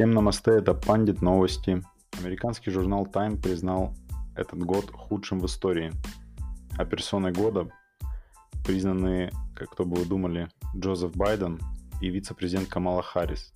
Всем 0.00 0.12
намасте, 0.12 0.52
это 0.52 0.72
Пандит 0.72 1.20
Новости. 1.20 1.84
Американский 2.18 2.70
журнал 2.70 3.06
Time 3.06 3.38
признал 3.38 3.92
этот 4.34 4.58
год 4.60 4.90
худшим 4.90 5.40
в 5.40 5.44
истории. 5.44 5.92
А 6.78 6.86
персоной 6.86 7.32
года 7.32 7.68
признаны, 8.64 9.30
как 9.54 9.72
кто 9.72 9.84
бы 9.84 9.96
вы 9.98 10.06
думали, 10.06 10.48
Джозеф 10.74 11.14
Байден 11.14 11.60
и 12.00 12.08
вице-президент 12.08 12.66
Камала 12.66 13.02
Харрис. 13.02 13.52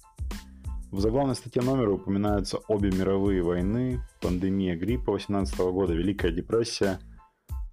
В 0.90 1.00
заглавной 1.00 1.34
статье 1.34 1.62
номера 1.62 1.92
упоминаются 1.92 2.58
обе 2.68 2.90
мировые 2.90 3.42
войны, 3.42 4.02
пандемия 4.20 4.76
гриппа 4.76 5.12
18 5.12 5.56
года, 5.56 5.94
Великая 5.94 6.30
депрессия, 6.30 6.98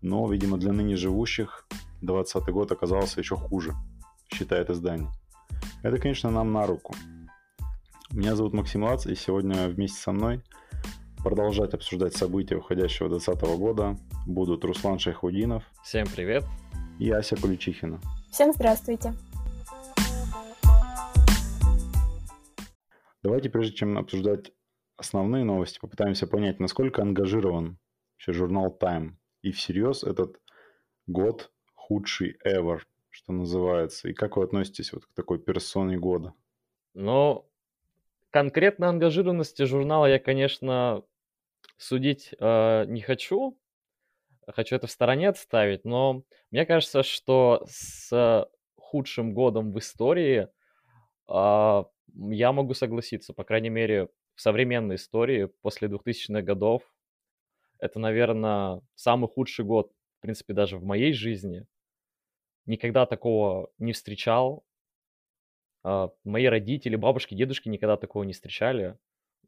но, 0.02 0.26
видимо, 0.32 0.58
для 0.58 0.72
ныне 0.72 0.96
живущих 0.96 1.68
20 2.04 2.46
год 2.46 2.72
оказался 2.72 3.20
еще 3.20 3.36
хуже, 3.36 3.74
считает 4.34 4.70
издание. 4.70 5.12
Это, 5.84 5.98
конечно, 5.98 6.32
нам 6.32 6.54
на 6.54 6.66
руку– 6.66 6.96
меня 8.14 8.36
зовут 8.36 8.54
Максим 8.54 8.84
Лац, 8.84 9.06
и 9.06 9.16
сегодня 9.16 9.70
вместе 9.70 9.98
со 9.98 10.12
мной 10.12 10.44
продолжать 11.24 11.74
обсуждать 11.74 12.14
события 12.14 12.58
уходящего 12.58 13.08
2020 13.08 13.58
года 13.58 13.96
будут 14.28 14.66
Руслан 14.66 15.00
Шайхудинов. 15.00 15.64
Всем 15.82 16.06
привет. 16.14 16.44
И 17.00 17.10
Ася 17.10 17.38
Куличихина. 17.38 18.02
Всем 18.30 18.52
здравствуйте. 18.52 19.14
Давайте, 23.24 23.50
прежде 23.50 23.76
чем 23.76 23.98
обсуждать 23.98 24.52
основные 24.98 25.46
новости, 25.46 25.80
попытаемся 25.80 26.28
понять, 26.28 26.60
насколько 26.60 27.02
ангажирован 27.02 27.78
вообще 28.14 28.34
журнал 28.34 28.78
Time. 28.78 29.12
И 29.42 29.52
всерьез 29.52 30.04
этот 30.04 30.38
год 31.08 31.52
худший 31.76 32.38
ever, 32.46 32.80
что 33.10 33.32
называется. 33.32 34.10
И 34.10 34.14
как 34.14 34.36
вы 34.36 34.44
относитесь 34.44 34.92
вот 34.92 35.06
к 35.06 35.14
такой 35.14 35.40
персоне 35.40 35.98
года? 35.98 36.34
Ну, 36.94 37.48
конкретно 38.32 38.90
ангажированности 38.90 39.64
журнала 39.64 40.08
я, 40.08 40.20
конечно, 40.20 41.04
судить 41.78 42.34
э, 42.40 42.86
не 42.88 43.02
хочу. 43.02 43.60
Хочу 44.48 44.76
это 44.76 44.88
в 44.88 44.92
стороне 44.92 45.30
отставить, 45.30 45.86
но 45.86 46.24
мне 46.50 46.66
кажется, 46.66 47.04
что 47.04 47.64
с 47.70 48.50
худшим 48.76 49.34
годом 49.34 49.72
в 49.72 49.80
истории 49.80 50.48
э, 51.30 51.84
я 52.16 52.52
могу 52.52 52.74
согласиться, 52.74 53.34
по 53.34 53.44
крайней 53.44 53.70
мере, 53.70 54.10
в 54.36 54.42
современной 54.42 54.96
истории 54.96 55.50
после 55.62 55.88
2000-х 55.88 56.42
годов. 56.42 56.84
Это, 57.80 58.00
наверное, 58.00 58.82
самый 58.96 59.28
худший 59.30 59.66
год, 59.66 59.92
в 60.20 60.22
принципе, 60.22 60.54
даже 60.54 60.78
в 60.78 60.84
моей 60.84 61.14
жизни. 61.14 61.66
Никогда 62.66 63.06
такого 63.06 63.72
не 63.78 63.94
встречал. 63.94 64.64
А, 65.84 66.10
мои 66.24 66.46
родители, 66.46 66.96
бабушки, 66.96 67.36
дедушки 67.36 67.70
никогда 67.70 67.98
такого 67.98 68.24
не 68.24 68.34
встречали. 68.34 68.98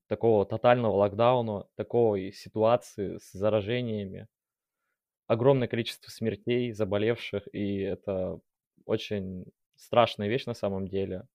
Такого 0.07 0.45
тотального 0.45 0.95
локдауна, 0.95 1.67
такой 1.75 2.31
ситуации 2.33 3.17
с 3.17 3.31
заражениями. 3.31 4.27
Огромное 5.27 5.67
количество 5.67 6.11
смертей, 6.11 6.71
заболевших, 6.73 7.47
и 7.53 7.77
это 7.77 8.39
очень 8.85 9.45
страшная 9.75 10.27
вещь 10.27 10.45
на 10.45 10.53
самом 10.53 10.87
деле. 10.87 11.27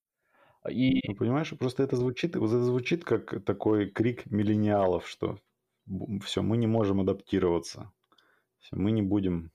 И... 0.69 1.01
Ну, 1.09 1.15
понимаешь, 1.15 1.57
просто 1.59 1.83
это 1.83 1.97
звучит, 1.97 2.37
это 2.37 2.47
звучит 2.47 3.05
как 3.05 3.43
такой 3.45 3.89
крик 3.89 4.27
миллениалов, 4.27 5.09
что 5.09 5.39
все, 6.23 6.43
мы 6.43 6.59
не 6.59 6.67
можем 6.67 7.01
адаптироваться, 7.01 7.91
все, 8.59 8.77
мы 8.77 8.91
не 8.91 9.03
будем 9.03 9.51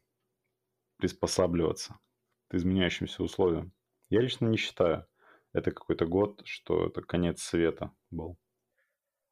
приспосабливаться 0.98 2.00
к 2.48 2.56
изменяющимся 2.56 3.22
условиям. 3.22 3.74
Я 4.10 4.22
лично 4.22 4.48
не 4.48 4.58
считаю 4.58 5.06
это 5.54 5.72
какой-то 5.72 6.06
год, 6.06 6.42
что 6.46 6.88
это 6.88 7.02
конец 7.02 7.42
света 7.42 7.92
был. 8.12 8.38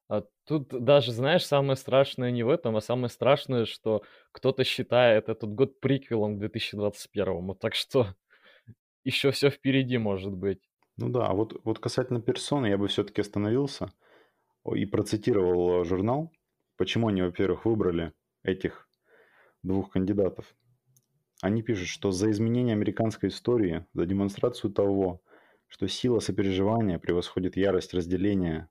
А 0.08 0.24
тут 0.46 0.68
даже, 0.68 1.14
знаешь, 1.14 1.46
самое 1.46 1.78
страшное 1.78 2.32
не 2.32 2.44
в 2.44 2.50
этом, 2.50 2.76
а 2.76 2.82
самое 2.82 3.09
страшное, 3.09 3.66
что 3.66 4.04
кто-то 4.31 4.64
считает 4.64 5.30
этот 5.30 5.54
год 5.54 5.80
приквелом 5.80 6.36
к 6.36 6.40
2021. 6.40 7.56
Так 7.56 7.76
что 7.76 8.08
еще 9.04 9.31
все 9.31 9.50
впереди 9.50 9.98
может 9.98 10.34
быть. 10.34 10.70
Ну 10.98 11.10
да, 11.10 11.28
а 11.28 11.34
вот, 11.34 11.60
вот 11.64 11.80
касательно 11.80 12.22
персоны 12.22 12.68
я 12.68 12.78
бы 12.78 12.88
все-таки 12.88 13.22
остановился 13.22 13.92
и 14.76 14.86
процитировал 14.86 15.84
журнал, 15.86 16.31
почему 16.78 17.08
они, 17.08 17.22
во-первых, 17.22 17.66
выбрали 17.66 18.14
этих 18.44 18.88
двух 19.64 19.92
кандидатов. 19.92 20.54
Они 21.42 21.64
пишут, 21.64 21.88
что 21.88 22.12
за 22.12 22.30
изменение 22.31 22.74
американской 22.74 23.30
истории, 23.30 23.86
за 23.94 24.06
демонстрацию 24.06 24.72
того, 24.72 25.22
что 25.72 25.88
сила 25.88 26.20
сопереживания 26.20 27.00
превосходит 27.00 27.56
ярость 27.56 27.94
разделения 27.94 28.70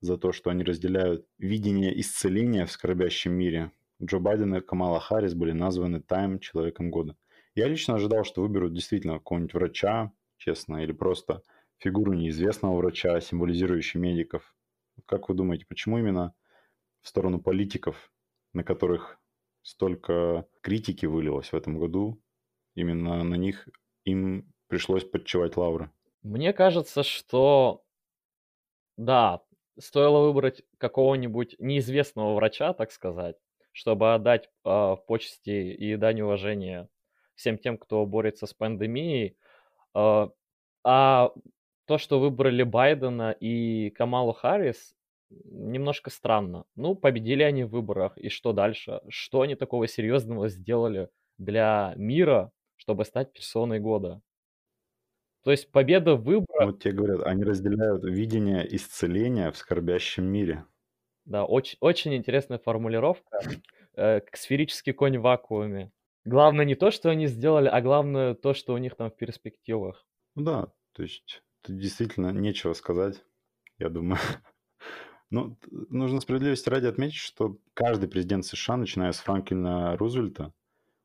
за 0.00 0.16
то, 0.16 0.32
что 0.32 0.48
они 0.48 0.64
разделяют 0.64 1.26
видение 1.36 2.00
исцеления 2.00 2.64
в 2.64 2.72
скорбящем 2.72 3.32
мире. 3.32 3.70
Джо 4.02 4.18
Байден 4.18 4.54
и 4.54 4.60
Камала 4.62 4.98
Харрис 4.98 5.34
были 5.34 5.52
названы 5.52 6.00
Тайм 6.00 6.40
Человеком 6.40 6.90
Года. 6.90 7.16
Я 7.54 7.68
лично 7.68 7.96
ожидал, 7.96 8.24
что 8.24 8.40
выберут 8.40 8.72
действительно 8.72 9.18
какого-нибудь 9.18 9.52
врача, 9.52 10.10
честно, 10.38 10.82
или 10.82 10.92
просто 10.92 11.42
фигуру 11.76 12.14
неизвестного 12.14 12.76
врача, 12.76 13.20
символизирующую 13.20 14.00
медиков. 14.00 14.56
Как 15.04 15.28
вы 15.28 15.34
думаете, 15.34 15.66
почему 15.68 15.98
именно 15.98 16.34
в 17.02 17.08
сторону 17.08 17.42
политиков, 17.42 18.10
на 18.54 18.64
которых 18.64 19.20
столько 19.60 20.46
критики 20.62 21.04
вылилось 21.04 21.52
в 21.52 21.56
этом 21.56 21.78
году, 21.78 22.22
именно 22.74 23.22
на 23.22 23.34
них 23.34 23.68
им 24.04 24.50
пришлось 24.68 25.04
подчевать 25.04 25.58
лавры? 25.58 25.90
Мне 26.22 26.52
кажется, 26.52 27.02
что 27.02 27.82
да, 28.96 29.40
стоило 29.78 30.26
выбрать 30.26 30.62
какого-нибудь 30.78 31.56
неизвестного 31.58 32.34
врача, 32.34 32.72
так 32.72 32.90
сказать, 32.92 33.36
чтобы 33.72 34.14
отдать 34.14 34.48
э, 34.64 34.96
почести 35.06 35.50
и 35.72 35.96
дань 35.96 36.20
уважения 36.22 36.88
всем 37.36 37.58
тем, 37.58 37.78
кто 37.78 38.04
борется 38.06 38.46
с 38.46 38.54
пандемией. 38.54 39.36
Э, 39.96 40.28
а 40.84 41.32
то, 41.86 41.98
что 41.98 42.20
выбрали 42.20 42.62
Байдена 42.64 43.32
и 43.32 43.90
Камалу 43.90 44.32
Харрис, 44.34 44.94
немножко 45.30 46.10
странно. 46.10 46.64
Ну, 46.76 46.94
победили 46.96 47.42
они 47.44 47.64
в 47.64 47.70
выборах, 47.70 48.18
и 48.18 48.28
что 48.30 48.52
дальше? 48.52 49.02
Что 49.08 49.42
они 49.42 49.56
такого 49.56 49.88
серьезного 49.88 50.48
сделали 50.48 51.10
для 51.38 51.94
мира, 51.96 52.52
чтобы 52.76 53.04
стать 53.04 53.32
персоной 53.32 53.80
года? 53.80 54.22
То 55.44 55.50
есть 55.50 55.70
победа 55.70 56.14
в 56.16 56.24
выборах... 56.24 56.66
Вот 56.72 56.82
тебе 56.82 56.94
говорят, 56.94 57.26
они 57.26 57.44
разделяют 57.44 58.04
видение 58.04 58.66
исцеления 58.74 59.50
в 59.50 59.56
скорбящем 59.56 60.24
мире. 60.24 60.64
Да, 61.24 61.44
очень, 61.44 61.76
очень 61.80 62.14
интересная 62.14 62.58
формулировка. 62.58 63.40
Э, 63.94 64.20
сферический 64.32 64.92
конь 64.92 65.18
в 65.18 65.22
вакууме. 65.22 65.92
Главное 66.24 66.64
не 66.64 66.74
то, 66.74 66.90
что 66.90 67.10
они 67.10 67.26
сделали, 67.26 67.68
а 67.68 67.80
главное 67.80 68.34
то, 68.34 68.54
что 68.54 68.74
у 68.74 68.78
них 68.78 68.94
там 68.96 69.10
в 69.10 69.16
перспективах. 69.16 70.06
Ну 70.34 70.44
да, 70.44 70.72
то 70.92 71.02
есть 71.02 71.42
тут 71.62 71.76
действительно 71.78 72.30
нечего 72.30 72.72
сказать, 72.74 73.24
я 73.78 73.88
думаю. 73.88 74.18
Ну, 75.30 75.58
нужно 75.70 76.22
справедливости 76.22 76.70
ради 76.70 76.86
отметить, 76.86 77.18
что 77.18 77.58
каждый 77.74 78.08
президент 78.08 78.46
США, 78.46 78.78
начиная 78.78 79.12
с 79.12 79.18
Франклина 79.18 79.94
Рузвельта, 79.98 80.54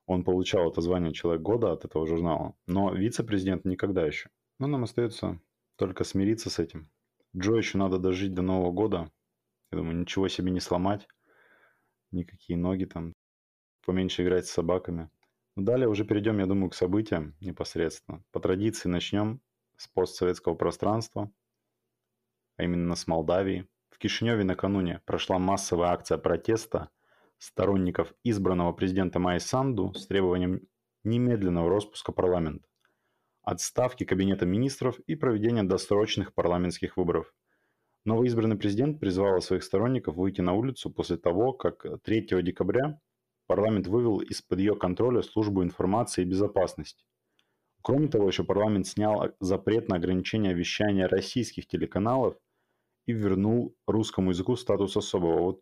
он 0.06 0.24
получал 0.24 0.70
это 0.70 0.82
звание 0.82 1.14
«Человек 1.14 1.42
года» 1.42 1.72
от 1.72 1.86
этого 1.86 2.06
журнала, 2.06 2.56
но 2.68 2.94
вице-президент 2.94 3.66
никогда 3.66 4.06
еще. 4.06 4.30
Но 4.60 4.68
нам 4.68 4.84
остается 4.84 5.40
только 5.78 6.04
смириться 6.04 6.50
с 6.50 6.60
этим. 6.60 6.90
Джо 7.36 7.56
еще 7.56 7.78
надо 7.78 7.98
дожить 7.98 8.34
до 8.34 8.42
Нового 8.42 8.72
года. 8.72 9.12
Я 9.72 9.78
думаю, 9.78 9.98
ничего 9.98 10.28
себе 10.28 10.52
не 10.52 10.60
сломать. 10.60 11.08
Никакие 12.12 12.58
ноги 12.58 12.86
там. 12.86 13.14
Поменьше 13.86 14.24
играть 14.24 14.46
с 14.46 14.52
собаками. 14.52 15.10
Но 15.56 15.64
далее 15.64 15.88
уже 15.88 16.06
перейдем, 16.06 16.40
я 16.40 16.46
думаю, 16.46 16.70
к 16.70 16.76
событиям 16.76 17.36
непосредственно. 17.40 18.24
По 18.32 18.40
традиции 18.40 18.90
начнем 18.90 19.42
с 19.78 19.88
постсоветского 19.88 20.56
пространства, 20.56 21.32
а 22.58 22.64
именно 22.64 22.96
с 22.96 23.08
Молдавии. 23.08 23.68
В 23.90 23.98
Кишиневе 23.98 24.44
накануне 24.44 25.02
прошла 25.06 25.40
массовая 25.40 25.90
акция 25.90 26.18
протеста– 26.18 26.90
сторонников 27.44 28.14
избранного 28.24 28.72
президента 28.72 29.20
Майи 29.20 29.40
Санду 29.40 29.94
с 29.94 30.08
требованием 30.08 30.62
немедленного 31.04 31.70
распуска 31.70 32.14
парламента, 32.14 32.66
отставки 33.42 34.06
Кабинета 34.06 34.46
министров 34.46 34.98
и 35.08 35.16
проведения 35.16 35.64
досрочных 35.64 36.34
парламентских 36.34 36.96
выборов. 36.96 37.34
Новоизбранный 38.06 38.56
президент 38.56 39.02
призвал 39.02 39.42
своих 39.42 39.64
сторонников 39.64 40.16
выйти 40.16 40.40
на 40.40 40.54
улицу 40.54 40.90
после 40.90 41.18
того, 41.18 41.52
как 41.52 41.86
3 42.04 42.42
декабря 42.42 43.02
парламент 43.46 43.88
вывел 43.88 44.20
из-под 44.20 44.60
ее 44.60 44.76
контроля 44.78 45.22
службу 45.22 45.64
информации 45.64 46.22
и 46.22 46.26
безопасности. 46.26 47.04
Кроме 47.82 48.08
того, 48.08 48.28
еще 48.28 48.46
парламент 48.46 48.88
снял 48.88 49.32
запрет 49.42 49.90
на 49.90 49.98
ограничение 49.98 50.54
вещания 50.54 51.10
российских 51.10 51.68
телеканалов 51.68 52.38
и 53.06 53.12
вернул 53.12 53.76
русскому 53.86 54.30
языку 54.30 54.56
статус 54.56 54.96
особого. 54.96 55.42
Вот 55.42 55.62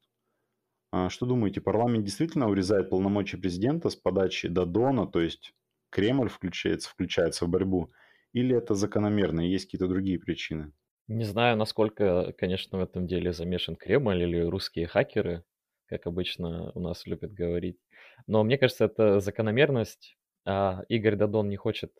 что 1.09 1.25
думаете, 1.25 1.61
парламент 1.61 2.05
действительно 2.05 2.49
урезает 2.49 2.89
полномочия 2.89 3.37
президента 3.37 3.89
с 3.89 3.95
подачи 3.95 4.47
Дадона, 4.47 5.07
то 5.07 5.21
есть 5.21 5.53
Кремль 5.89 6.29
включается, 6.29 6.89
включается 6.89 7.45
в 7.45 7.49
борьбу, 7.49 7.91
или 8.33 8.55
это 8.55 8.75
закономерно, 8.75 9.41
есть 9.41 9.65
какие-то 9.65 9.87
другие 9.87 10.19
причины? 10.19 10.73
Не 11.07 11.25
знаю, 11.25 11.57
насколько, 11.57 12.33
конечно, 12.37 12.77
в 12.77 12.81
этом 12.81 13.05
деле 13.07 13.33
замешан 13.33 13.75
Кремль 13.75 14.21
или 14.23 14.39
русские 14.39 14.87
хакеры, 14.87 15.43
как 15.87 16.07
обычно 16.07 16.71
у 16.73 16.79
нас 16.79 17.05
любят 17.05 17.33
говорить. 17.33 17.79
Но 18.27 18.43
мне 18.43 18.57
кажется, 18.57 18.85
это 18.85 19.19
закономерность. 19.19 20.17
А, 20.45 20.83
Игорь 20.87 21.17
Дадон 21.17 21.49
не 21.49 21.57
хочет 21.57 21.93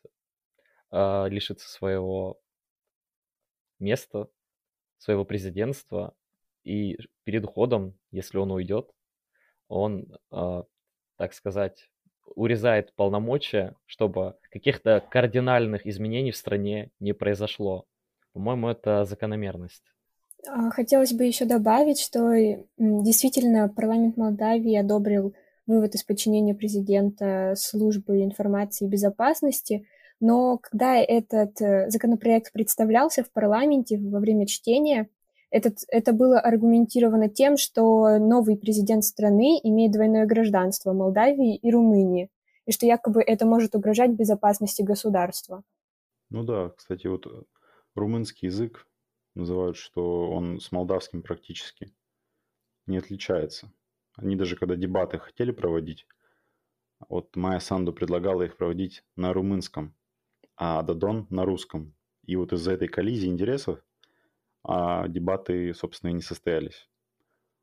а, 0.92 1.26
лишиться 1.28 1.70
своего 1.70 2.40
места, 3.80 4.30
своего 4.98 5.26
президентства. 5.26 6.16
И 6.64 6.98
перед 7.24 7.46
уходом, 7.46 7.98
если 8.12 8.38
он 8.38 8.52
уйдет, 8.52 8.92
он, 9.68 10.18
а, 10.32 10.64
так 11.18 11.34
сказать, 11.34 11.90
урезает 12.36 12.94
полномочия, 12.96 13.76
чтобы 13.86 14.36
каких-то 14.52 15.04
кардинальных 15.10 15.86
изменений 15.86 16.32
в 16.32 16.38
стране 16.38 16.92
не 17.00 17.14
произошло. 17.14 17.86
По-моему, 18.34 18.70
это 18.70 19.06
закономерность. 19.06 19.84
А, 20.48 20.70
хотелось 20.70 21.14
бы 21.14 21.26
еще 21.26 21.46
добавить, 21.46 22.00
что 22.00 22.32
действительно 22.78 23.70
парламент 23.70 24.18
Молдавии 24.18 24.76
одобрил 24.76 25.34
вывод 25.68 25.96
из 25.96 26.04
подчинения 26.04 26.56
президента 26.56 27.54
службы 27.58 28.24
информации 28.24 28.86
и 28.86 28.90
безопасности, 28.90 29.86
но 30.20 30.58
когда 30.58 30.98
этот 30.98 31.60
э, 31.62 31.90
законопроект 31.90 32.52
представлялся 32.52 33.24
в 33.24 33.32
парламенте 33.32 33.98
во 33.98 34.20
время 34.20 34.46
чтения, 34.46 35.10
этот, 35.52 35.80
это 35.90 36.14
было 36.14 36.40
аргументировано 36.40 37.30
тем, 37.30 37.58
что 37.58 38.18
новый 38.18 38.58
президент 38.58 39.04
страны 39.04 39.60
имеет 39.62 39.92
двойное 39.92 40.26
гражданство 40.26 40.94
Молдавии 40.94 41.58
и 41.58 41.72
Румынии, 41.72 42.30
и 42.66 42.72
что 42.72 42.86
якобы 42.86 43.22
это 43.22 43.46
может 43.46 43.76
угрожать 43.76 44.12
безопасности 44.12 44.82
государства. 44.82 45.64
Ну 46.30 46.44
да, 46.44 46.70
кстати, 46.70 47.08
вот 47.08 47.28
э, 47.28 47.44
румынский 47.96 48.48
язык 48.48 48.88
называют, 49.36 49.76
что 49.76 50.32
он 50.32 50.62
с 50.62 50.72
молдавским 50.72 51.22
практически 51.22 51.94
не 52.88 52.98
отличается. 52.98 53.72
Они 54.16 54.38
даже 54.38 54.56
когда 54.56 54.78
дебаты 54.78 55.20
хотели 55.20 55.52
проводить, 55.52 56.08
вот 57.10 57.36
Майя 57.36 57.60
Санду 57.60 57.92
предлагала 57.92 58.44
их 58.44 58.56
проводить 58.56 59.04
на 59.18 59.34
румынском, 59.34 59.94
а 60.56 60.82
Дадон 60.84 61.28
на 61.30 61.44
русском. 61.44 61.94
И 62.26 62.38
вот 62.38 62.54
из-за 62.54 62.72
этой 62.72 62.88
коллизии 62.88 63.28
интересов 63.28 63.84
а 64.64 65.08
дебаты, 65.08 65.74
собственно, 65.74 66.12
и 66.12 66.14
не 66.14 66.22
состоялись. 66.22 66.90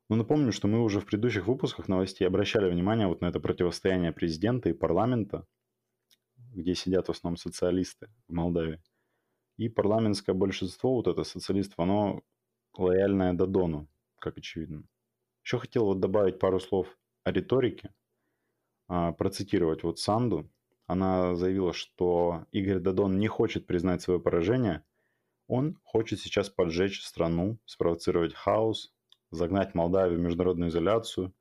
Но 0.09 0.15
напомню, 0.15 0.51
что 0.51 0.67
мы 0.67 0.83
уже 0.83 0.99
в 0.99 1.05
предыдущих 1.05 1.47
выпусках 1.47 1.87
новостей 1.87 2.25
обращали 2.25 2.69
внимание 2.69 3.07
вот 3.07 3.21
на 3.21 3.27
это 3.27 3.39
противостояние 3.39 4.11
президента 4.11 4.69
и 4.69 4.73
парламента, 4.73 5.45
где 6.51 6.73
сидят 6.73 7.07
в 7.07 7.11
основном 7.11 7.37
социалисты 7.37 8.09
в 8.27 8.33
Молдавии. 8.33 8.81
И 9.57 9.69
парламентское 9.69 10.33
большинство, 10.33 10.95
вот 10.95 11.07
это 11.07 11.23
социалистов, 11.23 11.79
оно 11.79 12.23
лояльное 12.77 13.33
Дадону, 13.33 13.87
как 14.17 14.37
очевидно. 14.37 14.83
Еще 15.43 15.59
хотел 15.59 15.85
вот 15.85 15.99
добавить 15.99 16.39
пару 16.39 16.59
слов 16.59 16.87
о 17.23 17.31
риторике, 17.31 17.93
а, 18.87 19.11
процитировать 19.11 19.83
вот 19.83 19.99
Санду. 19.99 20.49
Она 20.87 21.35
заявила, 21.35 21.73
что 21.73 22.45
Игорь 22.51 22.79
Дадон 22.79 23.19
не 23.19 23.27
хочет 23.27 23.67
признать 23.67 24.01
свое 24.01 24.19
поражение. 24.19 24.83
Он 25.49 25.79
хочет 25.83 26.19
сейчас 26.19 26.47
поджечь 26.47 27.03
страну, 27.03 27.57
спровоцировать 27.65 28.35
хаос, 28.35 28.93
загнать 29.31 29.73
Молдавию 29.73 30.19
в 30.19 30.21
международную 30.21 30.69
изоляцию. 30.69 31.33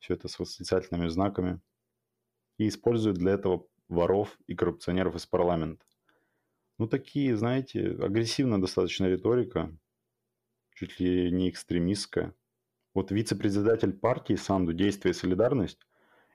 Все 0.00 0.14
это 0.14 0.26
с 0.26 0.40
восклицательными 0.40 1.06
знаками. 1.06 1.60
И 2.58 2.66
использует 2.66 3.18
для 3.18 3.34
этого 3.34 3.68
воров 3.86 4.36
и 4.48 4.56
коррупционеров 4.56 5.14
из 5.14 5.26
парламента. 5.26 5.86
Ну, 6.78 6.88
такие, 6.88 7.36
знаете, 7.36 7.90
агрессивная 7.90 8.58
достаточно 8.58 9.06
риторика, 9.06 9.72
чуть 10.74 10.98
ли 10.98 11.30
не 11.30 11.48
экстремистская. 11.48 12.34
Вот 12.94 13.12
вице-председатель 13.12 13.92
партии 13.92 14.34
Санду 14.34 14.72
«Действие 14.72 15.12
и 15.12 15.14
солидарность» 15.14 15.86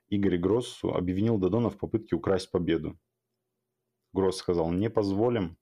Игорь 0.07 0.37
Гроссу 0.37 0.93
обвинил 0.93 1.37
Дадона 1.37 1.69
в 1.69 1.77
попытке 1.77 2.15
украсть 2.15 2.51
победу. 2.51 2.97
Гросс 4.13 4.37
сказал 4.37 4.71
«Не 4.71 4.89
позволим, 4.89 5.57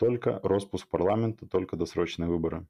только 0.00 0.40
распуск 0.42 0.88
парламента, 0.88 1.46
только 1.46 1.76
досрочные 1.76 2.28
выборы». 2.28 2.66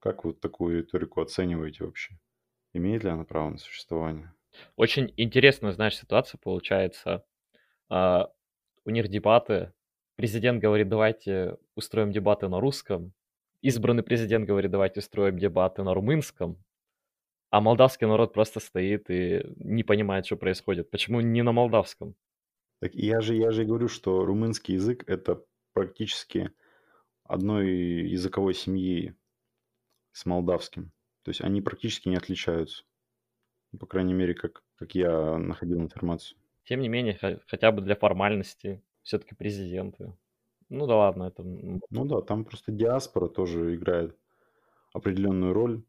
Как 0.00 0.24
вы 0.24 0.34
такую 0.34 0.78
риторику 0.78 1.22
оцениваете 1.22 1.84
вообще? 1.84 2.18
Имеет 2.74 3.04
ли 3.04 3.10
она 3.10 3.24
право 3.24 3.48
на 3.50 3.58
существование? 3.58 4.34
Очень 4.76 5.14
интересная, 5.16 5.72
знаешь, 5.72 5.96
ситуация 5.96 6.38
получается. 6.38 7.24
А, 7.88 8.30
у 8.84 8.90
них 8.90 9.08
дебаты 9.08 9.72
Президент 10.18 10.60
говорит, 10.60 10.88
давайте 10.88 11.58
устроим 11.76 12.10
дебаты 12.10 12.48
на 12.48 12.58
русском. 12.58 13.12
Избранный 13.62 14.02
президент 14.02 14.48
говорит, 14.48 14.72
давайте 14.72 14.98
устроим 14.98 15.38
дебаты 15.38 15.84
на 15.84 15.94
румынском. 15.94 16.60
А 17.50 17.60
молдавский 17.60 18.08
народ 18.08 18.32
просто 18.32 18.58
стоит 18.58 19.10
и 19.10 19.44
не 19.58 19.84
понимает, 19.84 20.26
что 20.26 20.34
происходит. 20.36 20.90
Почему 20.90 21.20
не 21.20 21.42
на 21.42 21.52
молдавском? 21.52 22.16
Так 22.80 22.96
я 22.96 23.20
же, 23.20 23.36
я 23.36 23.52
же 23.52 23.64
говорю, 23.64 23.86
что 23.86 24.24
румынский 24.24 24.74
язык– 24.74 25.04
это 25.06 25.44
практически 25.78 26.50
одной 27.22 27.68
языковой 28.08 28.54
семьи 28.54 29.14
с 30.12 30.26
молдавским. 30.26 30.90
То 31.22 31.30
есть 31.30 31.40
они 31.40 31.60
практически 31.60 32.08
не 32.08 32.16
отличаются. 32.16 32.84
По 33.78 33.86
крайней 33.86 34.14
мере, 34.14 34.34
как, 34.34 34.62
как 34.76 34.94
я 34.94 35.38
находил 35.38 35.80
информацию. 35.80 36.38
Тем 36.64 36.80
не 36.80 36.88
менее, 36.88 37.18
хотя 37.46 37.70
бы 37.70 37.82
для 37.82 37.94
формальности 37.94 38.82
все-таки 39.02 39.34
президенты. 39.34 40.16
Ну 40.68 40.86
да 40.86 40.96
ладно, 40.96 41.24
это... 41.24 41.42
Ну 41.42 42.04
да, 42.04 42.20
там 42.22 42.44
просто 42.44 42.72
диаспора 42.72 43.28
тоже 43.28 43.74
играет 43.74 44.16
определенную 44.92 45.52
роль. 45.52 45.82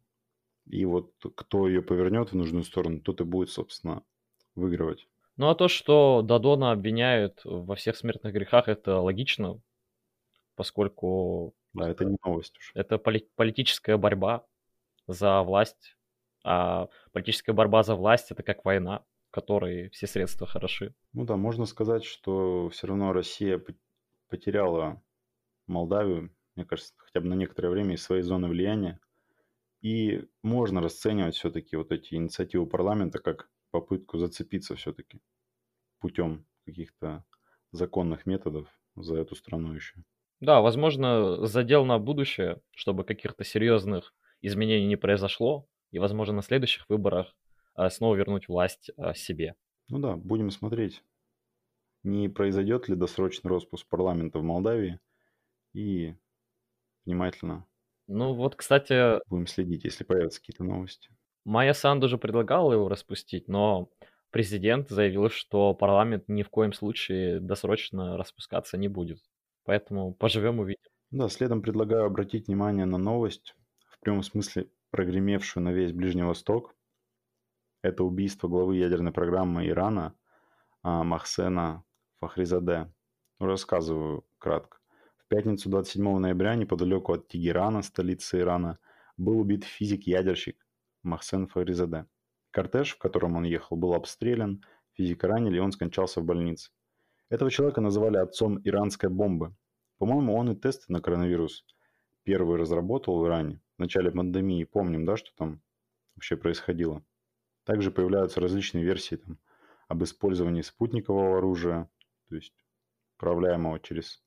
И 0.65 0.85
вот 0.85 1.13
кто 1.35 1.68
ее 1.68 1.81
повернет 1.81 2.31
в 2.31 2.35
нужную 2.35 2.63
сторону, 2.63 3.01
тот 3.01 3.21
и 3.21 3.24
будет, 3.24 3.50
собственно, 3.50 4.03
выигрывать. 4.56 5.07
Ну 5.35 5.50
а 5.50 5.56
то, 5.56 5.68
что 5.68 6.21
Дадона 6.21 6.71
обвиняют 6.71 7.42
во 7.44 7.75
всех 7.75 7.95
смертных 7.95 8.33
грехах, 8.33 8.68
это 8.68 9.00
логично, 9.00 9.62
поскольку... 10.59 11.56
Да, 11.71 11.89
это 11.89 12.03
не 12.03 12.17
новость 12.21 12.57
уже. 12.57 12.71
Это 12.73 12.97
поли- 12.97 13.29
политическая 13.38 13.95
борьба 13.95 14.45
за 15.07 15.41
власть. 15.41 15.95
А 16.44 16.89
политическая 17.13 17.53
борьба 17.53 17.81
за 17.83 17.95
власть 17.95 18.31
это 18.31 18.44
как 18.44 18.65
война 18.65 19.06
которой 19.31 19.89
все 19.91 20.07
средства 20.07 20.47
хороши. 20.47 20.94
Ну 21.13 21.23
да, 21.23 21.38
можно 21.38 21.65
сказать, 21.65 22.03
что 22.03 22.67
все 22.69 22.88
равно 22.88 23.13
Россия 23.13 23.63
потеряла 24.28 25.01
Молдавию, 25.68 26.35
мне 26.56 26.66
кажется, 26.66 26.94
хотя 26.97 27.21
бы 27.21 27.28
на 27.28 27.35
некоторое 27.35 27.69
время 27.69 27.94
из 27.94 28.04
своей 28.04 28.23
зоны 28.23 28.47
влияния. 28.47 28.99
И 29.81 30.28
можно 30.42 30.81
расценивать 30.81 31.35
все-таки 31.35 31.78
вот 31.78 31.92
эти 31.92 32.16
инициативы 32.16 32.66
парламента 32.66 33.19
как 33.19 33.49
попытку 33.69 34.18
зацепиться 34.18 34.75
все-таки 34.75 35.21
путем 35.99 36.45
каких-то 36.66 37.23
законных 37.71 38.25
методов 38.25 38.68
за 38.95 39.16
эту 39.18 39.35
страну 39.35 39.73
еще. 39.73 40.04
Да, 40.39 40.61
возможно, 40.61 41.45
задел 41.45 41.85
на 41.85 41.99
будущее, 41.99 42.61
чтобы 42.71 43.03
каких-то 43.03 43.43
серьезных 43.43 44.13
изменений 44.41 44.87
не 44.87 44.95
произошло, 44.95 45.67
и, 45.91 45.99
возможно, 45.99 46.35
на 46.35 46.41
следующих 46.41 46.87
выборах 46.87 47.35
а, 47.73 47.89
снова 47.89 48.15
вернуть 48.15 48.47
власть 48.47 48.91
а, 48.97 49.13
себе. 49.13 49.55
Ну 49.89 49.99
да, 49.99 50.15
будем 50.15 50.51
смотреть, 50.51 51.03
не 52.03 52.29
произойдет 52.29 52.87
ли 52.87 52.95
досрочный 52.95 53.49
распуск 53.49 53.87
парламента 53.87 54.39
в 54.39 54.43
Молдавии 54.43 54.99
и 55.73 56.15
внимательно 57.05 57.65
ну 58.11 58.33
вот, 58.33 58.55
кстати... 58.55 59.19
Будем 59.29 59.45
следить, 59.45 59.83
если 59.83 60.03
появятся 60.03 60.39
какие-то 60.39 60.63
новости. 60.63 61.09
Майя 61.45 61.73
Санду 61.73 62.09
же 62.09 62.17
предлагала 62.17 62.73
его 62.73 62.89
распустить, 62.89 63.47
но 63.47 63.91
президент 64.31 64.89
заявил, 64.89 65.29
что 65.29 65.75
парламент 65.75 66.23
ни 66.27 66.41
в 66.41 66.49
коем 66.49 66.73
случае 66.73 67.39
досрочно 67.39 68.17
распускаться 68.17 68.77
не 68.77 68.87
будет. 68.87 69.19
Поэтому 69.69 70.16
поживем 70.16 70.59
увидим. 70.59 70.90
Да, 71.11 71.30
следом 71.30 71.61
предлагаю 71.61 72.06
обратить 72.06 72.47
внимание 72.47 72.85
на 72.85 72.97
новость, 72.97 73.56
в 73.85 73.99
прямом 73.99 74.23
смысле 74.23 74.68
прогремевшую 74.90 75.64
на 75.64 75.71
весь 75.71 75.94
Ближний 75.94 76.23
Восток. 76.23 76.76
Это 77.83 78.04
убийство 78.04 78.47
главы 78.47 78.78
ядерной 78.78 79.11
программы 79.11 79.68
Ирана 79.68 80.16
а, 80.81 81.04
Махсена 81.04 81.83
Фахризаде. 82.19 82.92
Рассказываю 83.38 84.26
кратко. 84.40 84.80
В 85.18 85.28
пятницу 85.28 85.69
27 85.69 86.18
ноября 86.18 86.56
неподалеку 86.56 87.14
от 87.14 87.28
Тегерана, 87.28 87.83
столицы 87.83 88.40
Ирана, 88.40 88.80
был 89.18 89.38
убит 89.38 89.66
физик-ядерщик 89.66 90.66
Махсен 91.04 91.45
Фахризаде. 91.45 92.07
Кортеж, 92.49 92.95
в 92.95 92.97
котором 92.97 93.35
он 93.35 93.44
ехал, 93.44 93.78
был 93.78 93.94
обстрелян, 93.94 94.64
физика 94.94 95.28
ранили, 95.28 95.57
и 95.57 95.59
он 95.59 95.71
скончался 95.71 96.21
в 96.21 96.26
больнице. 96.26 96.71
Этого 97.30 97.52
человека 97.52 97.81
называли 97.81 98.18
отцом 98.18 98.59
иранской 98.64 99.09
бомбы. 99.09 99.54
По-моему, 99.99 100.35
он 100.35 100.51
и 100.51 100.56
тесты 100.56 100.91
на 100.91 101.01
коронавирус 101.01 101.65
первый 102.23 102.57
разработал 102.57 103.19
в 103.19 103.27
Иране. 103.27 103.61
В 103.77 103.79
начале 103.79 104.11
пандемии, 104.11 104.63
помним, 104.63 105.06
да, 105.06 105.18
что 105.18 105.29
там 105.35 105.61
вообще 106.15 106.37
происходило. 106.37 107.03
Также 107.65 107.91
появляются 107.91 108.39
различные 108.39 108.83
версии 108.83 109.15
там, 109.15 109.37
об 109.89 110.03
использовании 110.03 110.61
спутникового 110.61 111.37
оружия, 111.37 111.89
то 112.29 112.35
есть 112.35 112.53
управляемого 113.18 113.79
через 113.81 114.23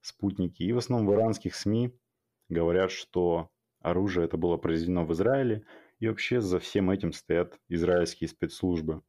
спутники. 0.00 0.62
И 0.62 0.72
в 0.72 0.78
основном 0.78 1.08
в 1.08 1.14
иранских 1.14 1.56
СМИ 1.56 1.92
говорят, 2.48 2.92
что 2.92 3.50
оружие 3.80 4.26
это 4.26 4.36
было 4.36 4.58
произведено 4.58 5.04
в 5.04 5.12
Израиле, 5.12 5.66
и 5.98 6.06
вообще 6.06 6.40
за 6.40 6.60
всем 6.60 6.88
этим 6.88 7.12
стоят 7.12 7.58
израильские 7.68 8.28
спецслужбы. 8.28 9.02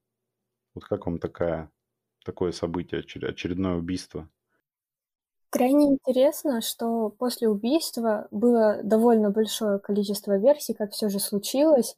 Вот 0.73 0.83
как 0.83 1.05
вам 1.05 1.19
такая, 1.19 1.71
такое 2.25 2.51
событие, 2.51 3.01
очередное 3.01 3.75
убийство? 3.75 4.29
Крайне 5.51 5.87
интересно, 5.87 6.61
что 6.61 7.09
после 7.09 7.49
убийства 7.49 8.29
было 8.31 8.79
довольно 8.83 9.31
большое 9.31 9.79
количество 9.79 10.37
версий, 10.37 10.73
как 10.73 10.93
все 10.93 11.09
же 11.09 11.19
случилось, 11.19 11.97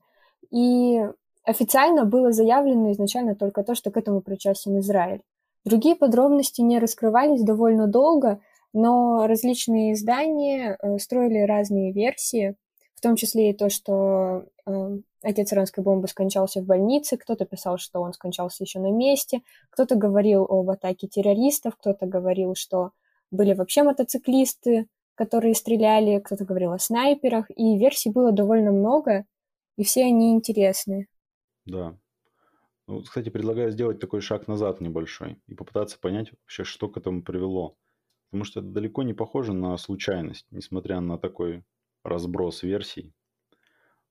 и 0.49 1.07
официально 1.43 2.03
было 2.03 2.31
заявлено 2.31 2.91
изначально 2.93 3.35
только 3.35 3.63
то, 3.63 3.75
что 3.75 3.91
к 3.91 3.97
этому 3.97 4.21
причастен 4.21 4.79
Израиль. 4.79 5.21
Другие 5.65 5.95
подробности 5.95 6.61
не 6.61 6.79
раскрывались 6.79 7.43
довольно 7.43 7.85
долго, 7.85 8.39
но 8.73 9.27
различные 9.27 9.93
издания 9.93 10.75
э, 10.81 10.97
строили 10.97 11.45
разные 11.45 11.91
версии, 11.91 12.55
в 12.95 13.01
том 13.01 13.15
числе 13.15 13.51
и 13.51 13.53
то, 13.53 13.69
что 13.69 14.45
э, 14.65 14.97
отец 15.21 15.53
иранской 15.53 15.83
бомбы 15.83 16.07
скончался 16.07 16.59
в 16.61 16.65
больнице, 16.65 17.17
кто-то 17.17 17.45
писал, 17.45 17.77
что 17.77 18.01
он 18.01 18.13
скончался 18.13 18.63
еще 18.63 18.79
на 18.79 18.89
месте, 18.89 19.43
кто-то 19.69 19.93
говорил 19.93 20.43
об 20.43 20.71
атаке 20.71 21.07
террористов, 21.07 21.75
кто-то 21.75 22.07
говорил, 22.07 22.55
что 22.55 22.93
были 23.33 23.53
вообще 23.53 23.83
мотоциклисты, 23.83 24.87
которые 25.15 25.55
стреляли, 25.55 26.19
кто-то 26.19 26.45
говорил 26.45 26.71
о 26.71 26.79
снайперах, 26.79 27.49
и 27.49 27.77
версий 27.77 28.09
было 28.11 28.31
довольно 28.31 28.71
много, 28.71 29.25
и 29.77 29.83
все 29.83 30.05
они 30.05 30.33
интересны. 30.33 31.07
Да. 31.65 31.97
Ну, 32.87 33.01
кстати, 33.01 33.29
предлагаю 33.29 33.71
сделать 33.71 33.99
такой 33.99 34.21
шаг 34.21 34.47
назад 34.47 34.81
небольшой 34.81 35.41
и 35.47 35.55
попытаться 35.55 35.99
понять 35.99 36.31
вообще, 36.31 36.63
что 36.63 36.89
к 36.89 36.97
этому 36.97 37.23
привело. 37.23 37.77
Потому 38.29 38.43
что 38.45 38.59
это 38.59 38.69
далеко 38.69 39.03
не 39.03 39.13
похоже 39.13 39.53
на 39.53 39.77
случайность, 39.77 40.47
несмотря 40.51 40.99
на 40.99 41.17
такой 41.17 41.63
разброс 42.03 42.63
версий. 42.63 43.13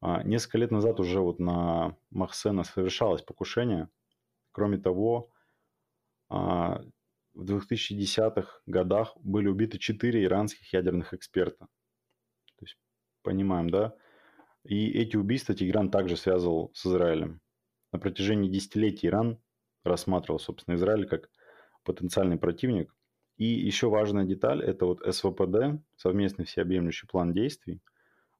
А, 0.00 0.23
несколько 0.23 0.59
лет 0.59 0.71
назад 0.71 1.00
уже 1.00 1.21
вот 1.21 1.38
на 1.38 1.97
Махсена 2.11 2.64
совершалось 2.64 3.23
покушение. 3.23 3.88
Кроме 4.52 4.79
того, 4.79 5.31
а, 6.29 6.83
в 7.34 7.44
2010-х 7.44 8.60
годах 8.66 9.16
были 9.20 9.48
убиты 9.48 9.78
четыре 9.78 10.24
иранских 10.24 10.72
ядерных 10.72 11.14
эксперта. 11.14 11.66
То 12.56 12.64
есть, 12.64 12.78
понимаем, 13.22 13.70
да? 13.70 13.94
И 14.64 14.90
эти 14.90 15.16
убийства 15.16 15.54
Тегеран 15.54 15.90
также 15.90 16.16
связывал 16.16 16.70
с 16.74 16.86
Израилем. 16.86 17.40
На 17.90 17.98
протяжении 17.98 18.50
десятилетий 18.50 19.08
Иран 19.08 19.40
рассматривал, 19.84 20.38
собственно, 20.38 20.76
Израиль 20.76 21.06
как 21.06 21.30
потенциальный 21.84 22.38
противник. 22.38 22.94
И 23.36 23.44
еще 23.44 23.88
важная 23.88 24.24
деталь– 24.24 24.62
это 24.64 24.86
вот 24.86 25.00
СВПД, 25.00 25.82
совместный 25.96 26.44
всеобъемлющий 26.44 27.08
план 27.08 27.32
действий. 27.32 27.80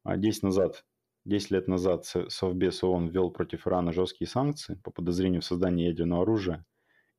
10, 0.05 0.43
а 0.43 0.47
назад, 0.47 0.85
10 1.25 1.51
лет 1.51 1.69
назад 1.69 2.05
Совбез 2.05 2.83
ООН 2.85 3.09
ввел 3.09 3.31
против 3.31 3.67
Ирана 3.67 3.93
жесткие 3.93 4.29
санкции 4.29 4.75
по 4.83 4.91
подозрению 4.91 5.41
в 5.41 5.45
создании 5.45 5.87
ядерного 5.87 6.23
оружия. 6.23 6.65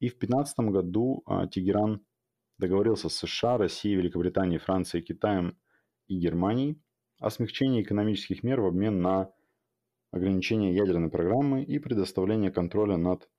И 0.04 0.10
в 0.10 0.20
2015 0.20 0.60
году 0.60 1.24
а, 1.26 1.48
Тегеран 1.48 2.06
договорился 2.58 3.08
с 3.08 3.16
США, 3.16 3.58
Россией, 3.58 3.96
Великобританией, 3.96 4.60
Францией, 4.60 5.02
Китаем 5.02 5.58
и 6.08 6.20
Германией 6.20 6.78
о 7.20 7.30
смягчении 7.30 7.82
экономических 7.82 8.44
мер 8.44 8.60
в 8.60 8.66
обмен 8.66 9.02
на 9.02 9.32
ограничение 10.12 10.76
ядерной 10.76 11.10
программы 11.10 11.64
и 11.64 11.80
предоставление 11.80 12.52
контроля 12.52 12.98
над 12.98 13.30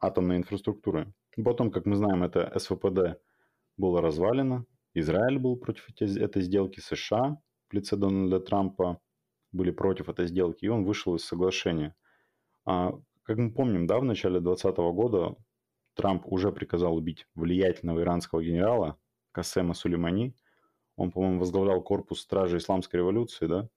атомной 0.00 0.36
инфраструктурой. 0.36 1.12
Потом, 1.44 1.72
как 1.72 1.84
мы 1.84 1.96
знаем, 1.96 2.22
это 2.22 2.56
СВПД 2.60 3.20
было 3.76 4.00
развалено, 4.00 4.66
Израиль 4.92 5.40
был 5.40 5.56
против 5.56 5.88
этой 5.98 6.42
сделки, 6.42 6.78
США 6.78 7.40
в 7.70 7.74
лице 7.74 7.96
Дональда 7.96 8.38
Трампа 8.38 9.00
были 9.50 9.72
против 9.72 10.08
этой 10.08 10.28
сделки, 10.28 10.64
и 10.64 10.68
он 10.68 10.84
вышел 10.84 11.16
из 11.16 11.24
соглашения. 11.24 11.96
А, 12.64 12.92
как 13.24 13.38
мы 13.38 13.52
помним, 13.52 13.88
да, 13.88 13.98
в 13.98 14.04
начале 14.04 14.38
2020 14.38 14.76
года 14.94 15.36
Трамп 15.94 16.24
уже 16.26 16.52
приказал 16.52 16.96
убить 16.96 17.26
влиятельного 17.34 18.00
иранского 18.00 18.42
генерала 18.42 18.98
Касема 19.32 19.74
Сулеймани, 19.74 20.34
он, 20.96 21.10
по-моему, 21.10 21.40
возглавлял 21.40 21.82
корпус 21.82 22.20
стражи 22.20 22.58
исламской 22.58 22.98
революции, 23.00 23.46
да? 23.46 23.68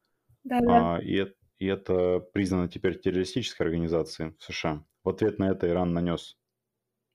Да, 0.43 0.59
да. 0.61 0.95
А, 0.95 1.01
и, 1.01 1.25
и 1.57 1.65
это 1.65 2.19
признано 2.19 2.67
теперь 2.67 2.99
террористической 2.99 3.65
организацией 3.65 4.35
в 4.37 4.43
США. 4.43 4.85
В 5.03 5.09
ответ 5.09 5.39
на 5.39 5.49
это 5.49 5.67
Иран 5.67 5.93
нанес 5.93 6.37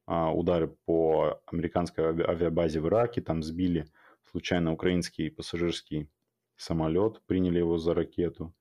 а, 0.07 0.33
удары 0.33 0.77
по 0.85 1.41
американской 1.47 2.05
авиабазе 2.05 2.81
в 2.81 2.89
Ираке, 2.89 3.21
там 3.21 3.43
сбили 3.43 3.87
случайно 4.31 4.73
украинский 4.73 5.31
пассажирский 5.31 6.11
самолет, 6.57 7.23
приняли 7.27 7.59
его 7.59 7.79
за 7.79 7.95
ракету. 7.95 8.55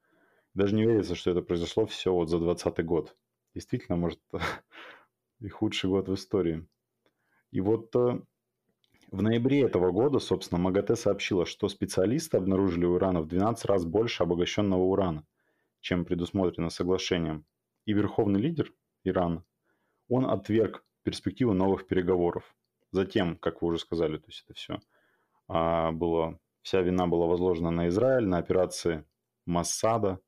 Даже 0.54 0.76
не 0.76 0.86
верится, 0.86 1.16
что 1.16 1.32
это 1.32 1.42
произошло 1.42 1.86
все 1.86 2.14
вот 2.14 2.30
за 2.30 2.40
20 2.40 2.86
год. 2.86 3.16
Действительно, 3.56 3.98
может, 3.98 4.20
и 5.42 5.50
худший 5.50 5.90
год 5.90 6.08
в 6.08 6.14
истории. 6.14 6.68
И 7.52 7.60
вот 7.60 7.96
э, 7.96 8.22
в 9.12 9.22
ноябре 9.22 9.64
этого 9.64 9.92
года, 9.92 10.20
собственно, 10.20 10.62
МАГАТЭ 10.62 10.96
сообщила, 10.96 11.46
что 11.46 11.68
специалисты 11.68 12.38
обнаружили 12.38 12.86
у 12.86 12.98
Ирана 12.98 13.22
в 13.22 13.28
12 13.28 13.66
раз 13.66 13.86
больше 13.86 14.24
обогащенного 14.24 14.82
урана, 14.82 15.26
чем 15.82 16.06
предусмотрено 16.06 16.70
соглашением. 16.70 17.46
И 17.86 17.94
верховный 17.94 18.40
лидер 18.40 18.72
Ирана, 19.04 19.44
он 20.08 20.26
отверг 20.26 20.86
перспективу 21.04 21.54
новых 21.54 21.88
переговоров. 21.88 22.56
Затем, 22.92 23.38
как 23.38 23.62
вы 23.62 23.70
уже 23.70 23.80
сказали, 23.80 24.18
то 24.18 24.28
есть 24.28 24.44
это 24.46 24.54
все 24.54 24.80
а, 25.48 25.92
было, 25.92 26.40
вся 26.62 26.82
вина 26.82 27.08
была 27.08 27.26
возложена 27.26 27.72
на 27.72 27.88
Израиль, 27.88 28.28
на 28.28 28.38
операции 28.38 29.06
Массада. 29.46 30.20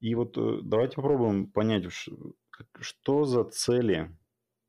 И 0.00 0.14
вот 0.14 0.36
э, 0.36 0.60
давайте 0.62 0.96
попробуем 0.96 1.50
понять, 1.50 1.84
что 2.80 3.24
за 3.24 3.44
цели 3.44 4.10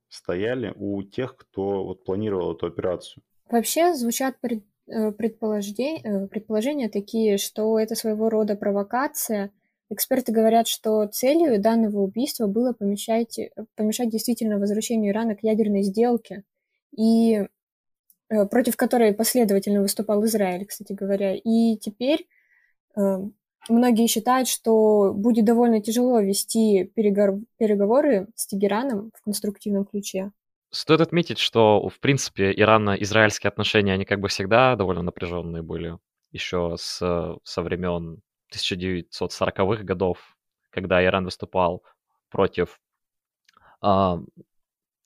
стояли 0.09 0.73
у 0.75 1.01
тех, 1.03 1.37
кто 1.37 1.83
вот 1.83 2.03
планировал 2.03 2.53
эту 2.53 2.67
операцию. 2.67 3.23
Вообще 3.49 3.93
звучат 3.93 4.39
пред, 4.41 4.63
э, 4.87 5.11
предположения, 5.11 6.01
э, 6.03 6.27
предположения 6.27 6.89
такие, 6.89 7.37
что 7.37 7.79
это 7.79 7.95
своего 7.95 8.29
рода 8.29 8.55
провокация. 8.55 9.51
Эксперты 9.89 10.31
говорят, 10.31 10.67
что 10.67 11.07
целью 11.07 11.59
данного 11.61 11.99
убийства 11.99 12.47
было 12.47 12.73
помешать, 12.73 13.39
помешать 13.75 14.09
действительно 14.09 14.59
возвращению 14.59 15.11
Ирана 15.11 15.35
к 15.35 15.43
ядерной 15.43 15.81
сделке, 15.83 16.43
и 16.95 17.47
э, 18.29 18.45
против 18.45 18.77
которой 18.77 19.13
последовательно 19.13 19.81
выступал 19.81 20.23
Израиль, 20.25 20.65
кстати 20.65 20.93
говоря. 20.93 21.35
И 21.35 21.77
теперь 21.77 22.27
многие 23.67 24.07
считают, 24.07 24.47
что 24.47 25.11
будет 25.13 25.45
довольно 25.45 25.81
тяжело 25.81 26.19
вести 26.19 26.85
переговоры 26.95 28.27
с 28.35 28.47
Тегераном 28.47 29.11
в 29.15 29.23
конструктивном 29.23 29.85
ключе. 29.85 30.31
Стоит 30.71 31.01
отметить, 31.01 31.39
что, 31.39 31.89
в 31.89 31.99
принципе, 31.99 32.51
ирано-израильские 32.51 33.49
отношения, 33.49 33.93
они 33.93 34.05
как 34.05 34.19
бы 34.19 34.27
всегда 34.27 34.75
довольно 34.75 35.01
напряженные 35.01 35.63
были. 35.63 35.97
Еще 36.31 36.75
с, 36.77 37.37
со 37.43 37.61
времен 37.63 38.21
1940-х 38.53 39.83
годов, 39.83 40.37
когда 40.69 41.03
Иран 41.03 41.25
выступал 41.25 41.83
против 42.29 42.79
а, 43.81 44.19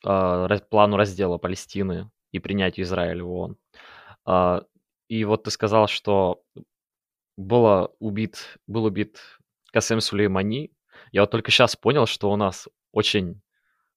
а, 0.04 0.60
плану 0.70 0.98
раздела 0.98 1.38
Палестины 1.38 2.12
и 2.32 2.40
принятия 2.40 2.82
Израиля 2.82 3.24
в 3.24 3.32
ООН. 3.32 3.58
А, 4.26 4.64
и 5.08 5.24
вот 5.24 5.44
ты 5.44 5.52
сказал, 5.52 5.88
что 5.88 6.44
было 7.38 7.94
убит, 8.00 8.60
был 8.68 8.86
убит 8.86 9.20
Касем 9.72 10.02
Сулеймани. 10.02 10.72
Я 11.12 11.22
вот 11.22 11.32
только 11.32 11.52
сейчас 11.52 11.76
понял, 11.76 12.06
что 12.06 12.32
у 12.32 12.36
нас 12.36 12.68
очень 12.92 13.42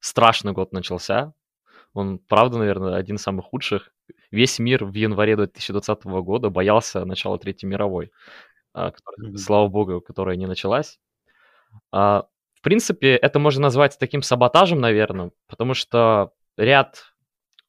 страшный 0.01 0.53
год 0.53 0.73
начался, 0.73 1.35
он, 1.97 2.19
правда, 2.19 2.59
наверное, 2.59 2.97
один 2.97 3.17
из 3.17 3.23
самых 3.23 3.47
худших. 3.47 3.91
Весь 4.31 4.59
мир 4.59 4.85
в 4.85 4.93
январе 4.93 5.35
2020 5.35 6.05
года 6.05 6.51
боялся 6.51 7.07
начала 7.07 7.39
Третьей 7.39 7.71
мировой, 7.71 8.13
а, 8.75 8.91
которая, 8.91 9.33
mm-hmm. 9.33 9.37
слава 9.39 9.69
богу, 9.69 10.03
которая 10.03 10.37
не 10.37 10.45
началась. 10.45 11.01
А, 11.91 12.27
в 12.53 12.61
принципе, 12.61 13.17
это 13.17 13.39
можно 13.39 13.63
назвать 13.63 13.97
таким 13.99 14.21
саботажем, 14.21 14.79
наверное, 14.79 15.31
потому 15.47 15.73
что 15.73 16.33
ряд 16.59 17.15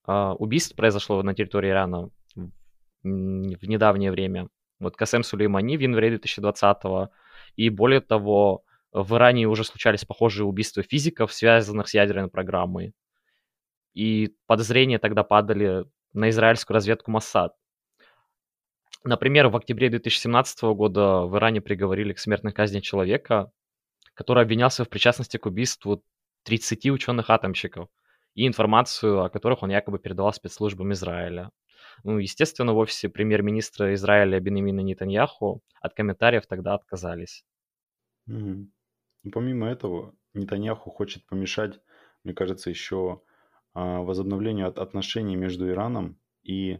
а, 0.03 0.33
убийств 0.33 0.75
произошло 0.75 1.23
на 1.23 1.33
территории 1.33 1.69
Ирана 1.69 2.09
в 3.03 3.07
недавнее 3.67 4.11
время. 4.11 4.49
Вот 4.79 4.95
Касем 4.95 5.23
Сулеймани 5.23 5.77
в 5.77 5.81
январе 5.81 6.09
2020 6.09 6.77
и 7.55 7.69
более 7.69 8.01
того, 8.01 8.63
в 8.91 9.15
Иране 9.15 9.47
уже 9.47 9.63
случались 9.63 10.05
похожие 10.05 10.45
убийства 10.45 10.83
физиков, 10.83 11.33
связанных 11.33 11.87
с 11.87 11.93
ядерной 11.93 12.29
программой 12.29 12.93
и 13.97 14.35
подозрения 14.45 14.99
тогда 14.99 15.23
падали 15.23 15.85
на 16.13 16.29
израильскую 16.29 16.75
разведку 16.75 17.09
Моссад. 17.09 17.55
Например, 19.03 19.47
в 19.47 19.55
октябре 19.55 19.89
2017 19.89 20.61
года 20.75 21.21
в 21.21 21.35
Иране 21.35 21.61
приговорили 21.61 22.13
к 22.13 22.19
смертной 22.19 22.53
казни 22.53 22.79
человека, 22.79 23.51
который 24.13 24.43
обвинялся 24.43 24.85
в 24.85 24.89
причастности 24.89 25.37
к 25.37 25.47
убийству 25.47 26.03
30 26.43 26.91
ученых-атомщиков 26.91 27.89
и 28.35 28.45
информацию 28.45 29.23
о 29.23 29.29
которых 29.29 29.63
он 29.63 29.71
якобы 29.71 29.97
передавал 29.97 30.31
спецслужбам 30.31 30.93
Израиля. 30.93 31.49
Ну, 32.03 32.17
естественно, 32.19 32.73
в 32.73 32.77
офисе 32.77 33.09
премьер-министра 33.09 33.93
Израиля 33.93 34.39
Бенемина 34.39 34.81
Нетаньяху 34.81 35.61
от 35.81 35.93
комментариев 35.93 36.47
тогда 36.47 36.73
отказались. 36.75 37.45
Ну, 39.23 39.31
помимо 39.31 39.67
этого, 39.67 40.15
Нетаньяху 40.33 40.89
хочет 40.91 41.25
помешать, 41.25 41.79
мне 42.23 42.33
кажется, 42.33 42.69
еще 42.69 43.21
а, 43.73 44.01
возобновлению 44.01 44.67
отношений 44.67 45.35
между 45.35 45.69
Ираном 45.69 46.19
и 46.43 46.79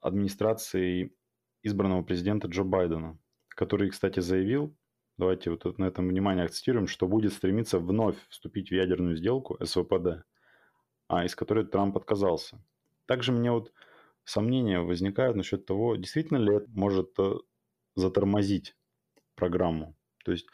администрацией 0.00 1.16
избранного 1.62 2.02
президента 2.02 2.48
Джо 2.48 2.64
Байдена, 2.64 3.18
который, 3.48 3.90
кстати, 3.90 4.20
заявил, 4.20 4.76
давайте 5.16 5.50
вот 5.50 5.78
на 5.78 5.84
этом 5.86 6.08
внимание 6.08 6.44
акцентируем, 6.44 6.86
что 6.86 7.06
будет 7.08 7.32
стремиться 7.32 7.78
вновь 7.78 8.16
вступить 8.28 8.70
в 8.70 8.74
ядерную 8.74 9.16
сделку 9.16 9.58
СВПД, 9.64 10.24
а 11.08 11.24
из 11.24 11.34
которой 11.34 11.66
Трамп 11.66 11.96
отказался. 11.96 12.64
Также 13.06 13.32
мне 13.32 13.50
вот 13.50 13.72
сомнения 14.28 14.80
возникают 14.80 15.36
насчет 15.36 15.66
того, 15.66 15.96
действительно 15.96 16.38
ли 16.38 16.56
это 16.56 16.66
может 16.70 17.18
э, 17.18 17.34
затормозить 17.96 18.76
программу. 19.34 19.96
То 20.24 20.32
есть 20.32 20.46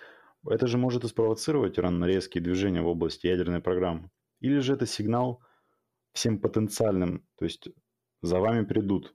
это 0.46 0.66
же 0.66 0.78
может 0.78 1.04
и 1.04 1.08
спровоцировать 1.08 1.78
резкие 1.78 2.42
движения 2.42 2.82
в 2.82 2.86
области 2.86 3.26
ядерной 3.26 3.60
программы. 3.60 4.10
Или 4.40 4.58
же 4.58 4.74
это 4.74 4.86
сигнал 4.86 5.42
всем 6.12 6.38
потенциальным, 6.38 7.26
то 7.36 7.44
есть 7.44 7.68
за 8.22 8.38
вами 8.38 8.64
придут 8.64 9.14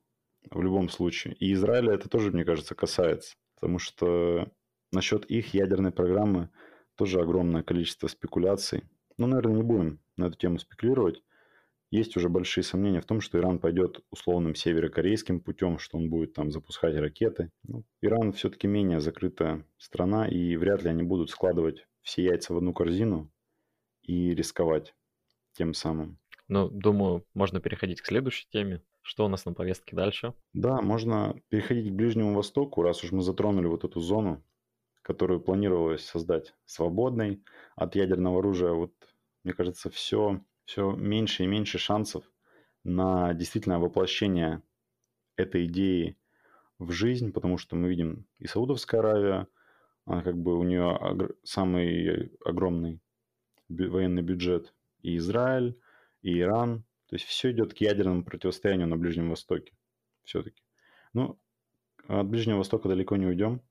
в 0.51 0.61
любом 0.61 0.89
случае. 0.89 1.35
И 1.35 1.53
Израиля 1.53 1.93
это 1.93 2.09
тоже, 2.09 2.31
мне 2.31 2.43
кажется, 2.43 2.75
касается, 2.75 3.35
потому 3.55 3.79
что 3.79 4.51
насчет 4.91 5.25
их 5.25 5.53
ядерной 5.53 5.91
программы 5.91 6.49
тоже 6.95 7.21
огромное 7.21 7.63
количество 7.63 8.07
спекуляций. 8.07 8.83
Ну, 9.17 9.27
наверное, 9.27 9.57
не 9.57 9.63
будем 9.63 9.99
на 10.17 10.25
эту 10.25 10.37
тему 10.37 10.59
спекулировать. 10.59 11.23
Есть 11.91 12.15
уже 12.17 12.29
большие 12.29 12.63
сомнения 12.63 13.01
в 13.01 13.05
том, 13.05 13.19
что 13.19 13.39
Иран 13.39 13.57
пойдет 13.57 14.01
условным 14.11 14.53
северокорейским 14.53 15.39
путем, 15.39 15.79
что 15.79 15.97
он 15.97 16.09
будет 16.09 16.33
там 16.33 16.51
запускать 16.51 16.95
ракеты. 16.95 17.51
Ну, 17.63 17.83
Иран 18.01 18.31
все-таки 18.31 18.67
менее 18.67 18.99
закрытая 18.99 19.65
страна, 19.77 20.27
и 20.27 20.55
вряд 20.55 20.83
ли 20.83 20.89
они 20.89 21.01
будут 21.01 21.31
складывать 21.31 21.87
все 22.03 22.23
яйца 22.23 22.53
в 22.53 22.57
одну 22.57 22.73
корзину 22.73 23.31
и 24.03 24.35
рисковать 24.35 24.93
тем 25.53 25.73
самым. 25.73 26.19
Ну, 26.47 26.69
думаю, 26.69 27.25
можно 27.33 27.59
переходить 27.59 28.01
к 28.01 28.05
следующей 28.05 28.47
теме. 28.49 28.83
Что 29.01 29.25
у 29.25 29.27
нас 29.27 29.45
на 29.45 29.53
повестке 29.53 29.95
дальше? 29.95 30.33
Да, 30.53 30.81
можно 30.81 31.35
переходить 31.49 31.89
к 31.91 31.95
Ближнему 31.95 32.35
Востоку, 32.35 32.83
раз 32.83 33.03
уж 33.03 33.11
мы 33.11 33.23
затронули 33.23 33.65
вот 33.65 33.83
эту 33.83 33.99
зону, 33.99 34.43
которую 35.01 35.39
планировалось 35.39 36.05
создать 36.05 36.53
свободной 36.65 37.43
от 37.75 37.95
ядерного 37.95 38.39
оружия. 38.39 38.71
Вот, 38.73 38.93
мне 39.43 39.53
кажется, 39.53 39.89
все, 39.89 40.41
все 40.69 40.91
меньше 40.91 41.45
и 41.45 41.47
меньше 41.47 41.79
шансов 41.79 42.23
на 42.83 43.33
действительно 43.33 43.79
воплощение 43.79 44.61
этой 45.35 45.65
идеи 45.65 46.15
в 46.77 46.91
жизнь, 46.91 47.31
потому 47.31 47.57
что 47.57 47.75
мы 47.75 47.89
видим 47.89 48.27
и 48.37 48.45
Саудовская 48.45 48.99
Аравия, 48.99 49.47
она 50.05 50.21
как 50.21 50.37
бы 50.37 50.55
у 50.59 50.63
нее 50.63 51.33
самый 51.41 52.37
огромный 52.45 53.01
военный 53.67 54.21
бюджет, 54.21 54.75
и 55.01 55.17
Израиль, 55.17 55.75
и 56.21 56.39
Иран. 56.39 56.83
То 57.07 57.15
есть 57.15 57.25
все 57.25 57.49
идет 57.49 57.73
к 57.73 57.77
ядерному 57.77 58.23
противостоянию 58.23 58.87
на 58.87 58.95
Ближнем 58.95 59.31
Востоке 59.31 59.73
все-таки. 60.23 60.61
Ну, 61.13 61.39
от 62.07 62.27
Ближнего 62.27 62.57
Востока 62.57 62.89
далеко 62.89 63.15
не 63.15 63.25
уйдем. 63.25 63.63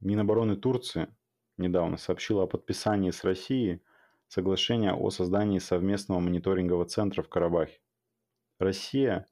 Минобороны 0.00 0.56
Турции 0.56 1.06
недавно 1.56 1.98
сообщила 1.98 2.42
о 2.42 2.48
подписании 2.48 3.12
с 3.12 3.22
Россией 3.22 3.80
соглашения 4.30 4.94
о 4.94 5.10
создании 5.10 5.58
совместного 5.58 6.20
мониторингового 6.20 6.84
центра 6.86 7.22
в 7.22 7.28
Карабахе. 7.28 7.80
Россия 8.60 9.26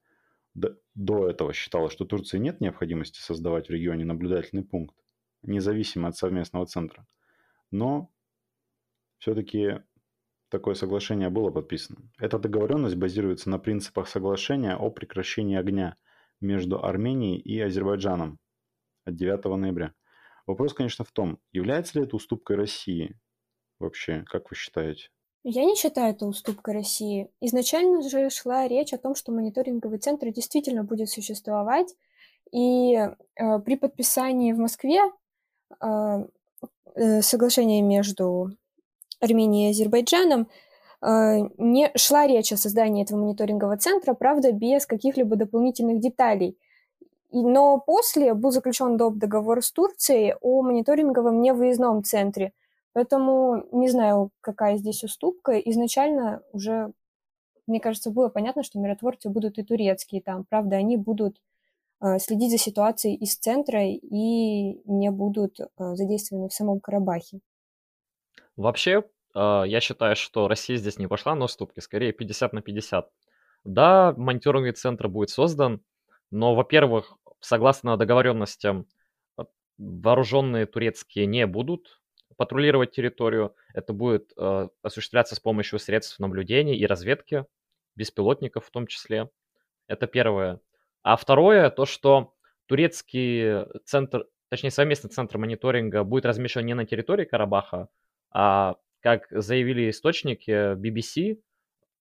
до 0.54 1.28
этого 1.28 1.52
считала, 1.52 1.88
что 1.88 2.04
Турции 2.04 2.38
нет 2.38 2.60
необходимости 2.60 3.20
создавать 3.20 3.68
в 3.68 3.70
регионе 3.70 4.04
наблюдательный 4.04 4.64
пункт, 4.64 4.96
независимо 5.42 6.08
от 6.08 6.16
совместного 6.16 6.66
центра. 6.66 7.06
Но 7.70 8.10
все-таки 9.18 9.82
такое 10.48 10.74
соглашение 10.74 11.30
было 11.30 11.50
подписано. 11.50 12.10
Эта 12.18 12.40
договоренность 12.40 12.96
базируется 12.96 13.50
на 13.50 13.60
принципах 13.60 14.08
соглашения 14.08 14.74
о 14.74 14.90
прекращении 14.90 15.56
огня 15.56 15.96
между 16.40 16.84
Арменией 16.84 17.38
и 17.38 17.60
Азербайджаном 17.60 18.40
от 19.04 19.14
9 19.14 19.44
ноября. 19.44 19.94
Вопрос, 20.44 20.74
конечно, 20.74 21.04
в 21.04 21.12
том, 21.12 21.38
является 21.52 21.98
ли 21.98 22.04
это 22.04 22.16
уступкой 22.16 22.56
России 22.56 23.16
вообще, 23.78 24.24
как 24.26 24.50
вы 24.50 24.56
считаете? 24.56 25.08
Я 25.44 25.64
не 25.64 25.76
считаю 25.76 26.12
это 26.12 26.26
уступкой 26.26 26.74
России. 26.74 27.30
Изначально 27.40 28.02
же 28.02 28.28
шла 28.30 28.66
речь 28.68 28.92
о 28.92 28.98
том, 28.98 29.14
что 29.14 29.32
мониторинговый 29.32 29.98
центр 29.98 30.28
действительно 30.30 30.84
будет 30.84 31.08
существовать, 31.08 31.94
и 32.52 32.94
э, 32.94 33.58
при 33.60 33.76
подписании 33.76 34.52
в 34.52 34.58
Москве 34.58 35.00
э, 35.80 36.26
э, 36.94 37.22
соглашения 37.22 37.82
между 37.82 38.50
Арменией 39.20 39.68
и 39.68 39.70
Азербайджаном, 39.70 40.48
э, 41.02 41.38
не 41.58 41.90
шла 41.96 42.26
речь 42.26 42.52
о 42.52 42.56
создании 42.56 43.04
этого 43.04 43.18
мониторингового 43.18 43.76
центра, 43.76 44.14
правда, 44.14 44.52
без 44.52 44.86
каких-либо 44.86 45.36
дополнительных 45.36 46.00
деталей. 46.00 46.58
Но 47.30 47.78
после 47.78 48.34
был 48.34 48.50
заключен 48.50 48.96
доп. 48.96 49.16
договор 49.16 49.62
с 49.62 49.70
Турцией 49.70 50.34
о 50.40 50.62
мониторинговом 50.62 51.42
невыездном 51.42 52.02
центре. 52.02 52.52
Поэтому 52.98 53.64
не 53.70 53.88
знаю, 53.88 54.32
какая 54.40 54.76
здесь 54.76 55.04
уступка. 55.04 55.56
Изначально 55.60 56.42
уже, 56.50 56.92
мне 57.68 57.78
кажется, 57.78 58.10
было 58.10 58.28
понятно, 58.28 58.64
что 58.64 58.80
миротворцы 58.80 59.28
будут 59.28 59.56
и 59.58 59.62
турецкие 59.62 60.20
там. 60.20 60.44
Правда, 60.50 60.74
они 60.74 60.96
будут 60.96 61.40
э, 62.00 62.18
следить 62.18 62.50
за 62.50 62.58
ситуацией 62.58 63.14
из 63.14 63.36
центра 63.36 63.84
и 63.84 64.80
не 64.84 65.12
будут 65.12 65.60
э, 65.60 65.66
задействованы 65.94 66.48
в 66.48 66.52
самом 66.52 66.80
Карабахе. 66.80 67.38
Вообще, 68.56 69.04
а, 69.32 69.62
я 69.62 69.78
считаю, 69.78 70.16
что 70.16 70.48
Россия 70.48 70.76
здесь 70.76 70.98
не 70.98 71.06
пошла 71.06 71.36
на 71.36 71.44
уступки, 71.44 71.78
скорее 71.78 72.12
50 72.12 72.52
на 72.52 72.62
50. 72.62 73.12
Да, 73.62 74.12
мониторинговый 74.16 74.72
центр 74.72 75.06
будет 75.06 75.30
создан, 75.30 75.84
но, 76.32 76.56
во-первых, 76.56 77.16
согласно 77.38 77.96
договоренностям, 77.96 78.88
вооруженные 79.76 80.66
турецкие 80.66 81.26
не 81.26 81.46
будут 81.46 82.00
патрулировать 82.38 82.92
территорию. 82.92 83.54
Это 83.74 83.92
будет 83.92 84.32
э, 84.36 84.68
осуществляться 84.80 85.34
с 85.34 85.40
помощью 85.40 85.78
средств 85.80 86.18
наблюдения 86.20 86.76
и 86.76 86.86
разведки, 86.86 87.44
беспилотников 87.96 88.64
в 88.64 88.70
том 88.70 88.86
числе. 88.86 89.28
Это 89.88 90.06
первое. 90.06 90.60
А 91.02 91.16
второе, 91.16 91.68
то, 91.68 91.84
что 91.84 92.34
турецкий 92.66 93.66
центр, 93.84 94.26
точнее 94.48 94.70
совместный 94.70 95.10
центр 95.10 95.36
мониторинга 95.36 96.04
будет 96.04 96.26
размещен 96.26 96.64
не 96.64 96.74
на 96.74 96.86
территории 96.86 97.24
Карабаха, 97.24 97.88
а, 98.30 98.76
как 99.00 99.26
заявили 99.30 99.90
источники 99.90 100.74
BBC, 100.76 101.40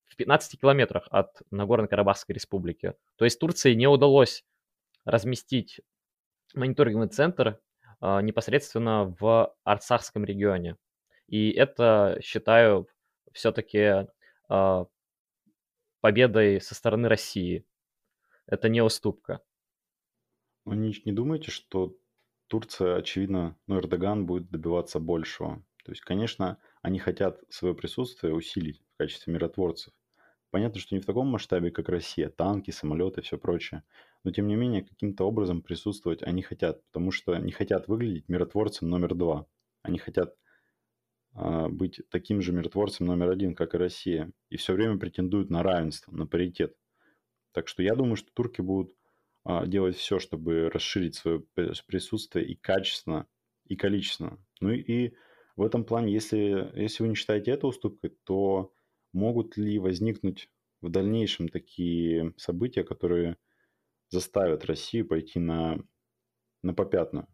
в 0.06 0.16
15 0.16 0.60
километрах 0.60 1.06
от 1.10 1.42
Нагорно-Карабахской 1.50 2.32
республики. 2.32 2.94
То 3.16 3.24
есть 3.24 3.38
Турции 3.38 3.74
не 3.74 3.86
удалось 3.86 4.44
разместить 5.04 5.80
мониторинговый 6.54 7.08
центр 7.08 7.60
непосредственно 8.00 9.14
в 9.18 9.54
Арцахском 9.64 10.24
регионе. 10.24 10.76
И 11.26 11.50
это, 11.50 12.18
считаю, 12.22 12.88
все-таки 13.32 14.06
а, 14.48 14.86
победой 16.00 16.60
со 16.60 16.74
стороны 16.74 17.08
России. 17.08 17.66
Это 18.46 18.68
не 18.68 18.82
уступка. 18.82 19.40
Вы 20.64 20.76
не, 20.76 20.94
не 21.04 21.12
думаете, 21.12 21.50
что 21.50 21.96
Турция, 22.46 22.96
очевидно, 22.96 23.58
ну, 23.66 23.78
Эрдоган 23.78 24.26
будет 24.26 24.50
добиваться 24.50 25.00
большего? 25.00 25.62
То 25.84 25.92
есть, 25.92 26.02
конечно, 26.02 26.58
они 26.82 26.98
хотят 26.98 27.40
свое 27.50 27.74
присутствие 27.74 28.34
усилить 28.34 28.82
в 28.94 28.98
качестве 28.98 29.32
миротворцев. 29.32 29.92
Понятно, 30.50 30.80
что 30.80 30.94
не 30.94 31.00
в 31.00 31.06
таком 31.06 31.26
масштабе, 31.26 31.70
как 31.70 31.88
Россия, 31.88 32.30
танки, 32.30 32.70
самолеты 32.70 33.20
и 33.20 33.24
все 33.24 33.36
прочее. 33.36 33.82
Но, 34.24 34.30
тем 34.30 34.46
не 34.46 34.56
менее, 34.56 34.82
каким-то 34.82 35.24
образом 35.24 35.60
присутствовать 35.62 36.22
они 36.22 36.42
хотят, 36.42 36.84
потому 36.86 37.10
что 37.10 37.36
не 37.36 37.52
хотят 37.52 37.86
выглядеть 37.86 38.28
миротворцем 38.28 38.88
номер 38.88 39.14
два. 39.14 39.46
Они 39.82 39.98
хотят 39.98 40.34
э, 41.34 41.68
быть 41.68 42.00
таким 42.10 42.40
же 42.40 42.52
миротворцем 42.52 43.06
номер 43.06 43.30
один, 43.30 43.54
как 43.54 43.74
и 43.74 43.78
Россия. 43.78 44.32
И 44.48 44.56
все 44.56 44.72
время 44.72 44.98
претендуют 44.98 45.50
на 45.50 45.62
равенство, 45.62 46.12
на 46.12 46.26
паритет. 46.26 46.74
Так 47.52 47.68
что 47.68 47.82
я 47.82 47.94
думаю, 47.94 48.16
что 48.16 48.32
турки 48.32 48.62
будут 48.62 48.96
э, 49.44 49.66
делать 49.66 49.96
все, 49.96 50.18
чтобы 50.18 50.70
расширить 50.70 51.14
свое 51.14 51.40
присутствие 51.86 52.46
и 52.46 52.54
качественно, 52.54 53.26
и 53.66 53.76
количественно. 53.76 54.38
Ну 54.60 54.70
и 54.70 55.12
в 55.56 55.62
этом 55.62 55.84
плане, 55.84 56.12
если, 56.12 56.70
если 56.74 57.02
вы 57.02 57.10
не 57.10 57.16
считаете 57.16 57.50
это 57.50 57.66
уступкой, 57.66 58.16
то 58.24 58.72
могут 59.12 59.56
ли 59.56 59.78
возникнуть 59.78 60.50
в 60.80 60.90
дальнейшем 60.90 61.48
такие 61.48 62.34
события, 62.36 62.84
которые 62.84 63.36
заставят 64.10 64.64
Россию 64.64 65.06
пойти 65.06 65.38
на, 65.38 65.78
на 66.62 66.74
попятную? 66.74 67.26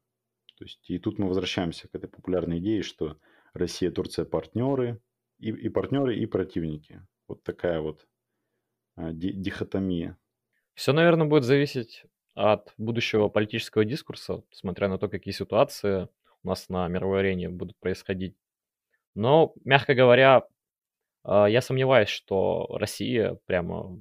То 0.57 0.65
есть, 0.65 0.89
и 0.89 0.99
тут 0.99 1.19
мы 1.19 1.29
возвращаемся 1.29 1.89
к 1.89 1.95
этой 1.95 2.09
популярной 2.09 2.59
идее, 2.59 2.83
что 2.83 3.19
Россия, 3.53 3.91
Турция 3.91 4.25
партнеры, 4.25 5.01
и, 5.39 5.51
и 5.51 5.69
партнеры, 5.69 6.17
и 6.17 6.27
противники. 6.27 7.05
Вот 7.27 7.43
такая 7.43 7.81
вот 7.81 8.07
а, 8.97 9.13
ди, 9.13 9.33
дихотомия. 9.33 10.17
Все, 10.75 10.93
наверное, 10.93 11.27
будет 11.27 11.45
зависеть 11.45 12.05
от 12.35 12.73
будущего 12.79 13.29
политического 13.29 13.85
дискурса, 13.85 14.43
смотря 14.53 14.89
на 14.89 14.99
то, 14.99 15.09
какие 15.09 15.33
ситуации 15.33 16.09
у 16.43 16.49
нас 16.49 16.69
на 16.69 16.87
мировой 16.89 17.21
арене 17.21 17.49
будут 17.49 17.79
происходить. 17.79 18.37
Но, 19.15 19.55
мягко 19.65 19.95
говоря, 19.95 20.47
я 21.25 21.61
сомневаюсь, 21.61 22.09
что 22.09 22.67
Россия 22.79 23.39
прямо 23.47 23.99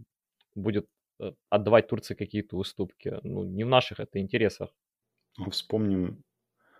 будет 0.55 0.87
э, 1.19 1.31
отдавать 1.49 1.87
Турции 1.87 2.15
какие-то 2.15 2.57
уступки. 2.57 3.19
Ну, 3.23 3.43
не 3.43 3.63
в 3.63 3.67
наших 3.67 3.99
это 3.99 4.19
интересах. 4.19 4.75
А 5.37 5.49
вспомним, 5.49 6.23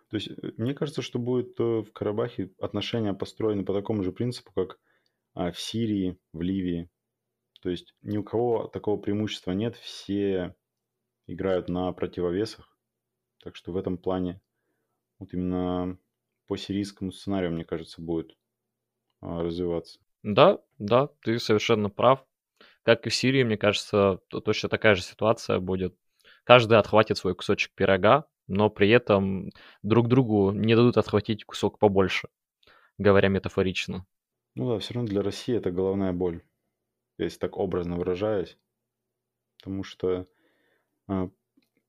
то 0.10 0.18
есть 0.18 0.30
э, 0.30 0.52
мне 0.58 0.74
кажется, 0.74 1.02
что 1.02 1.20
будет 1.20 1.60
э, 1.60 1.64
в 1.64 1.92
Карабахе 1.92 2.52
отношения 2.60 3.14
построены 3.14 3.66
по 3.66 3.74
такому 3.74 4.04
же 4.04 4.12
принципу, 4.12 4.52
как 4.54 4.80
а, 5.34 5.52
в 5.52 5.60
Сирии, 5.60 6.20
в 6.34 6.42
Ливии. 6.42 6.90
То 7.62 7.70
есть 7.70 7.96
ни 8.02 8.18
у 8.18 8.24
кого 8.24 8.68
такого 8.68 9.00
преимущества 9.00 9.52
нет, 9.52 9.76
все 9.78 10.56
играют 11.28 11.70
на 11.70 11.92
противовесах. 11.94 12.78
Так 13.42 13.56
что 13.56 13.72
в 13.72 13.78
этом 13.78 13.98
плане 13.98 14.42
вот 15.20 15.34
именно 15.34 15.98
по 16.48 16.58
сирийскому 16.58 17.12
сценарию, 17.12 17.52
мне 17.52 17.66
кажется, 17.66 18.02
будет 18.02 18.38
а, 19.22 19.42
развиваться. 19.42 20.03
Да, 20.24 20.60
да, 20.80 21.10
ты 21.22 21.38
совершенно 21.40 21.90
прав. 21.90 22.26
Как 22.84 23.06
и 23.06 23.10
в 23.10 23.16
Сирии, 23.16 23.44
мне 23.44 23.58
кажется, 23.58 24.20
точно 24.30 24.70
такая 24.70 24.96
же 24.96 25.02
ситуация 25.02 25.60
будет. 25.60 25.96
Каждый 26.44 26.78
отхватит 26.78 27.18
свой 27.18 27.36
кусочек 27.36 27.74
пирога, 27.76 28.26
но 28.48 28.70
при 28.70 28.90
этом 28.90 29.52
друг 29.84 30.08
другу 30.08 30.52
не 30.52 30.76
дадут 30.76 30.98
отхватить 30.98 31.46
кусок 31.46 31.80
побольше, 31.80 32.28
говоря 32.98 33.30
метафорично. 33.30 34.06
Ну 34.56 34.70
да, 34.70 34.80
все 34.80 34.94
равно 34.94 35.10
для 35.10 35.22
России 35.22 35.56
это 35.56 35.72
головная 35.72 36.14
боль, 36.14 36.44
если 37.18 37.40
так 37.40 37.58
образно 37.58 37.98
выражаясь. 37.98 38.58
Потому 39.58 39.84
что 39.84 40.28
а, 41.08 41.30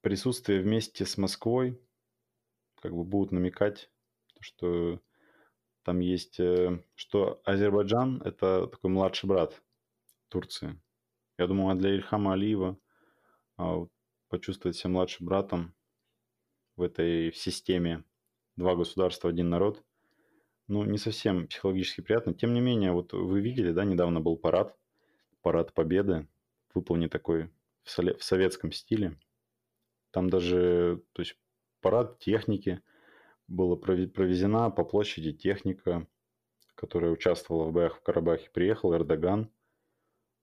присутствие 0.01 0.61
вместе 0.61 1.05
с 1.05 1.18
Москвой 1.18 1.81
как 2.81 2.92
бы 2.92 3.05
будут 3.05 3.33
намекать, 3.33 3.90
что 4.40 5.01
там 5.85 6.01
есть, 6.01 6.40
э, 6.40 6.83
что 6.94 7.40
Азербайджан– 7.44 8.23
это 8.25 8.66
такой 8.66 8.90
младший 8.90 9.29
брат 9.29 9.62
Турции. 10.29 10.81
Я 11.38 11.47
думаю, 11.47 11.70
а 11.70 11.75
для 11.75 11.94
Ильхама 11.94 12.33
Алиева 12.33 12.79
а, 13.57 13.87
почувствовать 14.29 14.77
себя 14.77 14.90
младшим 14.90 15.27
братом 15.27 15.75
в 16.77 16.83
этой 16.83 17.31
в 17.31 17.37
системе 17.37 18.05
два 18.57 18.75
государства, 18.77 19.31
один 19.31 19.51
народ, 19.51 19.83
ну, 20.68 20.85
не 20.85 20.99
совсем 20.99 21.47
психологически 21.47 22.01
приятно. 22.01 22.35
Тем 22.35 22.55
не 22.55 22.61
менее, 22.61 22.92
вот 22.92 23.12
вы 23.12 23.40
видели, 23.40 23.73
да, 23.73 23.85
недавно 23.85 24.20
был 24.20 24.37
парад, 24.37 24.77
парад 25.42 25.75
Победы, 25.75 26.27
выполнен 26.73 27.11
такой 27.11 27.51
в, 27.83 28.18
в 28.18 28.25
советском 28.25 28.73
стиле. 28.73 29.18
Там 30.11 30.31
даже, 30.31 31.03
то 31.12 31.20
есть, 31.20 31.37
парад 31.81 32.18
техники, 32.18 32.81
была 33.48 33.76
провезена 33.76 34.70
по 34.70 34.85
площади 34.85 35.33
техника, 35.33 36.07
которая 36.74 37.11
участвовала 37.11 37.64
в 37.64 37.72
боях 37.72 37.96
в 37.96 38.02
Карабахе. 38.02 38.50
Приехал 38.50 38.94
Эрдоган 38.94 39.50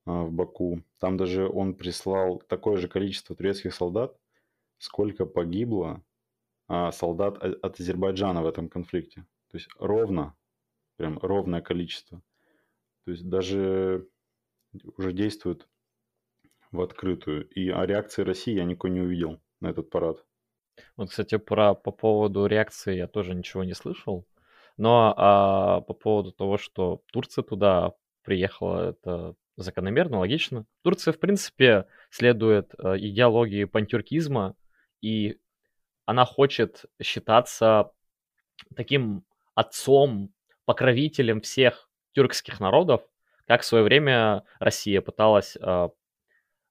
а, 0.05 0.23
в 0.23 0.31
Баку. 0.31 0.83
Там 0.99 1.17
даже 1.17 1.47
он 1.47 1.75
прислал 1.75 2.39
такое 2.47 2.77
же 2.77 2.87
количество 2.87 3.35
турецких 3.35 3.73
солдат, 3.73 4.17
сколько 4.77 5.25
погибло 5.25 6.03
а, 6.67 6.91
солдат 6.91 7.37
от 7.37 7.79
Азербайджана 7.79 8.41
в 8.41 8.47
этом 8.47 8.69
конфликте. 8.69 9.25
То 9.49 9.57
есть 9.57 9.69
ровно, 9.79 10.35
прям 10.95 11.19
ровное 11.19 11.61
количество. 11.61 12.21
То 13.05 13.11
есть 13.11 13.27
даже 13.27 14.07
уже 14.97 15.11
действует 15.11 15.67
в 16.71 16.81
открытую. 16.81 17.47
И 17.49 17.69
о 17.69 17.85
реакции 17.85 18.23
России 18.23 18.53
я 18.53 18.63
никого 18.63 18.93
не 18.93 19.01
увидел 19.01 19.41
на 19.59 19.69
этот 19.69 19.89
парад. 19.89 20.25
Вот, 20.97 21.09
кстати, 21.09 21.37
про, 21.37 21.73
по 21.73 21.91
поводу 21.91 22.45
реакции 22.45 22.97
я 22.97 23.07
тоже 23.07 23.35
ничего 23.35 23.63
не 23.63 23.73
слышал. 23.73 24.25
Но 24.77 25.13
а, 25.15 25.81
по 25.81 25.93
поводу 25.93 26.31
того, 26.31 26.57
что 26.57 27.01
Турция 27.11 27.43
туда 27.43 27.93
приехала, 28.23 28.89
это 28.89 29.35
закономерно, 29.57 30.19
логично. 30.19 30.65
Турция, 30.83 31.13
в 31.13 31.19
принципе, 31.19 31.85
следует 32.09 32.73
э, 32.77 32.97
идеологии 32.97 33.65
пантюркизма, 33.65 34.55
и 35.01 35.37
она 36.05 36.25
хочет 36.25 36.85
считаться 37.01 37.91
таким 38.75 39.23
отцом, 39.55 40.33
покровителем 40.65 41.41
всех 41.41 41.89
тюркских 42.13 42.59
народов, 42.59 43.01
как 43.45 43.61
в 43.61 43.65
свое 43.65 43.83
время 43.83 44.43
Россия 44.59 45.01
пыталась 45.01 45.57
э, 45.59 45.89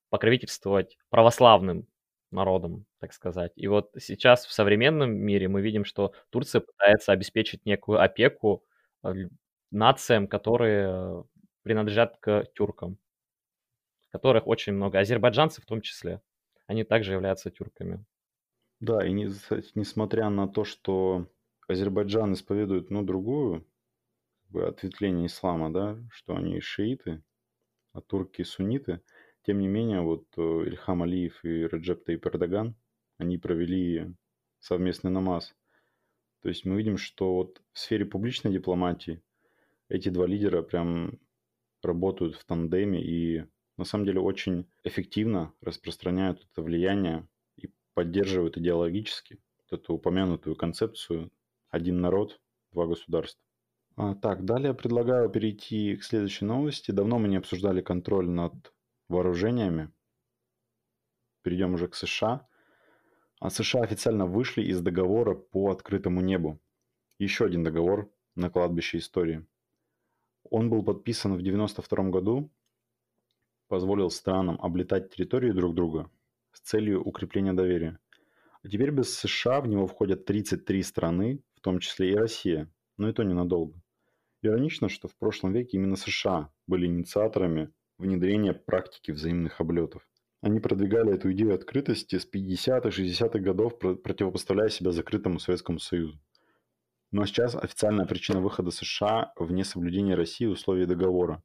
покровительствовать 0.08 0.98
православным 1.10 1.86
народом, 2.30 2.86
так 2.98 3.12
сказать. 3.12 3.52
И 3.56 3.66
вот 3.68 3.90
сейчас 3.98 4.46
в 4.46 4.52
современном 4.52 5.12
мире 5.12 5.48
мы 5.48 5.62
видим, 5.62 5.84
что 5.84 6.12
Турция 6.30 6.60
пытается 6.60 7.12
обеспечить 7.12 7.66
некую 7.66 8.00
опеку 8.00 8.64
э, 9.02 9.12
нациям, 9.70 10.28
которые 10.28 11.24
принадлежат 11.62 12.16
к 12.18 12.46
тюркам, 12.54 12.98
которых 14.10 14.46
очень 14.46 14.72
много. 14.72 14.98
Азербайджанцы 14.98 15.62
в 15.62 15.66
том 15.66 15.80
числе. 15.80 16.20
Они 16.66 16.84
также 16.84 17.12
являются 17.12 17.50
тюрками. 17.50 18.04
Да, 18.80 19.04
и 19.06 19.12
не, 19.12 19.28
несмотря 19.74 20.30
на 20.30 20.48
то, 20.48 20.64
что 20.64 21.26
Азербайджан 21.68 22.32
исповедует, 22.32 22.90
ну, 22.90 23.02
другую 23.02 23.66
ответвление 24.54 25.26
ислама, 25.26 25.72
да, 25.72 25.98
что 26.10 26.34
они 26.34 26.60
шииты, 26.60 27.22
а 27.92 28.00
турки 28.00 28.42
сунниты, 28.42 29.00
тем 29.50 29.58
не 29.58 29.66
менее, 29.66 30.00
вот 30.00 30.26
э, 30.36 30.40
Ильхам 30.40 31.02
Алиев 31.02 31.44
и 31.44 31.64
Раджеп 31.64 32.04
Таип 32.04 32.24
Эрдоган, 32.24 32.76
они 33.18 33.36
провели 33.36 34.14
совместный 34.60 35.10
намаз. 35.10 35.56
То 36.40 36.48
есть 36.48 36.64
мы 36.64 36.76
видим, 36.76 36.96
что 36.96 37.34
вот 37.34 37.60
в 37.72 37.80
сфере 37.80 38.04
публичной 38.04 38.52
дипломатии 38.52 39.20
эти 39.88 40.08
два 40.08 40.28
лидера 40.28 40.62
прям 40.62 41.18
работают 41.82 42.36
в 42.36 42.44
тандеме 42.44 43.02
и 43.02 43.44
на 43.76 43.84
самом 43.84 44.04
деле 44.04 44.20
очень 44.20 44.68
эффективно 44.84 45.52
распространяют 45.62 46.46
это 46.52 46.62
влияние 46.62 47.26
и 47.56 47.70
поддерживают 47.94 48.56
идеологически 48.56 49.40
вот 49.58 49.80
эту 49.80 49.94
упомянутую 49.94 50.54
концепцию 50.54 51.32
«один 51.70 52.00
народ, 52.00 52.40
два 52.70 52.86
государства». 52.86 53.42
А, 53.96 54.14
так, 54.14 54.44
далее 54.44 54.74
предлагаю 54.74 55.28
перейти 55.28 55.96
к 55.96 56.04
следующей 56.04 56.44
новости. 56.44 56.92
Давно 56.92 57.18
мы 57.18 57.26
не 57.26 57.38
обсуждали 57.38 57.80
контроль 57.80 58.28
над 58.28 58.54
вооружениями. 59.10 59.92
Перейдем 61.42 61.74
уже 61.74 61.88
к 61.88 61.94
США. 61.94 62.46
А 63.40 63.50
США 63.50 63.82
официально 63.82 64.26
вышли 64.26 64.62
из 64.62 64.80
договора 64.80 65.34
по 65.34 65.70
открытому 65.70 66.20
небу. 66.20 66.60
Еще 67.18 67.44
один 67.44 67.64
договор 67.64 68.12
на 68.34 68.50
кладбище 68.50 68.98
истории. 68.98 69.46
Он 70.44 70.70
был 70.70 70.82
подписан 70.82 71.32
в 71.32 71.40
1992 71.40 72.10
году, 72.10 72.50
позволил 73.68 74.10
странам 74.10 74.58
облетать 74.60 75.14
территории 75.14 75.52
друг 75.52 75.74
друга 75.74 76.10
с 76.52 76.60
целью 76.60 77.02
укрепления 77.02 77.52
доверия. 77.52 77.98
А 78.62 78.68
теперь 78.68 78.90
без 78.90 79.16
США 79.16 79.60
в 79.60 79.66
него 79.66 79.86
входят 79.86 80.26
33 80.26 80.82
страны, 80.82 81.42
в 81.54 81.60
том 81.60 81.78
числе 81.78 82.12
и 82.12 82.16
Россия, 82.16 82.70
но 82.96 83.08
и 83.08 83.12
то 83.12 83.22
ненадолго. 83.22 83.80
Иронично, 84.42 84.88
что 84.88 85.08
в 85.08 85.16
прошлом 85.16 85.52
веке 85.52 85.76
именно 85.78 85.96
США 85.96 86.52
были 86.66 86.86
инициаторами 86.86 87.72
внедрения 88.00 88.52
практики 88.54 89.10
взаимных 89.10 89.60
облетов. 89.60 90.06
Они 90.40 90.58
продвигали 90.58 91.14
эту 91.14 91.30
идею 91.32 91.54
открытости 91.54 92.18
с 92.18 92.26
50-х, 92.26 92.88
60-х 92.88 93.38
годов, 93.38 93.78
противопоставляя 93.78 94.70
себя 94.70 94.90
закрытому 94.90 95.38
Советскому 95.38 95.78
Союзу. 95.78 96.18
Но 97.12 97.26
сейчас 97.26 97.54
официальная 97.54 98.06
причина 98.06 98.40
выхода 98.40 98.70
США 98.70 99.32
вне 99.36 99.64
соблюдения 99.64 100.14
России 100.14 100.46
условий 100.46 100.86
договора. 100.86 101.42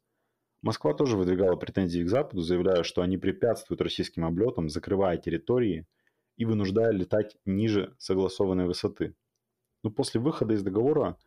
Москва 0.61 0.93
тоже 0.93 1.17
выдвигала 1.17 1.57
претензии 1.57 2.03
к 2.03 2.09
Западу, 2.09 2.41
заявляя, 2.41 2.83
что 2.83 3.01
они 3.01 3.17
препятствуют 3.17 3.81
российским 3.81 4.25
облетам, 4.25 4.69
закрывая 4.69 5.17
территории 5.17 5.85
и 6.37 6.45
вынуждая 6.45 6.91
летать 6.91 7.35
ниже 7.45 7.95
согласованной 7.99 8.65
высоты. 8.65 9.15
Но 9.83 9.91
после 9.91 10.21
выхода 10.21 10.53
из 10.53 10.63
договора 10.63 11.17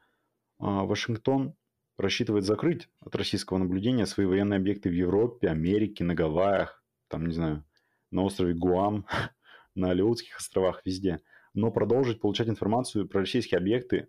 а, 0.59 0.85
Вашингтон 0.85 1.55
рассчитывает 1.99 2.45
закрыть 2.45 2.89
от 3.01 3.15
российского 3.17 3.59
наблюдения 3.59 4.07
свои 4.07 4.27
военные 4.27 4.59
объекты 4.59 4.89
в 4.89 4.95
Европе, 4.95 5.49
Америке, 5.49 6.05
на 6.05 6.15
Гавайях, 6.15 6.83
там, 7.09 7.27
не 7.27 7.35
знаю, 7.35 7.65
на 8.11 8.23
острове 8.23 8.55
Гуам, 8.55 9.07
на 9.75 9.91
Алиутских 9.91 10.37
островах, 10.37 10.81
везде. 10.85 11.21
Но 11.55 11.71
продолжить 11.71 12.21
получать 12.21 12.49
информацию 12.49 13.09
про 13.09 13.21
российские 13.21 13.59
объекты 13.59 14.09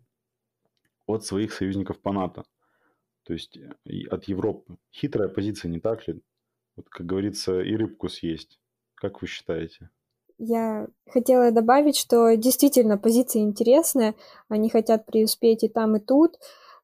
от 1.08 1.26
своих 1.26 1.52
союзников 1.52 2.00
по 2.00 2.14
НАТО. 2.14 2.46
То 3.24 3.34
есть 3.34 3.58
э, 3.58 4.08
от 4.10 4.26
Европы. 4.26 4.78
Хитрая 4.94 5.28
позиция, 5.28 5.70
не 5.70 5.80
так 5.80 6.08
ли? 6.08 6.22
Вот, 6.76 6.90
как 6.90 7.06
говорится, 7.06 7.62
и 7.62 7.76
рыбку 7.76 8.08
съесть. 8.08 8.60
Как 8.96 9.22
вы 9.22 9.28
считаете? 9.28 9.90
Я 10.38 10.88
хотела 11.10 11.52
добавить, 11.52 11.98
что 11.98 12.36
действительно 12.36 12.98
позиция 12.98 13.42
интересная. 13.42 14.16
Они 14.48 14.70
хотят 14.70 15.06
преуспеть 15.06 15.64
и 15.64 15.68
там, 15.68 15.98
и 15.98 16.00
тут. 16.00 16.38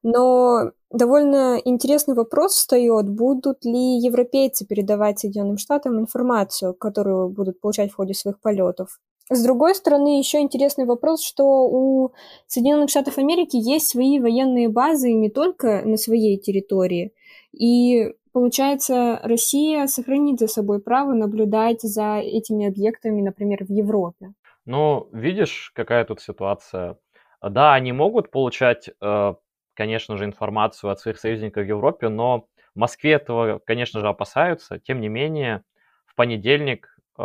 Но 0.08 0.70
довольно 0.92 1.60
интересный 1.64 2.14
вопрос 2.14 2.52
встает, 2.52 3.08
будут 3.08 3.64
ли 3.64 3.98
европейцы 3.98 4.64
передавать 4.64 5.18
Соединенным 5.18 5.58
Штатам 5.58 5.98
информацию, 5.98 6.74
которую 6.74 7.28
будут 7.28 7.60
получать 7.60 7.90
в 7.90 7.96
ходе 7.96 8.14
своих 8.14 8.40
полетов. 8.40 9.00
С 9.28 9.42
другой 9.42 9.74
стороны, 9.74 10.20
еще 10.20 10.38
интересный 10.38 10.84
вопрос, 10.84 11.24
что 11.24 11.44
у 11.66 12.12
Соединенных 12.46 12.88
Штатов 12.88 13.18
Америки 13.18 13.56
есть 13.56 13.88
свои 13.88 14.20
военные 14.20 14.68
базы 14.68 15.12
не 15.12 15.28
только 15.28 15.82
на 15.84 15.96
своей 15.96 16.38
территории. 16.38 17.12
И 17.50 18.14
получается, 18.32 19.18
Россия 19.24 19.88
сохранит 19.88 20.38
за 20.38 20.46
собой 20.46 20.80
право 20.80 21.14
наблюдать 21.14 21.82
за 21.82 22.18
этими 22.18 22.68
объектами, 22.68 23.22
например, 23.22 23.64
в 23.64 23.72
Европе. 23.72 24.34
Ну, 24.66 25.08
видишь, 25.12 25.72
какая 25.74 26.04
тут 26.04 26.20
ситуация. 26.20 26.96
Да, 27.42 27.74
они 27.74 27.90
могут 27.90 28.30
получать, 28.30 28.88
э, 28.88 29.34
конечно 29.76 30.16
же, 30.16 30.24
информацию 30.24 30.90
от 30.90 30.98
своих 30.98 31.18
союзников 31.18 31.64
в 31.64 31.68
Европе, 31.68 32.08
но 32.08 32.48
в 32.74 32.78
Москве 32.78 33.12
этого, 33.12 33.60
конечно 33.60 34.00
же, 34.00 34.08
опасаются. 34.08 34.78
Тем 34.78 35.00
не 35.00 35.08
менее, 35.08 35.62
в 36.06 36.14
понедельник 36.14 36.96
э, 37.18 37.22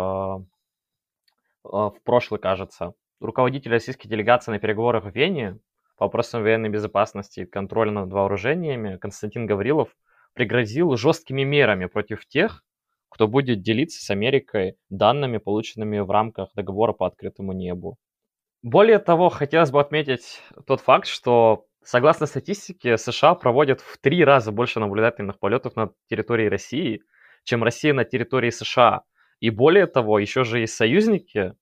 а, 1.63 1.89
в 1.89 2.01
прошлый, 2.03 2.39
кажется, 2.39 2.93
руководитель 3.19 3.71
российской 3.71 4.07
делегации 4.07 4.51
на 4.51 4.59
переговорах 4.59 5.05
в 5.05 5.15
Вене 5.15 5.59
по 5.97 6.05
вопросам 6.05 6.43
военной 6.43 6.69
безопасности 6.69 7.41
и 7.41 7.45
контроля 7.45 7.91
над 7.91 8.11
вооружениями 8.11 8.97
Константин 8.97 9.45
Гаврилов 9.45 9.95
пригрозил 10.33 10.95
жесткими 10.97 11.43
мерами 11.43 11.85
против 11.85 12.27
тех, 12.27 12.63
кто 13.09 13.27
будет 13.27 13.61
делиться 13.61 14.03
с 14.03 14.09
Америкой 14.09 14.77
данными, 14.89 15.37
полученными 15.37 15.99
в 15.99 16.09
рамках 16.09 16.53
договора 16.55 16.93
по 16.93 17.05
открытому 17.05 17.51
небу. 17.51 17.97
Более 18.63 18.99
того, 18.99 19.29
хотелось 19.29 19.71
бы 19.71 19.81
отметить 19.81 20.41
тот 20.65 20.81
факт, 20.81 21.07
что 21.07 21.65
согласно 21.83 22.25
статистике, 22.25 22.97
США 22.97 23.35
проводят 23.35 23.81
в 23.81 23.97
три 23.97 24.23
раза 24.23 24.51
больше 24.51 24.79
наблюдательных 24.79 25.39
полетов 25.39 25.75
на 25.75 25.91
территории 26.09 26.47
России, 26.47 27.01
чем 27.43 27.63
Россия 27.63 27.93
на 27.93 28.03
территории 28.03 28.49
США. 28.49 29.03
И 29.39 29.49
более 29.49 29.87
того, 29.87 30.19
еще 30.19 30.43
же 30.43 30.61
и 30.61 30.67
союзники 30.67 31.53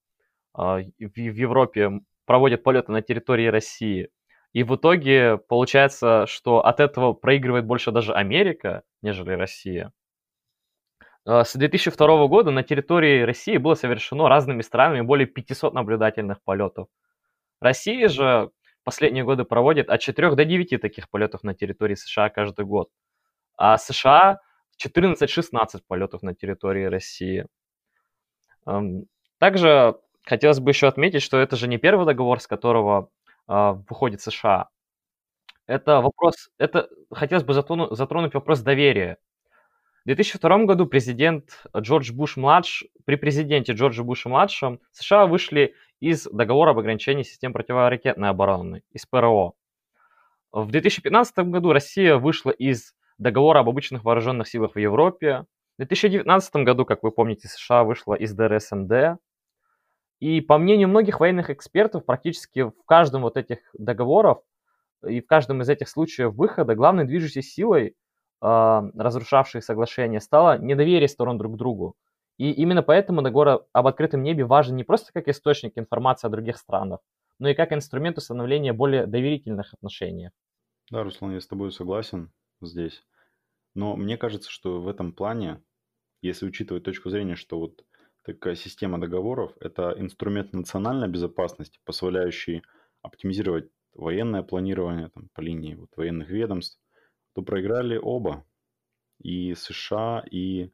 а, 0.53 0.79
в 0.79 1.17
Европе 1.17 2.01
проводят 2.25 2.63
полеты 2.63 2.91
на 2.91 3.01
территории 3.01 3.47
России. 3.47 4.10
И 4.51 4.63
в 4.63 4.75
итоге 4.75 5.38
получается, 5.38 6.25
что 6.27 6.65
от 6.65 6.79
этого 6.79 7.13
проигрывает 7.13 7.65
больше 7.65 7.91
даже 7.91 8.13
Америка, 8.13 8.84
нежели 9.01 9.32
Россия. 9.32 9.91
А, 11.25 11.43
с 11.43 11.55
2002 11.55 12.27
года 12.27 12.51
на 12.51 12.63
территории 12.63 13.21
России 13.21 13.58
было 13.58 13.75
совершено 13.75 14.27
разными 14.27 14.62
странами 14.62 15.01
более 15.01 15.27
500 15.27 15.73
наблюдательных 15.73 16.41
полетов. 16.43 16.88
Россия 17.62 18.08
же 18.08 18.51
последние 18.89 19.23
годы 19.23 19.43
проводит 19.43 19.88
от 19.88 20.02
4 20.02 20.36
до 20.36 20.45
9 20.45 20.82
таких 20.82 21.12
полетов 21.12 21.43
на 21.43 21.54
территории 21.54 21.93
США 21.93 22.30
каждый 22.30 22.65
год. 22.65 22.89
А 23.56 23.78
США 23.78 24.39
14-16 24.84 25.82
полетов 25.88 26.23
на 26.23 26.34
территории 26.34 26.86
России. 26.86 27.45
Также 29.38 29.95
хотелось 30.25 30.60
бы 30.60 30.71
еще 30.71 30.88
отметить, 30.88 31.21
что 31.21 31.38
это 31.38 31.56
же 31.56 31.67
не 31.67 31.78
первый 31.78 32.08
договор, 32.08 32.39
с 32.39 32.47
которого 32.47 33.12
а, 33.45 33.73
выходит 33.73 34.21
США. 34.21 34.69
Это 35.67 36.02
вопрос, 36.02 36.49
это 36.58 36.89
хотелось 37.12 37.43
бы 37.43 37.54
затронуть, 37.54 37.95
затронуть 37.95 38.34
вопрос 38.34 38.62
доверия. 38.62 39.17
В 40.04 40.08
2002 40.08 40.65
году 40.65 40.88
президент 40.88 41.63
Джордж 41.78 42.12
Буш-младш, 42.12 42.86
при 43.06 43.17
президенте 43.17 43.73
Джорджа 43.73 44.04
Буша-младшем 44.04 44.80
США 44.93 45.28
вышли 45.28 45.75
из 45.99 46.27
договора 46.31 46.71
об 46.71 46.79
ограничении 46.79 47.23
систем 47.23 47.53
противоракетной 47.53 48.29
обороны, 48.29 48.83
из 48.91 49.05
ПРО. 49.05 49.53
В 50.51 50.71
2015 50.71 51.38
году 51.49 51.73
Россия 51.73 52.17
вышла 52.17 52.51
из 52.51 52.93
договора 53.17 53.59
об 53.59 53.69
обычных 53.69 54.03
вооруженных 54.03 54.47
силах 54.47 54.73
в 54.75 54.79
Европе. 54.79 55.45
В 55.77 55.85
2019 55.85 56.55
году, 56.57 56.85
как 56.85 57.03
вы 57.03 57.12
помните, 57.12 57.47
США 57.47 57.83
вышла 57.83 58.15
из 58.15 58.33
ДРСМД. 58.33 59.19
И 60.19 60.41
по 60.41 60.57
мнению 60.57 60.89
многих 60.89 61.19
военных 61.19 61.49
экспертов, 61.49 62.05
практически 62.05 62.63
в 62.63 62.83
каждом 62.85 63.21
вот 63.21 63.38
этих 63.38 63.59
договоров 63.73 64.39
и 65.07 65.21
в 65.21 65.27
каждом 65.27 65.62
из 65.62 65.69
этих 65.69 65.88
случаев 65.88 66.33
выхода 66.33 66.75
главной 66.75 67.05
движущей 67.05 67.41
силой, 67.41 67.95
э, 68.41 68.81
разрушавшей 68.97 69.62
соглашение, 69.62 70.19
стало 70.19 70.57
недоверие 70.57 71.07
сторон 71.07 71.38
друг 71.38 71.53
к 71.53 71.57
другу. 71.57 71.95
И 72.39 72.52
именно 72.54 72.82
поэтому 72.82 73.21
договор 73.21 73.67
об 73.73 73.88
открытом 73.88 74.23
небе 74.23 74.45
важен 74.45 74.78
не 74.78 74.86
просто 74.86 75.12
как 75.12 75.28
источник 75.28 75.78
информации 75.78 76.25
о 76.25 76.30
других 76.30 76.58
странах, 76.58 77.02
но 77.38 77.49
и 77.49 77.54
как 77.54 77.73
инструмент 77.73 78.17
установления 78.17 78.71
более 78.71 79.06
доверительных 79.06 79.73
отношений. 79.73 80.30
Да, 80.89 81.04
Руслан, 81.04 81.34
я 81.34 81.41
с 81.41 81.47
тобой 81.47 81.73
согласен 81.73 82.32
здесь. 82.62 83.04
Но 83.75 83.97
мне 83.97 84.17
кажется, 84.17 84.49
что 84.49 84.80
в 84.80 84.88
этом 84.88 85.12
плане, 85.12 85.62
если 86.21 86.45
учитывать 86.45 86.86
точку 86.86 87.10
зрения, 87.10 87.36
что 87.36 87.60
вот 87.60 87.84
такая 88.23 88.56
система 88.56 89.02
договоров– 89.02 89.52
это 89.60 89.93
инструмент 89.97 90.54
национальной 90.54 91.10
безопасности, 91.10 91.82
позволяющий 91.84 92.63
оптимизировать 93.02 93.69
военное 93.93 94.43
планирование 94.43 95.10
там, 95.10 95.28
по 95.34 95.41
линии 95.41 95.75
вот, 95.75 95.89
военных 95.97 96.30
ведомств, 96.30 96.80
то 97.36 97.41
проиграли 97.41 97.99
оба. 98.02 98.45
И 99.21 99.54
США, 99.56 100.23
и 100.32 100.71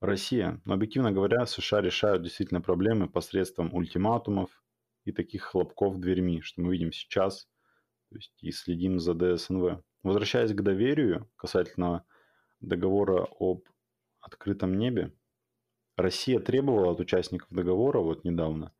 Россия. 0.00 0.60
Но 0.64 0.74
объективно 0.74 1.12
говоря, 1.12 1.46
США 1.46 1.80
решают 1.80 2.22
действительно 2.22 2.60
проблемы 2.60 3.08
посредством 3.08 3.74
ультиматумов 3.74 4.62
и 5.04 5.12
таких 5.12 5.42
хлопков 5.42 5.98
дверьми, 5.98 6.42
что 6.42 6.60
мы 6.60 6.72
видим 6.72 6.92
сейчас, 6.92 7.48
то 8.10 8.16
есть 8.16 8.32
и 8.42 8.50
следим 8.50 8.98
за 8.98 9.14
ДСНВ. 9.14 9.82
Возвращаясь 10.02 10.52
к 10.52 10.62
доверию 10.62 11.30
касательно 11.36 12.04
договора 12.60 13.26
об 13.38 13.64
открытом 14.20 14.76
небе, 14.76 15.12
Россия 15.96 16.40
требовала 16.40 16.92
от 16.92 17.00
участников 17.00 17.48
договора 17.50 18.00
вот 18.00 18.24
недавно 18.24 18.72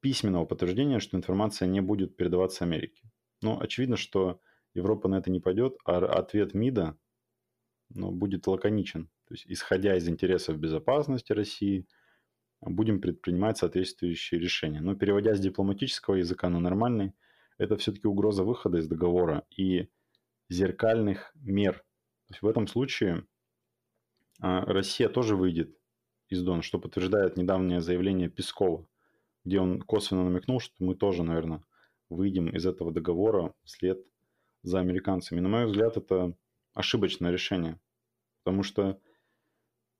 письменного 0.00 0.46
подтверждения, 0.46 1.00
что 1.00 1.16
информация 1.16 1.68
не 1.68 1.80
будет 1.80 2.16
передаваться 2.16 2.64
Америке. 2.64 3.10
Но 3.42 3.60
очевидно, 3.60 3.96
что 3.96 4.40
Европа 4.74 5.08
на 5.08 5.16
это 5.16 5.30
не 5.30 5.40
пойдет, 5.40 5.76
а 5.84 5.98
ответ 5.98 6.54
МИДа 6.54 6.96
ну, 7.90 8.10
будет 8.10 8.46
лаконичен. 8.46 9.10
То 9.28 9.34
есть, 9.34 9.44
исходя 9.46 9.94
из 9.94 10.08
интересов 10.08 10.58
безопасности 10.58 11.34
России, 11.34 11.86
будем 12.62 13.00
предпринимать 13.00 13.58
соответствующие 13.58 14.40
решения. 14.40 14.80
Но 14.80 14.94
переводя 14.94 15.34
с 15.34 15.40
дипломатического 15.40 16.14
языка 16.14 16.48
на 16.48 16.60
нормальный, 16.60 17.12
это 17.58 17.76
все-таки 17.76 18.08
угроза 18.08 18.42
выхода 18.42 18.78
из 18.78 18.88
договора 18.88 19.44
и 19.54 19.88
зеркальных 20.48 21.30
мер. 21.34 21.74
То 22.26 22.32
есть 22.32 22.42
в 22.42 22.46
этом 22.46 22.66
случае 22.66 23.26
а, 24.40 24.64
Россия 24.64 25.10
тоже 25.10 25.36
выйдет 25.36 25.76
из 26.28 26.42
Дона, 26.42 26.62
что 26.62 26.78
подтверждает 26.78 27.36
недавнее 27.36 27.82
заявление 27.82 28.30
Пескова, 28.30 28.88
где 29.44 29.60
он 29.60 29.82
косвенно 29.82 30.24
намекнул, 30.24 30.58
что 30.58 30.74
мы 30.82 30.94
тоже, 30.94 31.22
наверное, 31.22 31.62
выйдем 32.08 32.48
из 32.48 32.64
этого 32.64 32.92
договора 32.92 33.54
вслед 33.64 34.02
за 34.62 34.80
американцами. 34.80 35.40
На 35.40 35.50
мой 35.50 35.66
взгляд, 35.66 35.98
это 35.98 36.34
ошибочное 36.72 37.30
решение, 37.30 37.78
потому 38.42 38.62
что 38.62 38.98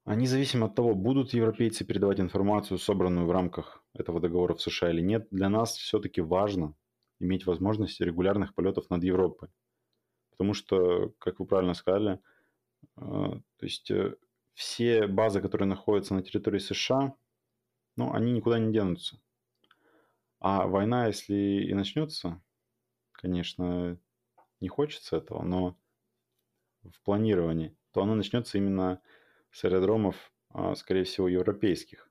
а 0.08 0.14
независимо 0.14 0.66
от 0.66 0.74
того, 0.74 0.94
будут 0.94 1.34
европейцы 1.34 1.84
передавать 1.84 2.18
информацию, 2.18 2.78
собранную 2.78 3.26
в 3.26 3.30
рамках 3.30 3.84
этого 3.92 4.20
договора 4.20 4.54
в 4.54 4.62
США 4.62 4.90
или 4.90 5.02
нет, 5.02 5.28
для 5.30 5.50
нас 5.50 5.76
все-таки 5.76 6.22
важно 6.22 6.74
иметь 7.20 7.44
возможность 7.44 8.00
регулярных 8.00 8.54
полетов 8.54 8.88
над 8.88 9.04
Европой. 9.04 9.50
Потому 10.30 10.54
что, 10.54 11.10
как 11.18 11.40
вы 11.40 11.44
правильно 11.44 11.74
сказали, 11.74 12.20
э, 12.96 13.00
то 13.02 13.42
есть 13.60 13.90
э, 13.90 14.14
все 14.54 15.06
базы, 15.06 15.42
которые 15.42 15.68
находятся 15.68 16.14
на 16.14 16.22
территории 16.22 16.58
США, 16.58 17.14
ну, 17.96 18.10
они 18.14 18.32
никуда 18.32 18.58
не 18.58 18.72
денутся. 18.72 19.20
А 20.40 20.66
война, 20.66 21.08
если 21.08 21.34
и 21.34 21.74
начнется, 21.74 22.40
конечно, 23.12 23.98
не 24.60 24.68
хочется 24.68 25.18
этого, 25.18 25.42
но 25.42 25.76
в 26.82 26.98
планировании, 27.02 27.76
то 27.92 28.02
она 28.02 28.14
начнется 28.14 28.56
именно 28.56 29.02
с 29.50 29.64
аэродромов, 29.64 30.32
а, 30.50 30.74
скорее 30.74 31.04
всего, 31.04 31.28
европейских. 31.28 32.10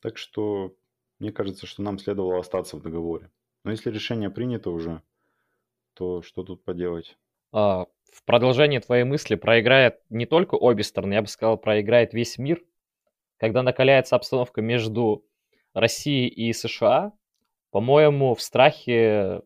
Так 0.00 0.18
что 0.18 0.74
мне 1.18 1.32
кажется, 1.32 1.66
что 1.66 1.82
нам 1.82 1.98
следовало 1.98 2.40
остаться 2.40 2.76
в 2.76 2.82
договоре. 2.82 3.30
Но 3.64 3.70
если 3.70 3.90
решение 3.90 4.30
принято 4.30 4.70
уже, 4.70 5.02
то 5.94 6.22
что 6.22 6.42
тут 6.42 6.64
поделать? 6.64 7.16
А, 7.52 7.86
в 8.12 8.24
продолжение 8.24 8.80
твоей 8.80 9.04
мысли 9.04 9.36
проиграет 9.36 10.00
не 10.10 10.26
только 10.26 10.56
обе 10.56 10.82
стороны, 10.82 11.14
я 11.14 11.22
бы 11.22 11.28
сказал, 11.28 11.58
проиграет 11.58 12.12
весь 12.12 12.38
мир. 12.38 12.62
Когда 13.38 13.62
накаляется 13.62 14.16
обстановка 14.16 14.62
между 14.62 15.24
Россией 15.74 16.28
и 16.28 16.52
США, 16.52 17.12
по-моему, 17.70 18.34
в 18.34 18.42
страхе 18.42 19.42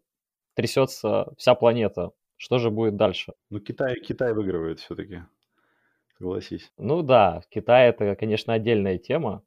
трясется 0.54 1.32
вся 1.36 1.54
планета. 1.54 2.10
Что 2.36 2.58
же 2.58 2.70
будет 2.70 2.96
дальше? 2.96 3.32
Ну, 3.50 3.60
Китай, 3.60 3.94
Китай 4.00 4.34
выигрывает 4.34 4.80
все-таки, 4.80 5.22
согласись. 6.18 6.72
Ну 6.78 7.02
да, 7.02 7.42
Китай 7.50 7.88
это, 7.88 8.14
конечно, 8.16 8.52
отдельная 8.52 8.98
тема, 8.98 9.42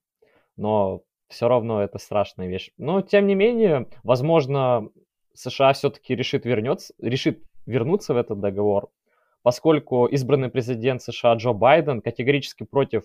но 0.56 1.04
все 1.28 1.48
равно 1.48 1.82
это 1.82 1.98
страшная 1.98 2.48
вещь. 2.48 2.72
Но, 2.78 3.02
тем 3.02 3.28
не 3.28 3.36
менее, 3.36 3.88
возможно, 4.04 4.90
США 5.34 5.74
все-таки 5.74 6.16
решит 6.16 6.46
вернется, 6.46 6.94
решит 7.00 7.44
вернуться 7.66 8.14
в 8.14 8.18
этот 8.18 8.40
договор, 8.40 8.90
поскольку 9.42 10.06
избранный 10.08 10.50
президент 10.50 11.02
США 11.02 11.36
Джо 11.36 11.54
Байден 11.54 12.02
категорически 12.02 12.64
против 12.64 13.04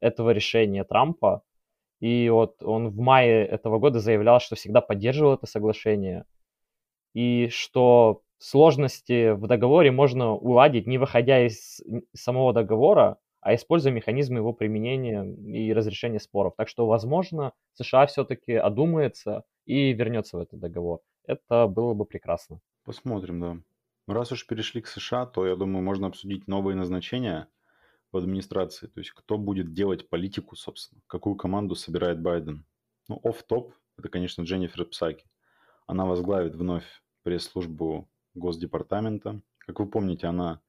этого 0.00 0.30
решения 0.30 0.84
Трампа, 0.84 1.42
и 2.00 2.28
вот 2.28 2.62
он 2.62 2.90
в 2.90 2.98
мае 2.98 3.46
этого 3.46 3.78
года 3.78 3.98
заявлял, 3.98 4.40
что 4.40 4.56
всегда 4.56 4.80
поддерживал 4.80 5.34
это 5.34 5.46
соглашение, 5.46 6.24
и 7.14 7.48
что 7.48 8.22
сложности 8.44 9.32
в 9.32 9.46
договоре 9.46 9.90
можно 9.90 10.32
уладить, 10.32 10.86
не 10.86 10.98
выходя 10.98 11.46
из 11.46 11.82
самого 12.14 12.52
договора, 12.52 13.18
а 13.40 13.54
используя 13.54 13.92
механизмы 13.92 14.38
его 14.38 14.52
применения 14.52 15.24
и 15.24 15.72
разрешения 15.72 16.20
споров. 16.20 16.54
Так 16.56 16.68
что, 16.68 16.86
возможно, 16.86 17.52
США 17.74 18.06
все-таки 18.06 18.52
одумается 18.52 19.44
и 19.64 19.92
вернется 19.92 20.36
в 20.36 20.40
этот 20.40 20.60
договор. 20.60 21.00
Это 21.26 21.66
было 21.66 21.94
бы 21.94 22.04
прекрасно. 22.04 22.60
Посмотрим, 22.84 23.40
да. 23.40 23.58
Раз 24.12 24.32
уж 24.32 24.46
перешли 24.46 24.82
к 24.82 24.88
США, 24.88 25.24
то, 25.24 25.46
я 25.46 25.56
думаю, 25.56 25.82
можно 25.82 26.06
обсудить 26.06 26.46
новые 26.46 26.76
назначения 26.76 27.48
в 28.12 28.18
администрации. 28.18 28.88
То 28.88 29.00
есть, 29.00 29.12
кто 29.12 29.38
будет 29.38 29.72
делать 29.72 30.08
политику, 30.10 30.54
собственно, 30.54 31.00
какую 31.06 31.36
команду 31.36 31.74
собирает 31.74 32.20
Байден. 32.20 32.66
Ну, 33.08 33.20
оф-топ, 33.22 33.72
это, 33.96 34.10
конечно, 34.10 34.42
Дженнифер 34.42 34.84
Псаки. 34.84 35.24
Она 35.86 36.04
возглавит 36.04 36.54
вновь 36.54 36.84
пресс-службу 37.22 38.08
Госдепартамента. 38.34 39.40
Как 39.58 39.80
вы 39.80 39.86
помните, 39.86 40.26
она 40.26 40.60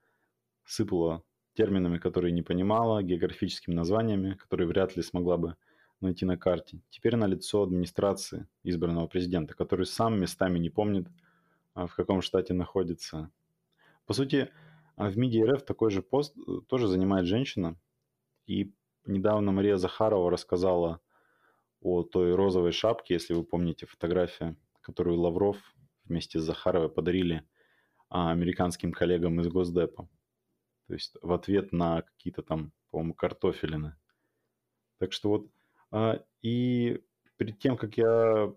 сыпала 0.65 1.23
терминами, 1.53 1.97
которые 1.97 2.31
не 2.31 2.41
понимала, 2.41 3.01
географическими 3.01 3.73
названиями, 3.73 4.33
которые 4.33 4.67
вряд 4.67 4.95
ли 4.95 5.01
смогла 5.01 5.37
бы 5.37 5.55
найти 6.01 6.25
на 6.25 6.37
карте. 6.37 6.81
Теперь 6.89 7.15
на 7.15 7.27
лицо 7.27 7.63
администрации 7.63 8.47
избранного 8.63 9.07
президента, 9.07 9.53
который 9.55 9.85
сам 9.85 10.19
местами 10.19 10.59
не 10.59 10.69
помнит, 10.69 11.07
а, 11.73 11.87
в 11.87 11.95
каком 11.95 12.21
штате 12.21 12.53
находится. 12.53 13.31
По 14.05 14.13
сути, 14.13 14.49
а, 14.95 15.09
в 15.09 15.17
МИДе 15.17 15.45
РФ 15.45 15.65
такой 15.65 15.91
же 15.91 16.01
пост 16.01 16.37
э, 16.37 16.61
тоже 16.67 16.87
занимает 16.87 17.25
женщина. 17.25 17.77
И 18.45 18.73
недавно 19.05 19.51
Мария 19.51 19.77
Захарова 19.77 20.29
рассказала 20.29 21.01
о 21.81 22.03
той 22.03 22.35
розовой 22.35 22.71
шапке, 22.71 23.15
если 23.15 23.33
вы 23.33 23.43
помните 23.43 23.85
фотографию, 23.85 24.57
которую 24.81 25.19
Лавров 25.19 25.57
вместе 26.05 26.39
с 26.39 26.43
Захаровой 26.43 26.89
подарили 26.89 27.43
американским 28.09 28.91
коллегам 28.91 29.39
из 29.41 29.47
Госдепа. 29.47 30.07
То 30.87 30.93
есть 30.93 31.17
в 31.21 31.31
ответ 31.33 31.71
на 31.71 32.03
какие-то 32.03 32.41
там, 32.41 32.71
по-моему, 32.91 33.13
картофелины. 33.13 33.95
Так 34.99 35.11
что 35.11 35.29
вот, 35.29 35.47
а, 35.91 36.23
и 36.41 37.01
перед 37.37 37.59
тем, 37.59 37.77
как 37.77 37.97
я 37.97 38.53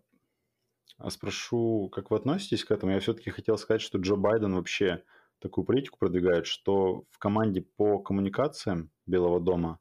а, 0.99 1.11
спрошу, 1.11 1.89
как 1.91 2.11
вы 2.11 2.17
относитесь 2.19 2.65
к 2.65 2.71
этому, 2.71 2.93
я 2.93 3.01
все-таки 3.01 3.31
хотел 3.31 3.57
сказать, 3.59 3.81
что 3.81 3.99
Джо 3.99 4.17
Байден 4.17 4.55
вообще 4.55 5.03
такую 5.39 5.65
политику 5.65 5.99
продвигает, 5.99 6.47
что 6.47 7.05
в 7.11 7.19
команде 7.19 7.63
по 7.63 7.99
коммуникациям 7.99 8.91
Белого 9.07 9.41
дома 9.41 9.81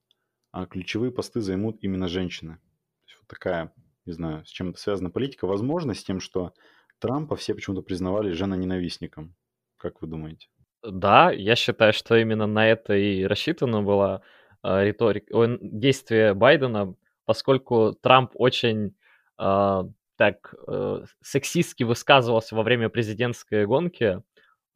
а 0.58 0.66
ключевые 0.66 1.12
посты 1.12 1.40
займут 1.40 1.78
именно 1.82 2.08
женщины. 2.08 2.56
То 2.56 3.10
есть 3.10 3.20
вот 3.20 3.28
такая, 3.28 3.74
не 4.06 4.14
знаю, 4.14 4.44
с 4.44 4.50
чем 4.50 4.76
связана 4.76 5.12
политика. 5.12 5.46
Возможно, 5.46 5.94
с 5.94 6.04
тем, 6.04 6.20
что 6.20 6.54
Трампа 6.98 7.36
все 7.36 7.54
почему-то 7.54 7.84
признавали 7.84 8.32
женоненавистником. 8.32 9.36
Как 9.78 10.02
вы 10.02 10.08
думаете? 10.08 10.48
Да, 10.84 11.32
я 11.32 11.56
считаю, 11.56 11.94
что 11.94 12.16
именно 12.16 12.48
на 12.48 12.68
это 12.68 12.94
и 12.94 13.26
рассчитана 13.26 13.82
была 13.82 14.22
э, 14.64 14.86
риторика, 14.86 15.36
о, 15.36 15.58
действие 15.62 16.34
Байдена, 16.34 16.96
поскольку 17.26 17.94
Трамп 18.02 18.32
очень 18.36 18.96
э, 19.40 19.84
так 20.18 20.54
э, 20.68 21.04
сексистски 21.22 21.84
высказывался 21.84 22.56
во 22.56 22.64
время 22.64 22.90
президентской 22.90 23.66
гонки, 23.66 24.22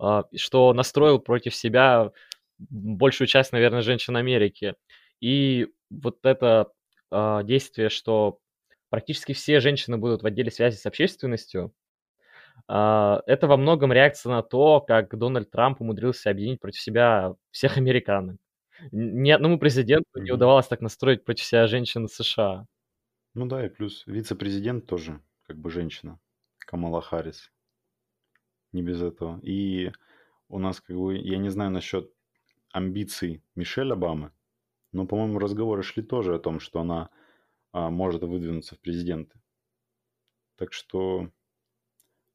э, 0.02 0.24
что 0.36 0.74
настроил 0.74 1.20
против 1.20 1.56
себя 1.56 2.12
большую 2.60 3.28
часть, 3.28 3.52
наверное, 3.54 3.82
женщин 3.82 4.16
Америки. 4.18 4.76
И 5.20 5.68
вот 5.90 6.26
это 6.26 6.72
э, 7.12 7.42
действие, 7.44 7.90
что 7.90 8.40
практически 8.90 9.34
все 9.34 9.60
женщины 9.60 9.98
будут 9.98 10.24
в 10.24 10.26
отделе 10.26 10.52
связи 10.52 10.76
с 10.78 10.86
общественностью, 10.86 11.66
а, 11.66 11.81
это 12.68 13.48
во 13.48 13.58
многом 13.58 13.92
реакция 13.92 14.32
на 14.32 14.44
то, 14.44 14.80
как 14.82 15.18
Дональд 15.18 15.52
Трамп 15.52 15.82
умудрился 15.82 16.30
объединить 16.30 16.62
против 16.62 16.82
себя 16.82 17.36
всех 17.52 17.78
американок. 17.78 18.38
Ни 18.92 19.30
одному 19.30 19.60
президенту 19.60 20.08
mm-hmm. 20.16 20.24
не 20.24 20.32
удавалось 20.32 20.68
так 20.68 20.82
настроить 20.82 21.24
против 21.24 21.46
себя 21.46 21.68
женщин 21.68 22.08
США. 22.08 22.66
Ну 23.34 23.46
да, 23.46 23.66
и 23.66 23.70
плюс 23.70 24.04
вице-президент 24.08 24.88
тоже 24.88 25.22
как 25.44 25.58
бы 25.58 25.70
женщина, 25.70 26.20
Камала 26.60 27.02
Харрис. 27.02 27.52
Не 28.72 28.82
без 28.82 29.02
этого. 29.02 29.40
И 29.44 29.92
у 30.48 30.60
нас 30.60 30.82
как 30.82 30.96
бы, 30.96 31.18
я 31.18 31.38
не 31.38 31.50
знаю 31.50 31.72
насчет 31.72 32.12
амбиций 32.72 33.44
Мишель 33.56 33.92
Обамы, 33.92 34.32
но, 34.92 35.06
по-моему, 35.06 35.40
разговоры 35.40 35.84
шли 35.84 36.04
тоже 36.04 36.36
о 36.36 36.40
том, 36.40 36.60
что 36.60 36.82
она 36.82 37.10
а, 37.72 37.90
может 37.90 38.24
выдвинуться 38.24 38.76
в 38.76 38.80
президенты. 38.80 39.40
Так 40.58 40.74
что 40.74 41.30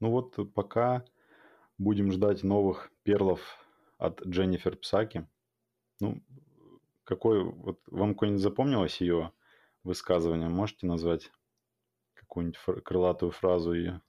ну 0.00 0.10
вот 0.10 0.52
пока 0.54 1.04
будем 1.78 2.12
ждать 2.12 2.42
новых 2.42 2.90
перлов 3.02 3.40
от 3.98 4.22
Дженнифер 4.26 4.76
Псаки. 4.76 5.26
Ну, 6.00 6.22
какой, 7.04 7.42
вот 7.42 7.80
вам 7.86 8.14
какое-нибудь 8.14 8.42
запомнилось 8.42 9.00
ее 9.00 9.32
высказывание? 9.84 10.48
Можете 10.48 10.86
назвать 10.86 11.30
какую-нибудь 12.14 12.56
фр- 12.56 12.80
крылатую 12.80 13.30
фразу 13.30 13.72
ее? 13.72 14.02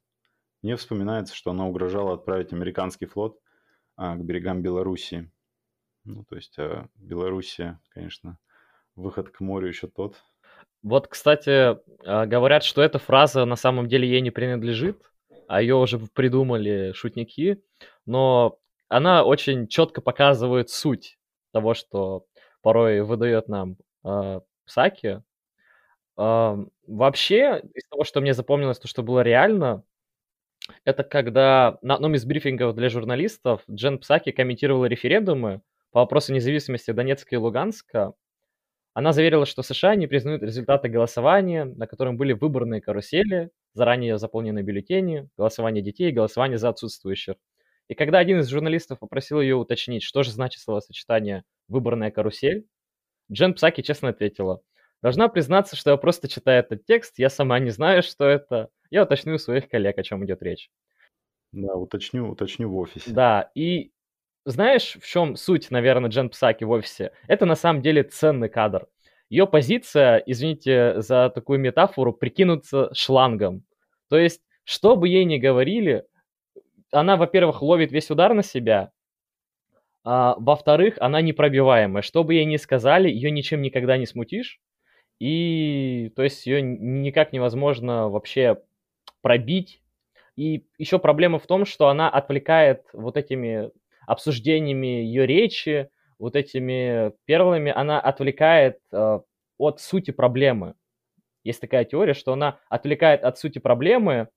Мне 0.61 0.75
вспоминается, 0.75 1.35
что 1.35 1.51
она 1.51 1.67
угрожала 1.67 2.13
отправить 2.15 2.51
американский 2.51 3.05
флот 3.05 3.39
а, 3.95 4.15
к 4.15 4.23
берегам 4.23 4.61
Белоруссии. 4.61 5.31
Ну, 6.03 6.23
то 6.25 6.35
есть 6.35 6.57
а, 6.57 6.89
Белоруссия, 6.95 7.79
конечно, 7.89 8.39
выход 8.95 9.29
к 9.29 9.39
морю 9.39 9.67
еще 9.67 9.87
тот. 9.87 10.21
Вот, 10.81 11.07
кстати, 11.07 11.77
а, 12.05 12.25
говорят, 12.25 12.63
что 12.63 12.81
эта 12.81 12.97
фраза 12.99 13.45
на 13.45 13.55
самом 13.55 13.87
деле 13.87 14.09
ей 14.09 14.21
не 14.21 14.31
принадлежит, 14.31 15.11
а 15.47 15.61
ее 15.61 15.75
уже 15.75 15.99
придумали 15.99 16.91
шутники, 16.93 17.61
но 18.05 18.59
она 18.89 19.23
очень 19.23 19.67
четко 19.67 20.01
показывает 20.01 20.69
суть 20.69 21.17
того, 21.51 21.73
что 21.73 22.25
порой 22.61 23.01
выдает 23.01 23.47
нам 23.47 23.77
э, 24.03 24.41
Псаки. 24.65 25.23
Э, 26.17 26.57
вообще, 26.87 27.61
из 27.73 27.87
того, 27.87 28.03
что 28.03 28.21
мне 28.21 28.33
запомнилось, 28.33 28.79
то, 28.79 28.87
что 28.87 29.03
было 29.03 29.21
реально, 29.21 29.83
это 30.83 31.03
когда 31.03 31.77
на 31.81 31.95
одном 31.95 32.15
из 32.15 32.25
брифингов 32.25 32.75
для 32.75 32.89
журналистов 32.89 33.63
Джен 33.69 33.99
Псаки 33.99 34.31
комментировала 34.31 34.85
референдумы 34.85 35.61
по 35.91 36.01
вопросу 36.01 36.33
независимости 36.33 36.91
Донецка 36.91 37.35
и 37.35 37.37
Луганска. 37.37 38.13
Она 38.93 39.13
заверила, 39.13 39.45
что 39.45 39.63
США 39.63 39.95
не 39.95 40.07
признают 40.07 40.43
результаты 40.43 40.89
голосования, 40.89 41.65
на 41.65 41.87
котором 41.87 42.17
были 42.17 42.33
выборные 42.33 42.81
карусели, 42.81 43.51
заранее 43.77 44.17
заполненные 44.17 44.63
бюллетени, 44.63 45.29
голосование 45.37 45.83
детей, 45.83 46.11
голосование 46.11 46.57
за 46.57 46.69
отсутствующих. 46.69 47.35
И 47.87 47.93
когда 47.93 48.19
один 48.19 48.39
из 48.39 48.49
журналистов 48.49 48.99
попросил 48.99 49.39
ее 49.39 49.55
уточнить, 49.55 50.03
что 50.03 50.23
же 50.23 50.31
значит 50.31 50.61
словосочетание 50.61 51.43
«выборная 51.69 52.11
карусель», 52.11 52.67
Джен 53.31 53.53
Псаки 53.53 53.81
честно 53.81 54.09
ответила, 54.09 54.61
«Должна 55.01 55.27
признаться, 55.29 55.75
что 55.75 55.91
я 55.91 55.97
просто 55.97 56.27
читаю 56.27 56.59
этот 56.59 56.85
текст, 56.85 57.19
я 57.19 57.29
сама 57.29 57.59
не 57.59 57.69
знаю, 57.69 58.03
что 58.03 58.25
это. 58.25 58.69
Я 58.89 59.03
уточню 59.03 59.35
у 59.35 59.37
своих 59.37 59.69
коллег, 59.69 59.97
о 59.97 60.03
чем 60.03 60.25
идет 60.25 60.41
речь». 60.41 60.69
Да, 61.51 61.75
уточню, 61.75 62.29
уточню 62.29 62.69
в 62.69 62.77
офисе. 62.77 63.11
Да, 63.11 63.51
и 63.55 63.91
знаешь, 64.45 64.97
в 65.01 65.05
чем 65.05 65.35
суть, 65.35 65.71
наверное, 65.71 66.09
Джен 66.09 66.29
Псаки 66.29 66.63
в 66.63 66.71
офисе? 66.71 67.11
Это 67.27 67.45
на 67.45 67.55
самом 67.55 67.81
деле 67.81 68.03
ценный 68.03 68.49
кадр. 68.49 68.87
Ее 69.29 69.45
позиция, 69.45 70.23
извините 70.25 71.01
за 71.01 71.29
такую 71.29 71.59
метафору, 71.59 72.13
прикинуться 72.13 72.89
шлангом. 72.93 73.65
То 74.09 74.17
есть, 74.17 74.41
что 74.63 74.95
бы 74.95 75.07
ей 75.07 75.25
ни 75.25 75.37
говорили, 75.37 76.05
она, 76.91 77.17
во-первых, 77.17 77.61
ловит 77.61 77.91
весь 77.91 78.11
удар 78.11 78.33
на 78.33 78.43
себя, 78.43 78.91
а, 80.03 80.35
во-вторых, 80.39 80.95
она 80.99 81.21
непробиваемая. 81.21 82.01
Что 82.01 82.23
бы 82.23 82.35
ей 82.35 82.45
ни 82.45 82.57
сказали, 82.57 83.09
ее 83.09 83.29
ничем 83.29 83.61
никогда 83.61 83.97
не 83.97 84.05
смутишь. 84.05 84.61
И, 85.19 86.13
то 86.15 86.23
есть, 86.23 86.45
ее 86.47 86.61
никак 86.61 87.33
невозможно 87.33 88.07
вообще 88.09 88.61
пробить. 89.21 89.81
И 90.37 90.65
еще 90.77 90.99
проблема 90.99 91.39
в 91.39 91.47
том, 91.47 91.65
что 91.65 91.89
она 91.89 92.09
отвлекает 92.09 92.85
вот 92.93 93.17
этими 93.17 93.71
обсуждениями 94.05 94.87
ее 94.87 95.25
речи, 95.27 95.89
вот 96.19 96.35
этими 96.37 97.11
перлами, 97.25 97.71
она 97.75 97.99
отвлекает 97.99 98.79
э, 98.93 99.19
от 99.57 99.81
сути 99.81 100.11
проблемы. 100.11 100.75
Есть 101.47 101.61
такая 101.61 101.85
теория, 101.85 102.13
что 102.13 102.33
она 102.33 102.59
отвлекает 102.67 103.23
от 103.23 103.37
сути 103.37 103.59
проблемы 103.59 104.27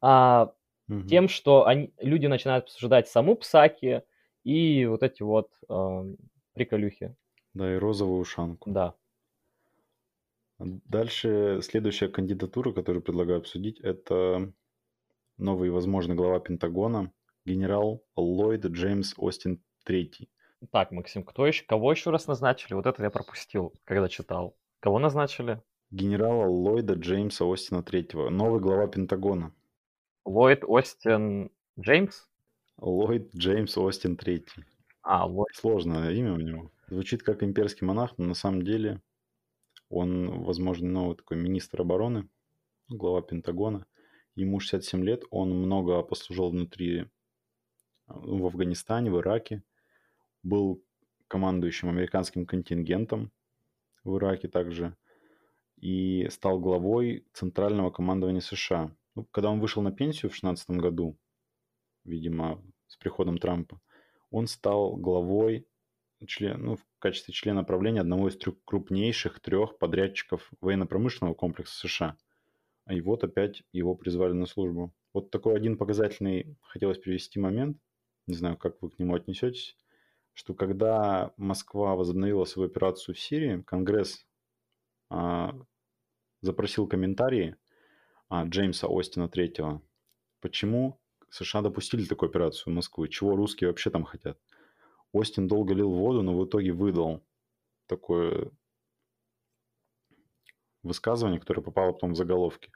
а, 0.00 0.52
угу. 0.88 1.06
тем, 1.06 1.28
что 1.28 1.64
они, 1.64 1.94
люди 2.00 2.26
начинают 2.26 2.64
обсуждать 2.64 3.06
саму 3.06 3.36
Псаки 3.36 4.02
и 4.42 4.84
вот 4.86 5.04
эти 5.04 5.22
вот 5.22 5.52
э, 5.68 6.14
приколюхи. 6.54 7.14
Да, 7.54 7.72
и 7.72 7.78
розовую 7.78 8.18
ушанку. 8.18 8.68
Да. 8.68 8.94
Дальше 10.58 11.60
следующая 11.62 12.08
кандидатура, 12.08 12.72
которую 12.72 13.02
предлагаю 13.04 13.38
обсудить, 13.38 13.78
это 13.78 14.52
новый 15.38 15.70
возможный 15.70 16.16
глава 16.16 16.40
Пентагона 16.40 17.12
генерал 17.44 18.02
Ллойд 18.16 18.66
Джеймс 18.66 19.14
Остин 19.18 19.62
III. 19.88 20.26
Так, 20.72 20.90
Максим, 20.90 21.22
кто 21.22 21.46
еще, 21.46 21.64
кого 21.64 21.92
еще 21.92 22.10
раз 22.10 22.26
назначили? 22.26 22.74
Вот 22.74 22.86
это 22.86 23.04
я 23.04 23.10
пропустил, 23.10 23.72
когда 23.84 24.08
читал. 24.08 24.56
Кого 24.80 24.98
назначили? 24.98 25.62
Генерала 25.92 26.46
Ллойда 26.46 26.94
Джеймса 26.94 27.44
Остина 27.44 27.80
III, 27.80 28.30
новый 28.30 28.62
глава 28.62 28.86
Пентагона. 28.86 29.52
Ллойд 30.24 30.64
Остин 30.66 31.50
Джеймс? 31.78 32.28
Ллойд 32.78 33.28
Джеймс 33.36 33.76
Остин 33.76 34.14
III. 34.14 34.46
А, 35.02 35.26
Ллойд. 35.26 35.54
Сложное 35.54 36.12
имя 36.12 36.32
у 36.32 36.38
него. 36.38 36.72
Звучит 36.88 37.22
как 37.22 37.42
имперский 37.42 37.86
монарх, 37.86 38.14
но 38.16 38.24
на 38.24 38.32
самом 38.32 38.62
деле 38.62 39.02
он, 39.90 40.44
возможно, 40.44 40.88
новый 40.88 41.14
такой 41.14 41.36
министр 41.36 41.82
обороны, 41.82 42.26
глава 42.88 43.20
Пентагона. 43.20 43.84
Ему 44.34 44.60
67 44.60 45.04
лет, 45.04 45.24
он 45.28 45.50
много 45.50 46.00
послужил 46.00 46.48
внутри, 46.48 47.04
в 48.06 48.46
Афганистане, 48.46 49.10
в 49.10 49.20
Ираке. 49.20 49.62
Был 50.42 50.82
командующим 51.28 51.90
американским 51.90 52.46
контингентом 52.46 53.30
в 54.04 54.16
Ираке 54.16 54.48
также. 54.48 54.96
И 55.82 56.28
стал 56.30 56.58
главой 56.58 57.26
Центрального 57.34 57.90
командования 57.90 58.40
США. 58.40 58.96
Ну, 59.14 59.26
когда 59.30 59.50
он 59.50 59.60
вышел 59.60 59.82
на 59.82 59.92
пенсию 59.92 60.30
в 60.30 60.38
2016 60.40 60.70
году, 60.70 61.18
видимо, 62.04 62.62
с 62.86 62.96
приходом 62.96 63.36
Трампа, 63.36 63.80
он 64.30 64.46
стал 64.46 64.96
главой, 64.96 65.66
член, 66.26 66.62
ну, 66.62 66.76
в 66.76 66.84
качестве 66.98 67.34
члена 67.34 67.64
правления 67.64 68.00
одного 68.00 68.28
из 68.28 68.38
трех 68.38 68.54
крупнейших 68.64 69.40
трех 69.40 69.76
подрядчиков 69.76 70.50
военно-промышленного 70.60 71.34
комплекса 71.34 71.76
США. 71.76 72.16
И 72.88 73.00
вот 73.00 73.24
опять 73.24 73.62
его 73.72 73.94
призвали 73.94 74.32
на 74.32 74.46
службу. 74.46 74.94
Вот 75.12 75.30
такой 75.30 75.56
один 75.56 75.76
показательный 75.76 76.56
хотелось 76.62 76.98
привести 76.98 77.38
момент, 77.38 77.76
не 78.26 78.34
знаю, 78.34 78.56
как 78.56 78.80
вы 78.80 78.90
к 78.90 78.98
нему 78.98 79.14
отнесетесь, 79.14 79.76
что 80.32 80.54
когда 80.54 81.32
Москва 81.36 81.96
возобновила 81.96 82.44
свою 82.44 82.68
операцию 82.70 83.14
в 83.14 83.20
Сирии, 83.20 83.62
Конгресс 83.66 84.26
а, 85.10 85.54
запросил 86.42 86.86
комментарии 86.86 87.56
а, 88.28 88.44
Джеймса 88.44 88.88
Остина 88.90 89.28
третьего, 89.28 89.80
почему 90.40 91.00
США 91.30 91.62
допустили 91.62 92.04
такую 92.04 92.28
операцию 92.28 92.72
в 92.72 92.76
Москву, 92.76 93.08
чего 93.08 93.34
русские 93.34 93.68
вообще 93.68 93.90
там 93.90 94.04
хотят. 94.04 94.38
Остин 95.12 95.48
долго 95.48 95.72
лил 95.72 95.90
воду, 95.90 96.22
но 96.22 96.38
в 96.38 96.44
итоге 96.44 96.72
выдал 96.72 97.24
такое 97.86 98.50
высказывание, 100.82 101.40
которое 101.40 101.62
попало 101.62 101.92
потом 101.92 102.12
в 102.12 102.16
заголовки. 102.16 102.70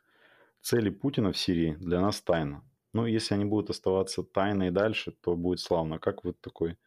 Цели 0.61 0.91
Путина 0.91 1.33
в 1.33 1.39
Сирии 1.39 1.75
для 1.75 2.01
нас 2.01 2.21
тайна. 2.21 2.65
Ну, 2.93 3.05
если 3.07 3.35
они 3.35 3.45
будут 3.45 3.71
оставаться 3.71 4.23
тайной 4.23 4.71
дальше, 4.71 5.13
то 5.13 5.37
будет 5.37 5.61
славно. 5.61 5.99
Как 5.99 6.25
вот 6.25 6.41
такой, 6.41 6.79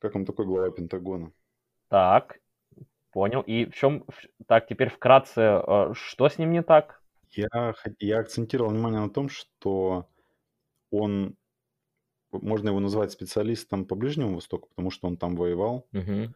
как 0.00 0.14
вам 0.14 0.26
такой 0.26 0.44
глава 0.44 0.70
Пентагона? 0.70 1.32
Так, 1.88 2.40
понял. 3.12 3.40
И 3.42 3.66
в 3.66 3.74
чем, 3.74 4.04
так, 4.46 4.66
теперь 4.68 4.90
вкратце, 4.90 5.40
э, 5.40 5.92
что 5.94 6.28
с 6.28 6.38
ним 6.38 6.52
не 6.52 6.62
так? 6.62 7.02
Я, 7.30 7.74
я 7.98 8.18
акцентировал 8.20 8.70
внимание 8.70 9.00
на 9.00 9.10
том, 9.10 9.28
что 9.28 10.08
он, 10.90 11.36
можно 12.30 12.68
его 12.68 12.80
назвать 12.80 13.12
специалистом 13.12 13.84
по 13.84 13.94
Ближнему 13.94 14.34
Востоку, 14.34 14.68
потому 14.70 14.90
что 14.90 15.08
он 15.08 15.16
там 15.16 15.36
воевал. 15.36 15.86
Угу. 15.92 16.34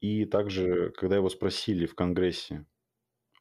И 0.00 0.24
также, 0.24 0.90
когда 0.90 1.16
его 1.16 1.28
спросили 1.28 1.86
в 1.86 1.94
Конгрессе 1.94 2.66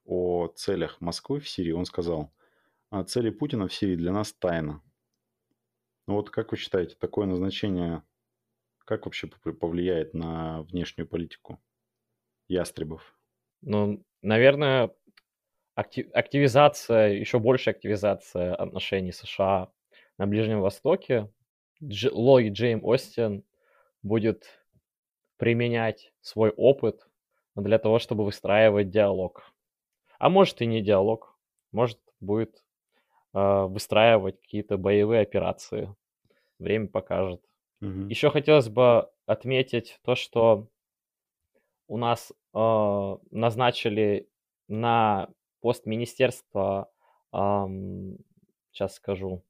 о 0.06 0.48
целях 0.48 1.02
Москвы 1.02 1.40
в 1.40 1.50
Сирии, 1.50 1.72
он 1.72 1.86
сказал, 1.86 2.32
а 2.90 3.04
цели 3.04 3.30
Путина 3.30 3.68
в 3.68 3.74
Сирии 3.74 3.96
для 3.96 4.12
нас 4.12 4.34
тайна. 4.34 4.82
Ну 6.08 6.16
вот 6.16 6.30
как 6.30 6.52
вы 6.52 6.58
считаете, 6.58 6.96
такое 7.00 7.26
назначение 7.26 8.04
как 8.86 9.06
вообще 9.06 9.28
повлияет 9.28 10.14
на 10.14 10.64
внешнюю 10.64 11.08
политику 11.08 11.60
ястребов? 12.52 13.18
Ну, 13.62 14.04
наверное, 14.22 14.92
актив, 15.76 16.08
активизация, 16.14 17.10
еще 17.10 17.40
больше 17.40 17.70
активизация 17.70 18.56
отношений 18.56 19.12
США 19.12 19.72
на 20.18 20.28
Ближнем 20.28 20.62
Востоке, 20.62 21.32
Дж, 21.82 22.10
Лой 22.12 22.50
Джейм 22.50 22.84
Остин 22.84 23.44
будет 24.04 24.46
применять 25.38 26.14
свой 26.22 26.52
опыт 26.52 27.08
для 27.56 27.80
того, 27.80 28.00
чтобы 28.00 28.26
выстраивать 28.26 28.90
диалог. 28.90 29.44
А 30.20 30.30
может 30.30 30.62
и 30.62 30.68
не 30.68 30.82
диалог, 30.82 31.38
может 31.72 32.00
будет 32.20 32.64
э, 33.34 33.64
выстраивать 33.64 34.40
какие-то 34.40 34.78
боевые 34.78 35.22
операции. 35.22 35.96
Время 36.60 36.88
покажет. 36.88 37.42
Угу. 37.82 38.08
Еще 38.10 38.30
хотелось 38.30 38.70
бы 38.70 39.10
отметить 39.26 40.00
то, 40.04 40.14
что 40.16 40.68
у 41.88 41.98
нас 41.98 42.32
э, 42.54 43.18
назначили 43.32 44.28
на 44.68 45.30
пост 45.62 45.86
министерства, 45.86 46.90
сейчас 47.32 48.96
скажу, 48.96 49.44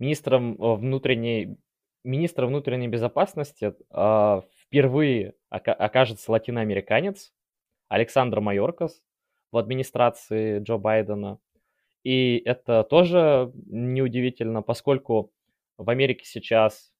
министром 0.00 0.54
э, 0.54 0.74
внутренней, 0.76 1.56
министра 2.02 2.46
внутренней 2.46 2.88
безопасности 2.88 3.74
э, 3.90 4.40
впервые 4.58 5.34
окажется 5.48 6.32
латиноамериканец 6.32 7.32
Александр 7.88 8.40
Майоркас 8.40 9.02
в 9.52 9.58
администрации 9.58 10.60
Джо 10.60 10.78
Байдена. 10.78 11.38
И 12.02 12.42
это 12.44 12.82
тоже 12.82 13.52
неудивительно, 13.66 14.62
поскольку 14.62 15.32
в 15.76 15.90
Америке 15.90 16.24
сейчас 16.24 16.92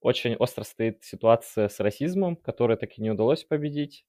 очень 0.00 0.34
остро 0.34 0.64
стоит 0.64 1.04
ситуация 1.04 1.68
с 1.68 1.78
расизмом, 1.78 2.36
которую 2.36 2.78
так 2.78 2.98
и 2.98 3.02
не 3.02 3.10
удалось 3.10 3.44
победить. 3.44 4.04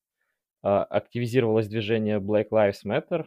А, 0.64 0.84
активизировалось 0.84 1.68
движение 1.68 2.20
Black 2.20 2.50
Lives 2.52 2.86
Matter. 2.86 3.26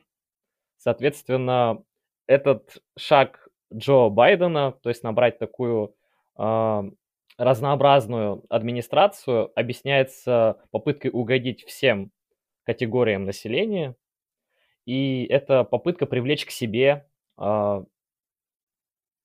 Соответственно, 0.77 1.83
этот 2.27 2.83
шаг 2.97 3.49
Джо 3.73 4.09
Байдена, 4.09 4.73
то 4.83 4.89
есть 4.89 5.03
набрать 5.03 5.39
такую 5.39 5.95
э, 6.39 6.83
разнообразную 7.39 8.45
администрацию, 8.49 9.51
объясняется 9.59 10.61
попыткой 10.71 11.11
угодить 11.13 11.65
всем 11.65 12.13
категориям 12.63 13.25
населения. 13.25 13.97
И 14.87 15.27
это 15.29 15.65
попытка 15.65 16.07
привлечь 16.07 16.47
к 16.47 16.51
себе 16.51 17.07
э, 17.39 17.85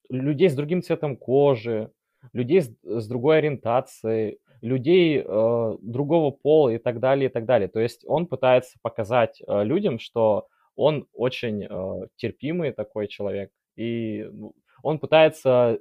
людей 0.10 0.50
с 0.50 0.56
другим 0.56 0.82
цветом 0.82 1.16
кожи, 1.16 1.92
людей 2.34 2.62
с, 2.62 2.72
с 2.84 3.08
другой 3.08 3.38
ориентацией, 3.38 4.40
людей 4.62 5.24
э, 5.26 5.78
другого 5.82 6.32
пола 6.32 6.70
и 6.70 6.78
так 6.78 7.00
далее, 7.00 7.30
и 7.30 7.32
так 7.32 7.46
далее. 7.46 7.68
То 7.68 7.80
есть 7.80 8.04
он 8.08 8.28
пытается 8.28 8.78
показать 8.82 9.42
э, 9.46 9.64
людям, 9.64 10.00
что 10.00 10.48
он 10.76 11.08
очень 11.14 11.64
э, 11.64 12.08
терпимый 12.16 12.72
такой 12.72 13.08
человек, 13.08 13.52
и 13.76 14.30
ну, 14.32 14.54
он 14.84 15.00
пытается 15.00 15.80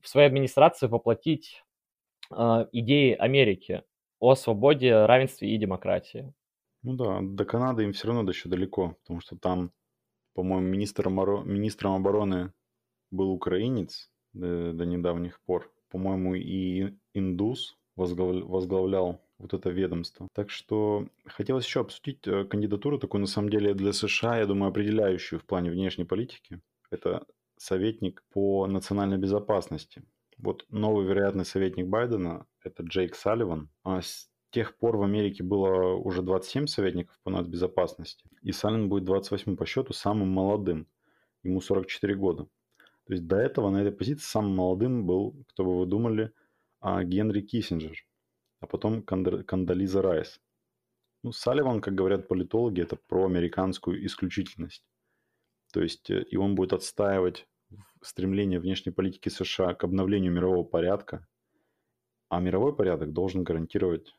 в 0.00 0.08
своей 0.08 0.26
администрации 0.26 0.86
воплотить 0.86 1.62
э, 2.30 2.66
идеи 2.72 3.14
Америки 3.14 3.82
о 4.18 4.34
свободе, 4.34 5.04
равенстве 5.04 5.50
и 5.50 5.58
демократии. 5.58 6.32
Ну 6.82 6.94
да, 6.94 7.20
до 7.22 7.44
Канады 7.44 7.84
им 7.84 7.92
все 7.92 8.08
равно 8.08 8.28
еще 8.28 8.48
далеко, 8.48 8.96
потому 9.02 9.20
что 9.20 9.36
там, 9.36 9.70
по-моему, 10.34 10.66
министром, 10.66 11.14
министром 11.48 11.94
обороны 11.94 12.52
был 13.10 13.30
украинец 13.30 14.10
до, 14.32 14.72
до 14.72 14.84
недавних 14.84 15.40
пор. 15.42 15.70
По-моему, 15.90 16.34
и 16.34 16.94
индус 17.12 17.76
возглавлял 17.96 19.20
вот 19.38 19.54
это 19.54 19.70
ведомство. 19.70 20.28
Так 20.34 20.50
что 20.50 21.06
хотелось 21.26 21.66
еще 21.66 21.80
обсудить 21.80 22.26
э, 22.26 22.44
кандидатуру 22.44 22.98
такую, 22.98 23.20
на 23.20 23.26
самом 23.26 23.50
деле, 23.50 23.74
для 23.74 23.92
США, 23.92 24.38
я 24.38 24.46
думаю, 24.46 24.70
определяющую 24.70 25.40
в 25.40 25.44
плане 25.44 25.70
внешней 25.70 26.04
политики 26.04 26.60
это 26.92 27.26
советник 27.56 28.22
по 28.32 28.66
национальной 28.66 29.18
безопасности. 29.18 30.02
Вот 30.38 30.64
новый 30.68 31.06
вероятный 31.06 31.44
советник 31.44 31.86
Байдена– 31.86 32.46
это 32.64 32.82
Джейк 32.82 33.14
Салливан. 33.14 33.70
А 33.84 34.02
с 34.02 34.28
тех 34.50 34.76
пор 34.76 34.96
в 34.96 35.02
Америке 35.02 35.42
было 35.42 35.94
уже 35.94 36.22
27 36.22 36.66
советников 36.66 37.18
по 37.22 37.30
нацбезопасности. 37.30 38.28
И 38.42 38.52
Салливан 38.52 38.88
будет 38.88 39.04
28 39.04 39.56
по 39.56 39.66
счету 39.66 39.92
самым 39.92 40.28
молодым. 40.28 40.86
Ему 41.42 41.60
44 41.60 42.14
года. 42.14 42.44
То 43.06 43.14
есть 43.14 43.26
до 43.26 43.36
этого 43.36 43.70
на 43.70 43.82
этой 43.82 43.92
позиции 43.92 44.24
самым 44.24 44.56
молодым 44.56 45.06
был, 45.06 45.44
кто 45.48 45.64
бы 45.64 45.78
вы 45.78 45.86
думали, 45.86 46.32
а, 46.82 47.04
Генри 47.04 47.40
Киссинджер. 47.40 48.04
А 48.60 48.66
потом 48.66 49.02
Кандализа 49.02 50.02
Райс. 50.02 50.40
Ну, 51.22 51.32
Салливан, 51.32 51.80
как 51.80 51.94
говорят 51.94 52.28
политологи, 52.28 52.82
это 52.82 52.96
про 52.96 53.26
американскую 53.26 54.04
исключительность. 54.04 54.84
То 55.72 55.80
есть 55.80 56.10
э, 56.10 56.24
и 56.24 56.36
он 56.36 56.54
будет 56.56 56.72
отстаивать 56.72 57.46
стремление 58.02 58.58
внешней 58.58 58.92
политики 58.92 59.28
США 59.28 59.74
к 59.74 59.84
обновлению 59.84 60.32
мирового 60.32 60.64
порядка, 60.64 61.26
а 62.28 62.40
мировой 62.40 62.74
порядок 62.74 63.12
должен 63.12 63.44
гарантировать 63.44 64.14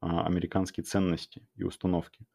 а, 0.00 0.26
американские 0.26 0.84
ценности 0.84 1.48
и 1.54 1.64
установки. 1.64 2.26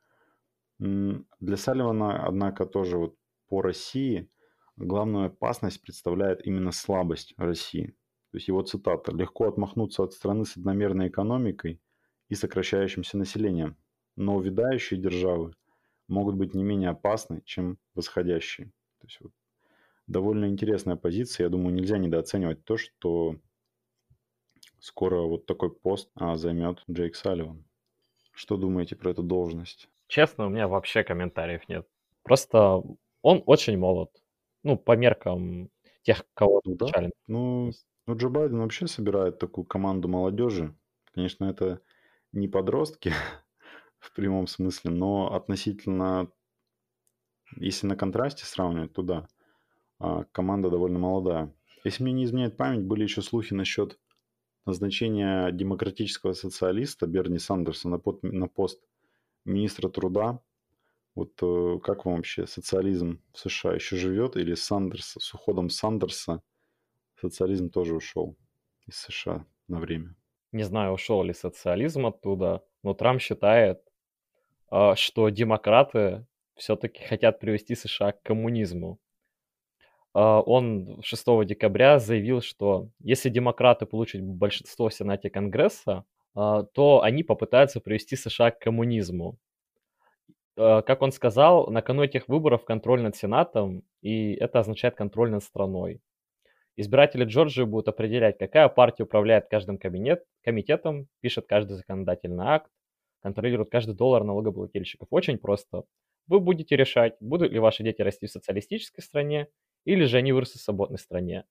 Для 0.80 1.58
Салливана, 1.58 2.26
однако, 2.26 2.66
тоже 2.66 2.98
вот 2.98 3.16
по 3.48 3.62
России 3.62 4.32
главную 4.78 5.28
опасность 5.28 5.80
представляет 5.82 6.46
именно 6.46 6.72
слабость 6.72 7.36
России. 7.38 7.96
То 8.32 8.38
есть 8.38 8.48
его 8.48 8.62
цитата. 8.62 9.12
«Легко 9.12 9.48
отмахнуться 9.48 10.04
от 10.04 10.14
страны 10.14 10.46
с 10.46 10.56
одномерной 10.58 11.10
экономикой 11.10 11.82
и 12.30 12.36
сокращающимся 12.36 13.18
населением, 13.18 13.76
но 14.16 14.36
увядающие 14.36 15.00
державы 15.00 15.54
могут 16.08 16.36
быть 16.36 16.54
не 16.54 16.64
менее 16.64 16.90
опасны, 16.90 17.42
чем 17.46 17.78
восходящие». 17.94 18.68
То 19.00 19.08
есть 19.08 19.20
вот 19.20 19.34
довольно 20.08 20.46
интересная 20.46 20.96
позиция. 20.96 21.46
Я 21.46 21.50
думаю, 21.50 21.74
нельзя 21.74 21.98
недооценивать 21.98 22.64
то, 22.64 22.78
что 22.78 23.36
скоро 24.80 25.22
вот 25.22 25.46
такой 25.46 25.74
пост 25.74 26.10
а, 26.16 26.38
займет 26.38 26.84
Джейк 26.90 27.16
Салливан. 27.16 27.66
Что 28.32 28.58
думаете 28.58 28.96
про 28.96 29.12
эту 29.12 29.24
должность? 29.24 29.90
Честно, 30.08 30.48
у 30.48 30.50
меня 30.50 30.68
вообще 30.68 31.04
комментариев 31.04 31.68
нет. 31.68 31.88
Просто 32.24 32.82
он 33.22 33.44
очень 33.46 33.78
молод. 33.78 34.10
Ну, 34.64 34.78
по 34.78 34.96
меркам 34.96 35.70
тех, 36.04 36.26
кого 36.34 36.62
ну, 36.66 36.76
да. 36.76 37.10
Ну, 37.28 37.72
ну, 38.08 38.16
Джо 38.16 38.30
Байден 38.30 38.60
вообще 38.60 38.88
собирает 38.88 39.40
такую 39.40 39.66
команду 39.66 40.08
молодежи. 40.08 40.76
Конечно, 41.14 41.46
это 41.46 41.82
не 42.32 42.48
подростки 42.48 43.14
в 44.00 44.14
прямом 44.14 44.48
смысле, 44.48 44.92
но 44.92 45.34
относительно, 45.34 46.32
если 47.58 47.88
на 47.88 47.96
контрасте 47.96 48.46
сравнивать, 48.46 48.94
то 48.94 49.04
да, 49.04 49.28
а, 50.00 50.24
команда 50.32 50.70
довольно 50.70 51.00
молодая. 51.00 51.54
Если 51.84 52.04
мне 52.04 52.14
не 52.14 52.26
изменяет 52.26 52.58
память, 52.58 52.86
были 52.86 53.04
еще 53.04 53.22
слухи 53.22 53.54
насчет 53.54 54.00
назначения 54.66 55.52
демократического 55.52 56.34
социалиста 56.34 57.08
Берни 57.08 57.40
Сандерса 57.40 57.90
на, 57.90 57.98
под, 58.00 58.24
на 58.24 58.48
пост 58.48 58.82
министра 59.46 59.90
труда. 59.90 60.42
Вот 61.16 61.34
э, 61.42 61.80
как 61.84 62.06
вам 62.06 62.18
вообще 62.18 62.48
социализм 62.48 63.22
в 63.34 63.40
США 63.40 63.74
еще 63.74 63.98
живет 63.98 64.38
или 64.38 64.54
Сандерс, 64.54 65.18
с 65.20 65.34
уходом 65.34 65.70
Сандерса 65.70 66.42
социализм 67.22 67.70
тоже 67.70 67.96
ушел 67.96 68.36
из 68.88 68.98
США 68.98 69.46
на 69.68 69.80
время? 69.80 70.16
Не 70.52 70.64
знаю, 70.64 70.94
ушел 70.94 71.24
ли 71.24 71.34
социализм 71.34 72.06
оттуда, 72.06 72.64
но 72.84 72.94
Трамп 72.94 73.22
считает, 73.22 73.82
а, 74.70 74.96
что 74.96 75.30
демократы 75.30 76.26
все-таки 76.56 77.04
хотят 77.04 77.40
привести 77.40 77.76
США 77.76 78.12
к 78.12 78.22
коммунизму. 78.24 79.00
А, 80.14 80.42
он 80.42 81.02
6 81.04 81.46
декабря 81.46 82.00
заявил, 82.00 82.42
что 82.42 82.90
если 83.00 83.30
демократы 83.30 83.86
получат 83.86 84.22
большинство 84.22 84.90
в 84.90 84.94
Сенате 84.94 85.30
Конгресса, 85.30 86.04
а, 86.36 86.64
то 86.64 87.02
они 87.02 87.24
попытаются 87.24 87.80
привести 87.80 88.16
США 88.16 88.52
к 88.52 88.60
коммунизму. 88.60 89.38
Как 90.58 91.02
он 91.02 91.14
сказал, 91.14 91.72
на 91.72 91.82
кону 91.82 92.04
этих 92.04 92.28
выборов 92.28 92.66
контроль 92.66 93.02
над 93.02 93.16
Сенатом, 93.16 93.84
и 94.02 94.34
это 94.34 94.60
означает 94.60 94.96
контроль 94.96 95.32
над 95.32 95.44
страной. 95.44 96.02
Избиратели 96.78 97.26
Джорджии 97.26 97.64
будут 97.64 97.90
определять, 97.90 98.38
какая 98.38 98.70
партия 98.70 99.04
управляет 99.04 99.48
каждым 99.50 99.78
кабинет, 99.78 100.24
комитетом, 100.44 101.08
пишет 101.20 101.46
каждый 101.48 101.74
законодательный 101.74 102.46
акт, 102.46 102.72
контролирует 103.22 103.70
каждый 103.70 103.96
доллар 103.96 104.24
налогоплательщиков. 104.24 105.08
Очень 105.12 105.38
просто. 105.38 105.84
Вы 106.28 106.40
будете 106.40 106.76
решать, 106.76 107.16
будут 107.20 107.52
ли 107.52 107.60
ваши 107.60 107.84
дети 107.84 108.02
расти 108.02 108.28
в 108.28 108.32
социалистической 108.32 109.04
стране 109.04 109.48
или 109.86 110.06
же 110.06 110.18
они 110.18 110.32
вырастут 110.32 110.62
в 110.62 110.64
свободной 110.64 111.00
стране. 111.00 111.46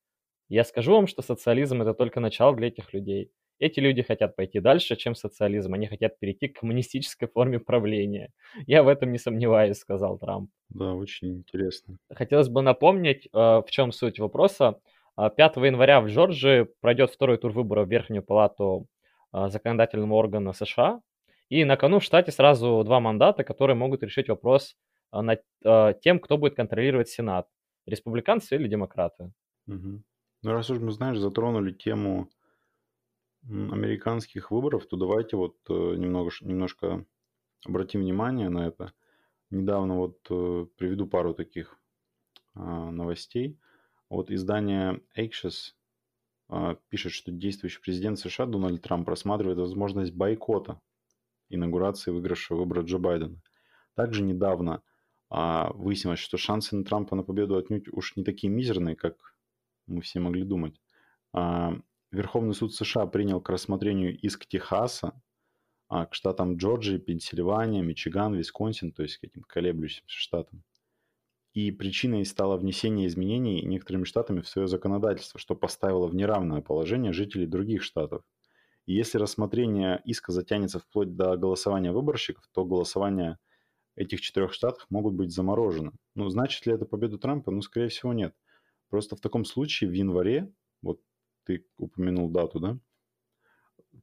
Я 0.49 0.63
скажу 0.63 0.93
вам, 0.93 1.07
что 1.07 1.21
социализм– 1.21 1.81
это 1.83 1.93
только 1.93 2.19
начало 2.19 2.55
для 2.55 2.67
этих 2.67 2.93
людей. 2.93 3.31
Эти 3.59 3.79
люди 3.79 4.01
хотят 4.01 4.35
пойти 4.35 4.59
дальше, 4.59 4.95
чем 4.95 5.13
социализм. 5.13 5.75
Они 5.75 5.85
хотят 5.85 6.17
перейти 6.19 6.47
к 6.47 6.59
коммунистической 6.59 7.27
форме 7.27 7.59
правления. 7.59 8.33
Я 8.65 8.81
в 8.81 8.87
этом 8.87 9.11
не 9.11 9.19
сомневаюсь, 9.19 9.77
сказал 9.77 10.17
Трамп. 10.17 10.49
Да, 10.69 10.95
очень 10.95 11.37
интересно. 11.37 11.97
Хотелось 12.11 12.49
бы 12.49 12.63
напомнить, 12.63 13.27
э, 13.27 13.29
в 13.37 13.65
чем 13.69 13.91
суть 13.91 14.17
вопроса. 14.17 14.81
5 15.29 15.57
э, 15.57 15.65
января 15.67 16.01
в 16.01 16.07
Джорджии 16.07 16.67
пройдет 16.81 17.11
второй 17.11 17.37
тур 17.37 17.51
выборов 17.51 17.87
в 17.87 17.91
Верхнюю 17.91 18.23
палату 18.23 18.87
э, 19.33 19.49
законодательного 19.49 20.15
органа 20.15 20.53
США. 20.53 21.01
И 21.49 21.65
на 21.65 21.75
кону 21.77 21.99
в 21.99 22.03
штате 22.03 22.31
сразу 22.31 22.83
два 22.85 22.99
мандата, 22.99 23.43
которые 23.43 23.75
могут 23.75 24.03
решить 24.03 24.29
вопрос 24.29 24.77
над 25.11 25.41
тем, 26.01 26.21
кто 26.21 26.37
будет 26.37 26.55
контролировать 26.55 27.09
Сенат 27.09 27.49
республиканцы 27.85 28.55
или 28.55 28.69
демократы. 28.69 29.33
Угу. 29.67 30.03
Ну, 30.43 30.51
раз 30.51 30.69
уж 30.69 30.79
мы, 30.79 30.91
знаешь, 30.91 31.17
затронули 31.17 31.73
тему 31.73 32.29
американских 33.43 34.51
выборов, 34.51 34.85
то 34.85 34.97
давайте 34.97 35.35
вот 35.35 35.57
э, 35.67 35.73
немного, 35.73 36.29
немножко 36.41 37.05
обратим 37.65 38.01
внимание 38.01 38.49
на 38.49 38.67
это. 38.67 38.93
Недавно 39.49 39.97
вот 39.97 40.19
э, 40.29 40.67
приведу 40.77 41.07
пару 41.07 41.33
таких 41.33 41.77
а, 42.53 42.91
новостей. 42.91 43.59
Вот 44.11 44.29
издание 44.29 44.99
Axios 45.17 45.71
а, 46.49 46.75
пишет, 46.89 47.13
что 47.13 47.31
действующий 47.31 47.79
президент 47.79 48.19
США 48.19 48.45
Дональд 48.45 48.81
Трамп 48.81 49.07
рассматривает 49.07 49.57
возможность 49.57 50.13
бойкота 50.13 50.81
инаугурации 51.47 52.11
выигрыша 52.11 52.53
выбора 52.53 52.81
Джо 52.81 52.97
Байдена. 52.97 53.41
Также 53.95 54.21
недавно 54.23 54.83
а 55.29 55.71
выяснилось, 55.75 56.19
что 56.19 56.35
шансы 56.35 56.75
на 56.75 56.83
Трампа 56.83 57.15
на 57.15 57.23
победу 57.23 57.55
отнюдь 57.55 57.87
уж 57.93 58.17
не 58.17 58.25
такие 58.25 58.51
мизерные, 58.51 58.97
как 58.97 59.15
мы 59.87 60.01
все 60.01 60.19
могли 60.19 60.43
думать. 60.43 60.81
А, 61.31 61.73
Верховный 62.11 62.53
суд 62.53 62.75
США 62.75 63.05
принял 63.05 63.39
к 63.39 63.49
рассмотрению 63.49 64.19
иск 64.19 64.45
Техаса 64.45 65.13
к 65.87 66.09
штатам 66.11 66.57
Джорджия, 66.57 66.99
Пенсильвания, 66.99 67.81
Мичиган, 67.81 68.33
Висконсин, 68.35 68.91
то 68.91 69.03
есть 69.03 69.19
к 69.19 69.23
этим 69.23 69.43
колеблющимся 69.43 70.03
штатам. 70.17 70.63
И 71.53 71.71
причиной 71.71 72.25
стало 72.25 72.57
внесение 72.57 73.07
изменений 73.07 73.61
некоторыми 73.61 74.05
штатами 74.05 74.41
в 74.41 74.47
свое 74.47 74.67
законодательство, 74.67 75.39
что 75.39 75.55
поставило 75.55 76.07
в 76.07 76.15
неравное 76.15 76.61
положение 76.61 77.11
жителей 77.11 77.45
других 77.45 77.83
штатов. 77.83 78.23
И 78.85 78.93
если 78.93 79.17
рассмотрение 79.17 80.01
иска 80.05 80.31
затянется 80.31 80.79
вплоть 80.79 81.15
до 81.15 81.35
голосования 81.37 81.91
выборщиков, 81.91 82.47
то 82.53 82.65
голосование– 82.65 83.37
этих 83.95 84.21
четырех 84.21 84.53
штатах 84.53 84.85
могут 84.89 85.13
быть 85.13 85.31
заморожены. 85.31 85.91
Ну, 86.15 86.29
значит 86.29 86.65
ли 86.65 86.73
это 86.73 86.85
победу 86.85 87.17
Трампа? 87.17 87.51
Ну, 87.51 87.61
скорее 87.61 87.89
всего, 87.89 88.13
нет. 88.13 88.35
Просто 88.89 89.15
в 89.15 89.21
таком 89.21 89.45
случае 89.45 89.89
в 89.89 89.93
январе, 89.93 90.51
вот 90.81 91.01
ты 91.45 91.65
упомянул 91.77 92.29
дату, 92.29 92.59
да, 92.59 92.79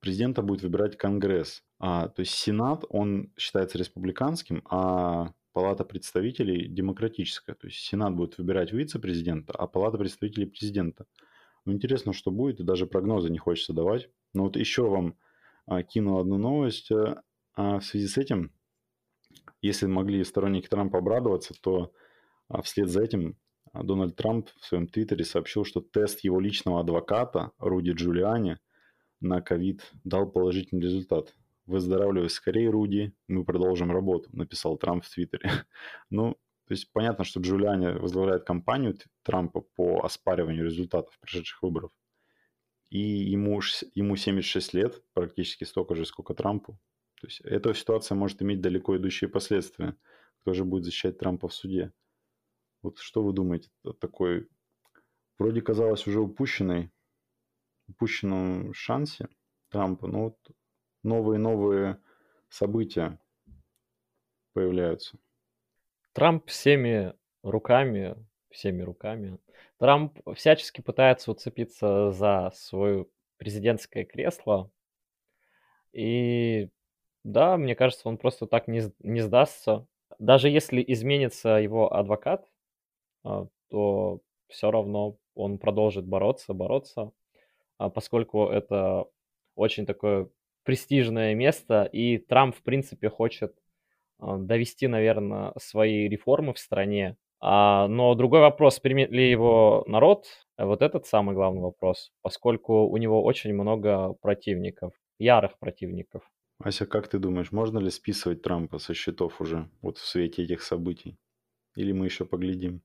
президента 0.01 0.43
будет 0.43 0.63
выбирать 0.63 0.97
Конгресс. 0.97 1.63
А, 1.79 2.09
то 2.09 2.21
есть 2.21 2.33
Сенат, 2.33 2.85
он 2.89 3.33
считается 3.37 3.79
республиканским, 3.79 4.63
а 4.71 5.33
Палата 5.53 5.85
представителей 5.85 6.69
демократическая. 6.69 7.55
То 7.55 7.67
есть 7.67 7.79
Сенат 7.79 8.15
будет 8.15 8.39
выбирать 8.39 8.73
вице-президента, 8.73 9.53
а 9.53 9.67
Палата 9.67 9.99
представителей 9.99 10.47
президента. 10.47 11.07
Ну, 11.65 11.73
интересно, 11.73 12.13
что 12.13 12.31
будет, 12.31 12.61
и 12.61 12.65
даже 12.65 12.87
прогнозы 12.87 13.31
не 13.31 13.39
хочется 13.39 13.73
давать. 13.73 14.09
Но 14.35 14.45
вот 14.45 14.57
еще 14.57 14.89
вам 14.89 15.17
а, 15.67 15.83
кину 15.83 16.19
одну 16.19 16.39
новость. 16.39 16.91
А, 16.91 17.79
в 17.81 17.85
связи 17.85 18.07
с 18.07 18.17
этим 18.17 18.53
если 19.63 19.87
могли 19.87 20.23
сторонники 20.25 20.69
Трампа 20.69 20.99
обрадоваться, 20.99 21.55
то 21.61 21.93
а, 22.49 22.63
вслед 22.63 22.89
за 22.89 23.03
этим 23.03 23.37
а, 23.73 23.83
Дональд 23.83 24.17
Трамп 24.17 24.49
в 24.61 24.65
своем 24.65 24.87
твиттере 24.87 25.25
сообщил, 25.25 25.65
что 25.65 25.81
тест 25.81 26.21
его 26.21 26.41
личного 26.41 26.81
адвоката 26.81 27.51
Руди 27.59 27.91
Джулиани 27.91 28.59
на 29.21 29.41
ковид 29.41 29.91
дал 30.05 30.31
положительный 30.31 30.83
результат. 30.83 31.35
Выздоравливай 31.69 32.31
скорее, 32.31 32.71
Руди, 32.71 33.13
мы 33.27 33.45
продолжим 33.45 33.93
работу, 33.93 34.31
написал 34.33 34.79
Трамп 34.79 35.05
в 35.05 35.11
твиттере. 35.11 35.51
ну, 36.11 36.33
то 36.65 36.73
есть 36.73 36.91
понятно, 36.95 37.25
что 37.25 37.41
Джулиани 37.41 37.99
возглавляет 37.99 38.45
кампанию 38.45 38.97
Трампа 39.23 39.61
по 39.61 40.01
оспариванию 40.03 40.65
результатов 40.65 41.19
прошедших 41.21 41.63
выборов. 41.63 41.91
И 42.89 43.01
ему, 43.01 43.61
ему 43.95 44.17
76 44.17 44.73
лет, 44.73 45.03
практически 45.13 45.65
столько 45.65 45.95
же, 45.95 46.07
сколько 46.07 46.33
Трампу. 46.33 46.81
То 47.21 47.27
есть 47.27 47.43
эта 47.43 47.75
ситуация 47.75 48.17
может 48.17 48.41
иметь 48.41 48.63
далеко 48.63 48.97
идущие 48.97 49.29
последствия. 49.29 49.95
Кто 50.41 50.55
же 50.55 50.65
будет 50.65 50.85
защищать 50.85 51.19
Трампа 51.19 51.49
в 51.49 51.55
суде? 51.55 51.93
Вот 52.81 52.99
что 52.99 53.23
вы 53.23 53.35
думаете 53.35 53.69
о 53.85 53.93
такой, 53.93 54.49
вроде 55.39 55.61
казалось 55.61 56.07
уже 56.07 56.19
упущенной, 56.21 56.91
упущенном 57.89 58.73
шансе 58.73 59.29
Трампа, 59.69 60.07
но 60.07 60.25
вот 60.25 60.39
новые-новые 61.03 61.99
события 62.49 63.19
появляются. 64.53 65.19
Трамп 66.13 66.47
всеми 66.47 67.15
руками, 67.43 68.17
всеми 68.51 68.83
руками, 68.83 69.39
Трамп 69.79 70.19
всячески 70.35 70.81
пытается 70.81 71.31
уцепиться 71.31 72.11
за 72.11 72.51
свое 72.55 73.07
президентское 73.37 74.05
кресло, 74.05 74.71
и 75.93 76.69
да, 77.25 77.57
мне 77.57 77.75
кажется, 77.75 78.09
он 78.09 78.19
просто 78.19 78.47
так 78.47 78.69
не, 78.69 78.83
не 79.01 79.21
сдастся. 79.21 79.87
Даже 80.19 80.49
если 80.49 80.85
изменится 80.87 81.51
его 81.59 81.93
адвокат, 81.93 82.49
а, 83.25 83.47
то 83.69 84.21
все 84.49 84.71
равно 84.71 85.17
он 85.35 85.59
продолжит 85.59 86.07
бороться, 86.07 86.55
бороться, 86.55 87.13
а, 87.79 87.91
поскольку 87.91 88.47
это 88.47 89.07
очень 89.55 89.87
такое 89.87 90.29
престижное 90.69 91.35
место, 91.35 91.89
и 91.91 92.19
Трамп, 92.19 92.55
в 92.55 92.63
принципе, 92.63 93.09
хочет 93.09 93.55
а, 94.19 94.37
довести, 94.37 94.87
наверное, 94.87 95.55
свои 95.59 96.11
реформы 96.11 96.53
в 96.53 96.59
стране 96.59 97.17
А, 97.41 97.89
но 97.89 98.15
другой 98.15 98.41
вопрос, 98.41 98.79
примет 98.79 99.11
ли 99.11 99.31
его 99.31 99.83
народ, 99.87 100.27
вот 100.59 100.83
этот 100.83 101.07
самый 101.07 101.35
главный 101.35 101.63
вопрос, 101.63 102.13
поскольку 102.21 102.87
у 102.87 102.99
него 102.99 103.25
очень 103.25 103.55
много 103.55 104.13
противников, 104.21 104.93
ярых 105.19 105.59
противников. 105.59 106.23
Ася, 106.63 106.85
как 106.85 107.09
ты 107.09 107.19
думаешь, 107.19 107.51
можно 107.51 107.79
ли 107.79 107.89
списывать 107.89 108.43
Трампа 108.43 108.79
со 108.79 108.93
счетов 108.93 109.41
уже 109.41 109.71
вот 109.81 109.97
в 109.97 110.05
свете 110.05 110.43
этих 110.43 110.61
событий? 110.61 111.17
Или 111.77 111.93
мы 111.93 112.05
еще 112.05 112.27
поглядим 112.27 112.83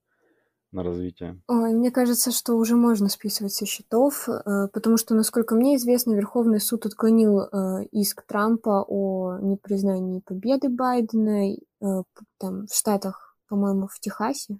на 0.74 0.84
развитие? 0.84 1.42
Ой, 1.48 1.74
мне 1.74 1.92
кажется, 1.92 2.32
что 2.32 2.56
уже 2.56 2.76
можно 2.76 3.10
списывать 3.10 3.54
со 3.54 3.66
счетов, 3.66 4.28
э, 4.28 4.68
потому 4.74 4.98
что, 4.98 5.16
насколько 5.16 5.56
мне 5.56 5.76
известно, 5.76 6.14
Верховный 6.14 6.60
суд 6.60 6.86
отклонил 6.86 7.42
э, 7.42 7.86
иск 7.92 8.26
Трампа 8.26 8.84
о 8.88 9.38
непризнании 9.40 10.20
победы 10.20 10.70
Байдена 10.70 11.54
э, 11.54 11.56
там, 12.38 12.68
в 12.68 12.74
Штатах, 12.74 13.38
по-моему, 13.48 13.88
в 13.88 14.00
Техасе. 14.00 14.60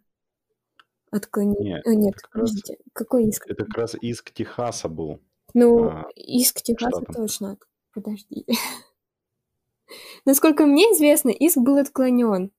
Отклонил. 1.12 1.60
Нет, 1.60 1.86
Нет, 1.86 2.16
это 2.16 2.24
как 2.24 2.36
раз, 2.36 2.50
подождите, 2.50 2.78
какой 2.94 3.26
иск? 3.26 3.46
это 3.48 3.66
как 3.66 3.78
раз 3.78 3.96
иск 4.02 4.32
Техаса 4.32 4.90
был 4.90 5.20
Ну, 5.54 5.84
а, 5.90 6.08
иск 6.16 6.62
Техаса 6.62 7.02
штатам. 7.02 7.14
точно. 7.16 7.58
Подожди. 7.94 8.46
Насколько 10.26 10.66
мне 10.66 10.84
известно, 10.94 11.30
иск 11.30 11.58
был 11.58 11.78
отклонен. 11.78 12.52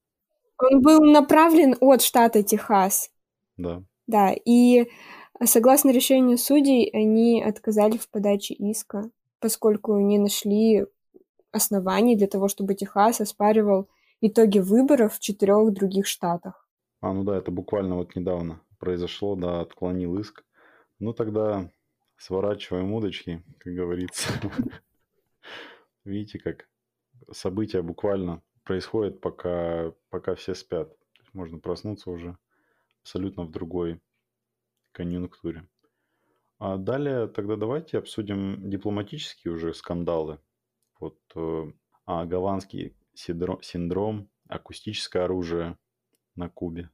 Он 0.58 0.82
был 0.82 1.00
направлен 1.04 1.76
от 1.80 2.02
штата 2.02 2.42
Техас. 2.44 3.10
Да. 3.56 3.82
Да, 4.06 4.34
и 4.44 4.86
согласно 5.44 5.90
решению 5.90 6.38
судей, 6.38 6.90
они 6.92 7.42
отказали 7.42 7.96
в 7.96 8.08
подаче 8.08 8.54
иска, 8.54 9.10
поскольку 9.40 9.98
не 9.98 10.18
нашли 10.18 10.86
оснований 11.52 12.16
для 12.16 12.26
того, 12.26 12.48
чтобы 12.48 12.74
Техас 12.74 13.20
оспаривал 13.20 13.88
итоги 14.20 14.58
выборов 14.58 15.14
в 15.14 15.20
четырех 15.20 15.72
других 15.72 16.06
штатах. 16.06 16.68
А, 17.00 17.12
ну 17.12 17.24
да, 17.24 17.36
это 17.36 17.50
буквально 17.50 17.96
вот 17.96 18.16
недавно 18.16 18.60
произошло, 18.78 19.36
да, 19.36 19.60
отклонил 19.60 20.18
иск. 20.18 20.44
Ну 20.98 21.12
тогда 21.12 21.70
сворачиваем 22.16 22.92
удочки, 22.92 23.42
как 23.58 23.74
говорится. 23.74 24.28
Видите, 26.04 26.38
как 26.38 26.68
события 27.30 27.82
буквально 27.82 28.42
происходят, 28.64 29.20
пока, 29.20 29.92
пока 30.10 30.34
все 30.34 30.54
спят. 30.54 30.94
Можно 31.32 31.58
проснуться 31.58 32.10
уже 32.10 32.36
абсолютно 33.04 33.44
в 33.44 33.50
другой 33.50 34.00
конъюнктуре. 34.92 35.68
А 36.58 36.78
далее 36.78 37.28
тогда 37.28 37.56
давайте 37.56 37.98
обсудим 37.98 38.70
дипломатические 38.70 39.52
уже 39.52 39.74
скандалы. 39.74 40.40
Вот 40.98 41.18
э, 41.34 41.72
а, 42.06 42.24
гаванский 42.24 42.96
синдром, 43.14 44.30
акустическое 44.48 45.24
оружие 45.24 45.76
на 46.34 46.48
Кубе. 46.48 46.90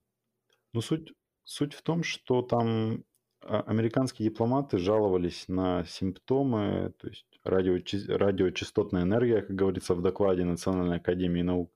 Ну, 0.73 0.81
суть, 0.81 1.13
суть 1.45 1.75
в 1.75 1.83
том, 1.83 2.03
что 2.03 2.43
там 2.43 3.05
а, 3.43 3.61
американские 3.61 4.31
дипломаты 4.31 4.79
жаловались 4.79 5.47
на 5.47 5.85
симптомы, 5.85 6.93
то 6.99 7.09
есть 7.09 7.39
радио, 7.45 7.79
радиочастотная 8.17 9.03
энергия, 9.03 9.43
как 9.43 9.55
говорится 9.55 9.95
в 9.95 10.03
докладе 10.03 10.45
Национальной 10.45 10.97
академии 10.97 11.43
наук. 11.43 11.73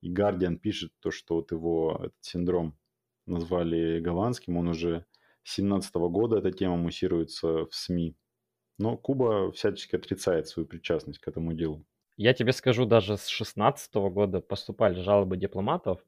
И 0.00 0.12
Guardian 0.12 0.56
пишет 0.56 0.92
то, 1.00 1.10
что 1.10 1.36
вот 1.36 1.52
его 1.52 1.96
этот 1.98 2.18
синдром 2.20 2.77
назвали 3.28 4.00
голландским, 4.00 4.56
он 4.56 4.68
уже 4.68 5.04
с 5.42 5.54
17 5.54 5.94
года 5.94 6.38
эта 6.38 6.52
тема 6.52 6.76
муссируется 6.76 7.66
в 7.66 7.70
СМИ. 7.70 8.16
Но 8.78 8.96
Куба 8.96 9.50
всячески 9.52 9.96
отрицает 9.96 10.46
свою 10.46 10.66
причастность 10.66 11.18
к 11.18 11.28
этому 11.28 11.52
делу. 11.52 11.84
Я 12.16 12.34
тебе 12.34 12.52
скажу, 12.52 12.84
даже 12.84 13.16
с 13.16 13.26
16 13.26 13.94
года 13.94 14.40
поступали 14.40 15.00
жалобы 15.00 15.36
дипломатов, 15.36 16.00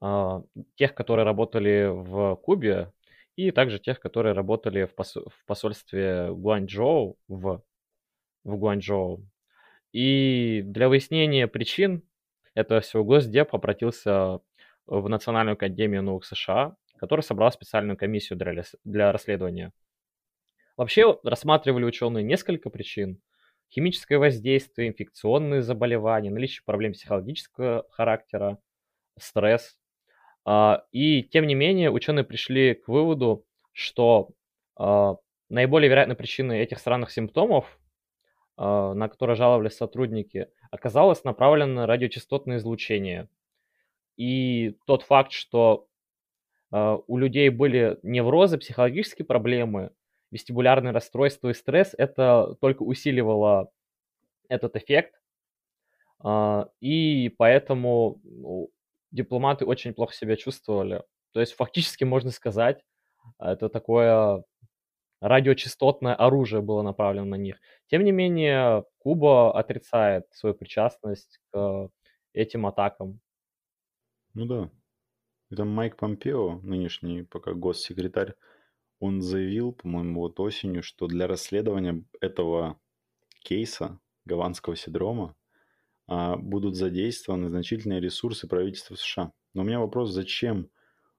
а, 0.00 0.42
тех, 0.76 0.94
которые 0.94 1.24
работали 1.24 1.88
в 1.90 2.36
Кубе, 2.36 2.92
и 3.36 3.50
также 3.50 3.78
тех, 3.78 4.00
которые 4.00 4.34
работали 4.34 4.84
в, 4.84 5.04
в 5.04 5.44
посольстве 5.46 6.28
Гуанчжоу 6.32 7.18
в, 7.28 7.62
в 8.44 8.56
Гуанчжоу. 8.56 9.24
И 9.92 10.62
для 10.64 10.88
выяснения 10.88 11.46
причин 11.46 12.02
этого 12.54 12.80
всего 12.80 13.04
Госдеп 13.04 13.54
обратился 13.54 14.40
в 15.00 15.08
Национальную 15.08 15.54
академию 15.54 16.02
наук 16.02 16.24
США, 16.24 16.76
которая 16.98 17.22
собрала 17.22 17.50
специальную 17.50 17.96
комиссию 17.96 18.38
для, 18.38 18.62
для 18.84 19.10
расследования. 19.10 19.72
Вообще 20.76 21.18
рассматривали 21.22 21.84
ученые 21.84 22.24
несколько 22.24 22.68
причин. 22.68 23.20
Химическое 23.70 24.18
воздействие, 24.18 24.88
инфекционные 24.88 25.62
заболевания, 25.62 26.30
наличие 26.30 26.62
проблем 26.64 26.92
психологического 26.92 27.86
характера, 27.90 28.58
стресс. 29.18 29.78
А, 30.44 30.84
и 30.92 31.22
тем 31.22 31.46
не 31.46 31.54
менее 31.54 31.90
ученые 31.90 32.24
пришли 32.24 32.74
к 32.74 32.88
выводу, 32.88 33.46
что 33.72 34.30
а, 34.76 35.16
наиболее 35.48 35.88
вероятной 35.88 36.16
причиной 36.16 36.60
этих 36.60 36.78
странных 36.78 37.12
симптомов, 37.12 37.78
а, 38.58 38.92
на 38.92 39.08
которые 39.08 39.36
жаловались 39.36 39.76
сотрудники, 39.76 40.48
оказалось 40.70 41.24
направлено 41.24 41.86
радиочастотное 41.86 42.58
излучение. 42.58 43.28
И 44.16 44.76
тот 44.86 45.02
факт, 45.02 45.32
что 45.32 45.86
у 46.70 47.16
людей 47.18 47.48
были 47.50 47.98
неврозы, 48.02 48.58
психологические 48.58 49.26
проблемы, 49.26 49.90
вестибулярные 50.30 50.92
расстройства 50.92 51.50
и 51.50 51.54
стресс, 51.54 51.94
это 51.96 52.56
только 52.60 52.82
усиливало 52.82 53.70
этот 54.48 54.76
эффект. 54.76 55.14
И 56.80 57.34
поэтому 57.36 58.20
ну, 58.24 58.70
дипломаты 59.10 59.66
очень 59.66 59.92
плохо 59.92 60.14
себя 60.14 60.36
чувствовали. 60.36 61.02
То 61.32 61.40
есть 61.40 61.52
фактически 61.54 62.04
можно 62.04 62.30
сказать, 62.30 62.82
это 63.38 63.68
такое 63.68 64.44
радиочастотное 65.20 66.14
оружие 66.14 66.62
было 66.62 66.82
направлено 66.82 67.26
на 67.26 67.36
них. 67.36 67.60
Тем 67.88 68.04
не 68.04 68.12
менее, 68.12 68.84
Куба 68.98 69.56
отрицает 69.56 70.26
свою 70.32 70.54
причастность 70.54 71.38
к 71.52 71.90
этим 72.32 72.66
атакам. 72.66 73.20
Ну 74.34 74.46
да. 74.46 74.70
Это 75.50 75.64
Майк 75.64 75.96
Помпео, 75.96 76.60
нынешний 76.62 77.22
пока 77.22 77.52
госсекретарь, 77.52 78.34
он 79.00 79.20
заявил, 79.20 79.72
по-моему, 79.72 80.20
вот 80.20 80.40
осенью, 80.40 80.82
что 80.82 81.06
для 81.06 81.26
расследования 81.26 82.04
этого 82.20 82.80
кейса 83.40 84.00
гаванского 84.24 84.76
синдрома 84.76 85.34
а, 86.06 86.36
будут 86.36 86.76
задействованы 86.76 87.48
значительные 87.48 88.00
ресурсы 88.00 88.48
правительства 88.48 88.94
США. 88.94 89.32
Но 89.54 89.62
у 89.62 89.64
меня 89.64 89.80
вопрос, 89.80 90.10
зачем, 90.10 90.70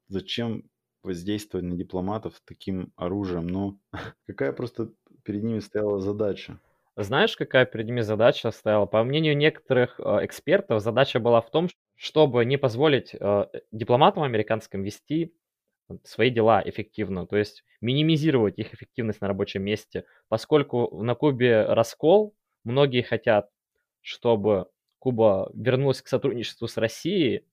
зачем 0.08 0.64
воздействовать 1.04 1.66
на 1.66 1.76
дипломатов 1.76 2.42
таким 2.46 2.94
оружием? 2.96 3.48
Ну, 3.48 3.80
какая 4.28 4.54
просто 4.54 4.94
перед 5.24 5.44
ними 5.44 5.60
стояла 5.60 6.00
задача? 6.00 6.60
Знаешь, 6.96 7.36
какая 7.36 7.66
перед 7.66 7.88
ними 7.88 8.02
задача 8.02 8.52
стояла? 8.52 8.86
По 8.86 9.04
мнению 9.04 9.36
некоторых 9.36 10.00
э, 10.00 10.26
экспертов, 10.26 10.82
задача 10.82 11.20
была 11.20 11.42
в 11.42 11.50
том, 11.50 11.68
чтобы 11.96 12.46
не 12.46 12.58
позволить 12.58 13.16
э, 13.18 13.46
дипломатам 13.72 14.24
американским 14.24 14.84
вести 14.84 15.34
свои 16.04 16.30
дела 16.30 16.62
эффективно, 16.66 17.28
то 17.28 17.38
есть 17.38 17.64
минимизировать 17.82 18.58
их 18.58 18.74
эффективность 18.74 19.22
на 19.22 19.28
рабочем 19.28 19.64
месте, 19.64 20.06
поскольку 20.28 21.04
на 21.04 21.16
Кубе 21.16 21.66
раскол, 21.66 22.36
многие 22.64 23.02
хотят, 23.02 23.50
чтобы 24.02 24.68
Куба 25.00 25.52
вернулась 25.54 26.02
к 26.02 26.08
сотрудничеству 26.08 26.68
с 26.68 26.78
Россией, 26.78 27.46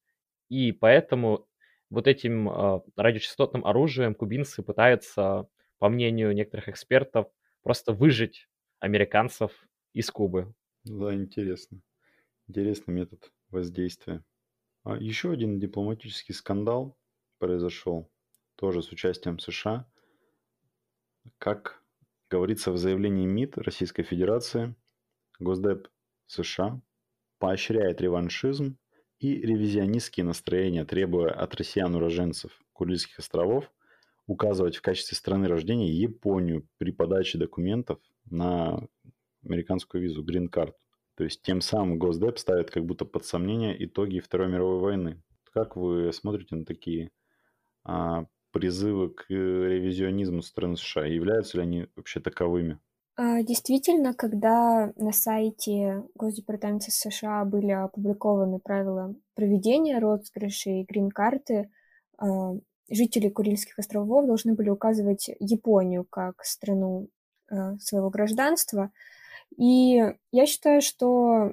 и 0.48 0.72
поэтому 0.72 1.48
вот 1.90 2.06
этим 2.06 2.48
э, 2.48 2.80
радиочастотным 2.96 3.66
оружием 3.66 4.14
кубинцы 4.14 4.62
пытаются, 4.62 5.48
по 5.78 5.88
мнению 5.88 6.32
некоторых 6.32 6.68
экспертов, 6.68 7.26
просто 7.62 7.92
выжить 7.92 8.48
американцев 8.78 9.52
из 9.92 10.10
Кубы. 10.10 10.54
Да, 10.84 11.12
интересно. 11.12 11.80
Интересный 12.46 12.94
метод 12.94 13.32
воздействия. 13.50 14.22
А 14.82 14.96
еще 14.96 15.30
один 15.30 15.58
дипломатический 15.58 16.32
скандал 16.32 16.96
произошел, 17.38 18.10
тоже 18.56 18.82
с 18.82 18.90
участием 18.92 19.38
США. 19.38 19.86
Как 21.38 21.82
говорится 22.30 22.72
в 22.72 22.78
заявлении 22.78 23.26
МИД 23.26 23.58
Российской 23.58 24.02
Федерации, 24.02 24.74
Госдеп 25.38 25.88
США 26.26 26.80
поощряет 27.38 28.00
реваншизм 28.00 28.78
и 29.18 29.34
ревизионистские 29.34 30.24
настроения, 30.24 30.84
требуя 30.84 31.30
от 31.30 31.54
россиян-уроженцев 31.54 32.52
Курильских 32.72 33.18
островов 33.18 33.70
указывать 34.26 34.76
в 34.76 34.82
качестве 34.82 35.16
страны 35.16 35.48
рождения 35.48 35.92
Японию 35.92 36.66
при 36.78 36.92
подаче 36.92 37.36
документов 37.36 37.98
на 38.30 38.86
американскую 39.44 40.02
визу, 40.02 40.22
грин-карт. 40.22 40.76
То 41.16 41.24
есть 41.24 41.42
тем 41.42 41.60
самым 41.60 41.98
Госдеп 41.98 42.38
ставит 42.38 42.70
как 42.70 42.84
будто 42.84 43.04
под 43.04 43.24
сомнение 43.24 43.84
итоги 43.84 44.20
Второй 44.20 44.48
мировой 44.48 44.80
войны. 44.80 45.22
Как 45.52 45.76
вы 45.76 46.12
смотрите 46.12 46.56
на 46.56 46.64
такие 46.64 47.10
а, 47.84 48.26
призывы 48.52 49.10
к 49.10 49.26
ревизионизму 49.28 50.42
страны 50.42 50.76
США? 50.76 51.06
Являются 51.06 51.58
ли 51.58 51.62
они 51.64 51.86
вообще 51.96 52.20
таковыми? 52.20 52.78
А, 53.16 53.42
действительно, 53.42 54.14
когда 54.14 54.92
на 54.96 55.12
сайте 55.12 56.04
Госдепартамента 56.14 56.90
США 56.90 57.44
были 57.44 57.70
опубликованы 57.72 58.60
правила 58.60 59.14
проведения 59.34 59.98
розыгрышей 59.98 60.84
грин-карты, 60.84 61.70
а, 62.16 62.54
жители 62.88 63.28
Курильских 63.28 63.78
островов 63.78 64.26
должны 64.26 64.54
были 64.54 64.70
указывать 64.70 65.28
Японию 65.38 66.06
как 66.08 66.42
страну 66.44 67.08
а, 67.50 67.76
своего 67.78 68.08
гражданства. 68.08 68.90
И 69.56 70.02
я 70.32 70.46
считаю, 70.46 70.80
что 70.80 71.52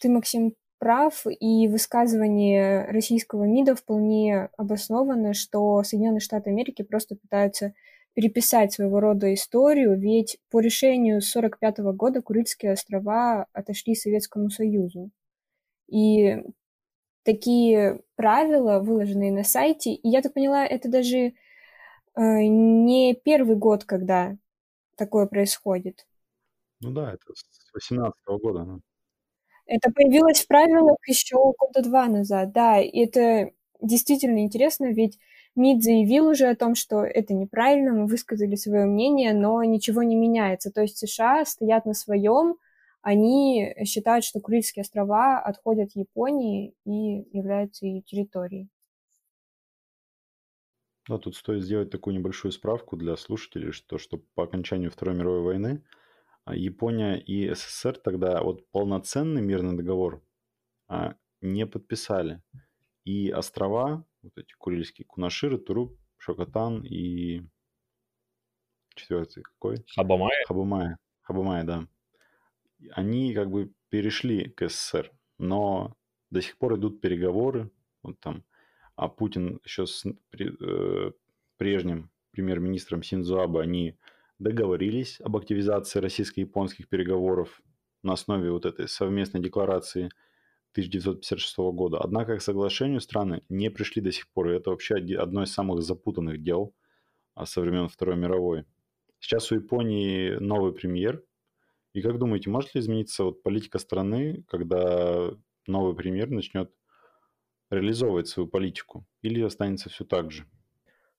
ты, 0.00 0.08
Максим, 0.08 0.54
прав, 0.78 1.26
и 1.26 1.68
высказывание 1.68 2.84
российского 2.86 3.44
МИДа 3.44 3.74
вполне 3.74 4.48
обосновано, 4.56 5.34
что 5.34 5.82
Соединенные 5.82 6.20
Штаты 6.20 6.50
Америки 6.50 6.82
просто 6.82 7.16
пытаются 7.16 7.74
переписать 8.14 8.72
своего 8.72 8.98
рода 9.00 9.32
историю, 9.32 9.96
ведь 9.96 10.38
по 10.50 10.60
решению 10.60 11.18
1945 11.18 11.78
года 11.96 12.20
Курильские 12.20 12.72
острова 12.72 13.46
отошли 13.52 13.94
Советскому 13.94 14.50
Союзу. 14.50 15.10
И 15.88 16.42
такие 17.22 18.00
правила, 18.16 18.80
выложенные 18.80 19.30
на 19.30 19.44
сайте, 19.44 19.92
и 19.92 20.08
я 20.08 20.20
так 20.22 20.34
поняла, 20.34 20.66
это 20.66 20.88
даже 20.88 21.18
э, 21.18 21.32
не 22.16 23.14
первый 23.14 23.54
год, 23.54 23.84
когда 23.84 24.36
такое 24.96 25.26
происходит. 25.26 26.07
Ну 26.80 26.92
да, 26.92 27.12
это 27.12 27.34
с 27.34 27.72
18 27.74 28.14
года. 28.40 28.64
Да. 28.64 28.78
Это 29.66 29.90
появилось 29.92 30.42
в 30.42 30.46
правилах 30.46 30.96
еще 31.06 31.36
года 31.36 31.82
два 31.82 32.06
назад, 32.06 32.52
да, 32.52 32.80
и 32.80 33.00
это 33.00 33.50
действительно 33.82 34.38
интересно, 34.40 34.92
ведь 34.92 35.18
МИД 35.56 35.82
заявил 35.82 36.28
уже 36.28 36.46
о 36.46 36.56
том, 36.56 36.74
что 36.74 37.02
это 37.02 37.34
неправильно, 37.34 37.92
мы 37.92 38.06
высказали 38.06 38.54
свое 38.54 38.86
мнение, 38.86 39.34
но 39.34 39.62
ничего 39.64 40.02
не 40.02 40.16
меняется. 40.16 40.70
То 40.70 40.82
есть 40.82 40.98
США 40.98 41.44
стоят 41.44 41.84
на 41.84 41.94
своем, 41.94 42.56
они 43.02 43.74
считают, 43.84 44.24
что 44.24 44.40
Курильские 44.40 44.82
острова 44.82 45.38
отходят 45.38 45.90
Японии 45.94 46.74
и 46.84 47.26
являются 47.36 47.86
ее 47.86 48.02
территорией. 48.02 48.68
Да, 51.08 51.18
тут 51.18 51.36
стоит 51.36 51.62
сделать 51.62 51.90
такую 51.90 52.14
небольшую 52.14 52.52
справку 52.52 52.96
для 52.96 53.16
слушателей, 53.16 53.72
что, 53.72 53.98
что 53.98 54.18
по 54.34 54.44
окончанию 54.44 54.90
Второй 54.90 55.16
мировой 55.16 55.42
войны 55.42 55.82
Япония 56.54 57.18
и 57.18 57.52
СССР 57.54 57.98
тогда 57.98 58.42
вот 58.42 58.68
полноценный 58.70 59.42
мирный 59.42 59.76
договор 59.76 60.22
а, 60.88 61.14
не 61.40 61.66
подписали. 61.66 62.42
И 63.04 63.30
острова, 63.30 64.04
вот 64.22 64.36
эти 64.36 64.52
Курильские, 64.58 65.06
Кунаширы, 65.06 65.58
Туруп, 65.58 65.98
Шокотан 66.18 66.84
и 66.84 67.42
четвертый 68.94 69.42
какой? 69.42 69.84
Хабамая. 69.94 70.44
Хабамая. 70.46 70.98
Хабамая, 71.22 71.64
да. 71.64 71.88
Они 72.92 73.34
как 73.34 73.50
бы 73.50 73.72
перешли 73.88 74.48
к 74.50 74.68
СССР, 74.68 75.12
но 75.38 75.96
до 76.30 76.42
сих 76.42 76.58
пор 76.58 76.76
идут 76.76 77.00
переговоры, 77.00 77.70
вот 78.02 78.20
там, 78.20 78.44
а 78.96 79.08
Путин 79.08 79.60
еще 79.64 79.86
с 79.86 80.04
э, 80.06 81.12
прежним 81.56 82.10
премьер-министром 82.32 83.02
Синдзо 83.02 83.42
Абе, 83.42 83.60
они 83.60 83.98
договорились 84.38 85.20
об 85.20 85.36
активизации 85.36 86.00
российско-японских 86.00 86.88
переговоров 86.88 87.60
на 88.02 88.12
основе 88.12 88.50
вот 88.50 88.66
этой 88.66 88.88
совместной 88.88 89.40
декларации 89.40 90.10
1956 90.72 91.58
года. 91.72 91.98
Однако 91.98 92.36
к 92.36 92.42
соглашению 92.42 93.00
страны 93.00 93.42
не 93.48 93.70
пришли 93.70 94.00
до 94.00 94.12
сих 94.12 94.28
пор, 94.30 94.50
и 94.50 94.56
это 94.56 94.70
вообще 94.70 94.96
одно 94.96 95.42
из 95.42 95.52
самых 95.52 95.82
запутанных 95.82 96.42
дел 96.42 96.74
а, 97.34 97.46
со 97.46 97.60
времен 97.60 97.88
Второй 97.88 98.16
мировой. 98.16 98.64
Сейчас 99.18 99.50
у 99.50 99.56
Японии 99.56 100.36
новый 100.38 100.72
премьер, 100.72 101.24
и 101.92 102.02
как 102.02 102.18
думаете, 102.18 102.50
может 102.50 102.74
ли 102.74 102.80
измениться 102.80 103.24
вот 103.24 103.42
политика 103.42 103.78
страны, 103.78 104.44
когда 104.46 105.30
новый 105.66 105.96
премьер 105.96 106.30
начнет 106.30 106.72
реализовывать 107.70 108.28
свою 108.28 108.48
политику, 108.48 109.04
или 109.22 109.40
останется 109.40 109.90
все 109.90 110.04
так 110.04 110.30
же? 110.30 110.46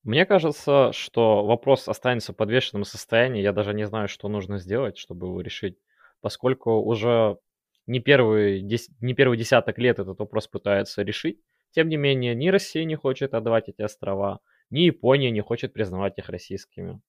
Мне 0.04 0.26
кажется, 0.26 0.92
что 0.94 1.46
вопрос 1.46 1.88
останется 1.88 2.34
в 2.34 2.36
подвешенном 2.36 2.86
состоянии. 2.86 3.42
Я 3.42 3.52
даже 3.52 3.74
не 3.74 3.86
знаю, 3.86 4.08
что 4.08 4.30
нужно 4.30 4.58
сделать, 4.58 4.98
чтобы 4.98 5.28
его 5.28 5.42
решить, 5.42 5.78
поскольку 6.22 6.80
уже 6.80 7.38
не 7.86 8.00
первый, 8.00 8.62
не 8.62 9.14
первый 9.14 9.38
десяток 9.38 9.78
лет 9.78 10.00
этот 10.00 10.20
вопрос 10.20 10.48
пытаются 10.48 11.02
решить. 11.02 11.42
Тем 11.72 11.90
не 11.90 11.98
менее, 11.98 12.34
ни 12.34 12.48
Россия 12.50 12.86
не 12.86 12.96
хочет 12.96 13.34
отдавать 13.34 13.70
эти 13.70 13.82
острова, 13.82 14.40
ни 14.70 14.82
Япония 14.82 15.32
не 15.32 15.42
хочет 15.42 15.74
признавать 15.74 16.18
их 16.18 16.30
российскими. 16.30 17.02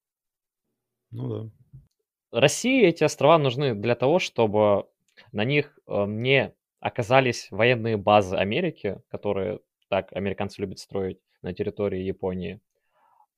Ну 1.11 1.29
да. 1.29 2.41
России 2.41 2.87
эти 2.87 3.05
острова 3.05 3.39
нужны 3.39 3.75
для 3.75 3.95
того, 3.95 4.19
чтобы 4.19 4.87
на 5.33 5.45
них 5.45 5.79
э, 5.87 6.07
не 6.07 6.55
оказались 6.79 7.51
военные 7.51 7.97
базы 7.97 8.37
Америки, 8.37 9.03
которые 9.11 9.61
так 9.89 10.13
американцы 10.13 10.61
любят 10.61 10.79
строить 10.79 11.19
на 11.43 11.53
территории 11.53 12.01
Японии. 12.01 12.61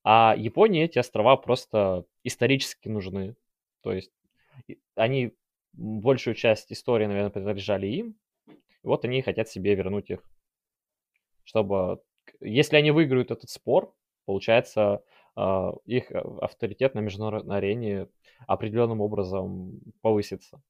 А 0.05 0.34
Японии 0.36 0.84
эти 0.84 0.98
острова 0.98 1.36
просто 1.36 2.05
исторически 2.24 2.88
нужны. 2.88 3.36
То 3.82 3.92
есть 3.92 4.11
они 4.94 5.34
большую 5.72 6.34
часть 6.34 6.72
истории, 6.72 7.07
наверное, 7.07 7.30
принадлежали 7.30 7.86
им. 7.86 8.16
И 8.48 8.86
вот 8.86 9.05
они 9.05 9.22
хотят 9.22 9.48
себе 9.48 9.74
вернуть 9.74 10.11
их. 10.11 10.20
Чтобы, 11.44 12.03
если 12.40 12.76
они 12.76 12.90
выиграют 12.90 13.30
этот 13.30 13.50
спор, 13.50 13.94
получается, 14.24 15.03
а, 15.34 15.72
их 15.86 16.11
авторитет 16.11 16.94
на 16.94 17.00
международной 17.00 17.59
арене 17.59 18.09
определенным 18.46 19.00
образом 19.00 19.80
повысится. 20.00 20.61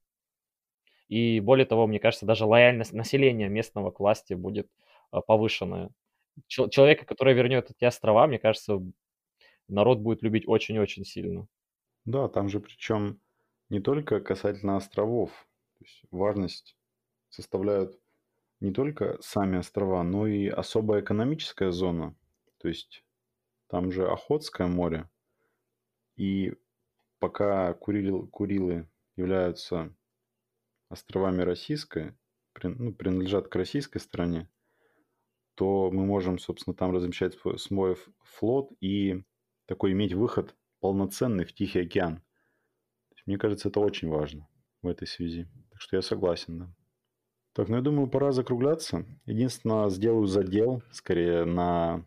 И 1.09 1.41
более 1.41 1.67
того, 1.67 1.87
мне 1.87 1.99
кажется, 1.99 2.27
даже 2.27 2.47
лояльность 2.47 2.93
населения 2.93 3.49
местного 3.49 3.91
к 3.91 4.01
власти 4.01 4.35
будет 4.35 4.69
а, 5.11 5.21
повышенная. 5.21 5.91
Человека, 6.47 7.05
который 7.05 7.35
вернет 7.35 7.71
эти 7.71 7.85
острова, 7.85 8.27
мне 8.27 8.39
кажется, 8.39 8.81
народ 9.73 9.99
будет 10.01 10.23
любить 10.23 10.47
очень-очень 10.47 11.05
сильно. 11.05 11.49
Да, 12.05 12.29
там 12.29 12.49
же 12.49 12.61
причем 12.61 13.21
не 13.69 13.81
только 13.81 14.21
касательно 14.21 14.77
островов. 14.77 15.31
То 15.79 15.85
есть 15.85 16.03
важность 16.11 16.77
составляют 17.31 17.99
не 18.61 18.73
только 18.73 19.19
сами 19.21 19.59
острова, 19.59 20.03
но 20.03 20.27
и 20.27 20.47
особая 20.47 21.01
экономическая 21.01 21.73
зона. 21.73 22.15
То 22.59 22.69
есть 22.69 23.05
там 23.69 23.91
же 23.91 24.09
Охотское 24.09 24.67
море. 24.67 25.09
И 26.17 26.55
пока 27.19 27.73
Курил, 27.75 28.29
Курилы 28.29 28.89
являются 29.17 29.95
островами 30.89 31.43
российской, 31.43 32.15
ну, 32.63 32.93
принадлежат 32.93 33.49
к 33.49 33.57
российской 33.57 33.99
стране, 33.99 34.49
то 35.55 35.91
мы 35.91 36.05
можем, 36.05 36.39
собственно, 36.39 36.75
там 36.75 36.93
размещать 36.93 37.35
свой 37.57 37.97
флот 38.23 38.71
и 38.81 39.25
такой 39.67 39.93
иметь 39.93 40.13
выход 40.13 40.55
полноценный 40.81 41.45
в 41.45 41.53
Тихий 41.53 41.81
океан. 41.81 42.23
Мне 43.27 43.39
кажется, 43.39 43.69
это 43.69 43.81
очень 43.81 44.09
важно 44.09 44.49
в 44.83 44.89
этой 44.89 45.07
связи. 45.07 45.49
Так 45.71 45.81
что 45.81 45.97
я 45.97 46.03
согласен, 46.03 46.59
да. 46.59 46.75
Так, 47.53 47.69
ну 47.69 47.77
я 47.77 47.83
думаю, 47.83 48.09
пора 48.09 48.33
закругляться. 48.33 49.07
Единственное, 49.27 49.89
сделаю 49.91 50.27
задел, 50.27 50.83
скорее, 50.91 51.45
на 51.45 52.05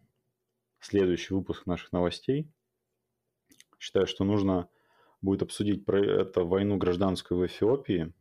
следующий 0.79 1.33
выпуск 1.33 1.65
наших 1.65 1.91
новостей. 1.93 2.51
Считаю, 3.79 4.07
что 4.07 4.23
нужно 4.23 4.67
будет 5.21 5.43
обсудить 5.43 5.85
про 5.85 6.03
это 6.03 6.43
войну 6.43 6.77
гражданскую 6.77 7.39
в 7.39 7.45
Эфиопии. 7.45 8.13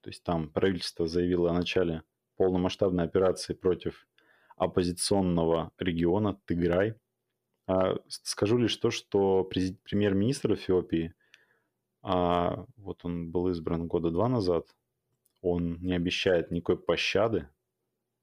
То 0.00 0.10
есть 0.10 0.22
там 0.22 0.50
правительство 0.50 1.06
заявило 1.06 1.50
о 1.50 1.54
начале 1.54 2.02
полномасштабной 2.36 3.04
операции 3.04 3.52
против 3.52 4.06
оппозиционного 4.56 5.72
региона 5.78 6.40
Тыграй– 6.46 6.94
скажу 8.08 8.56
лишь 8.56 8.76
то, 8.76 8.90
что 8.90 9.44
премьер-министр 9.44 10.54
Эфиопии, 10.54 11.14
а, 12.02 12.64
вот 12.76 13.04
он 13.04 13.30
был 13.30 13.48
избран 13.50 13.86
года 13.86 14.10
два 14.10 14.28
назад, 14.28 14.66
он 15.42 15.78
не 15.80 15.94
обещает 15.94 16.50
никакой 16.50 16.78
пощады 16.78 17.48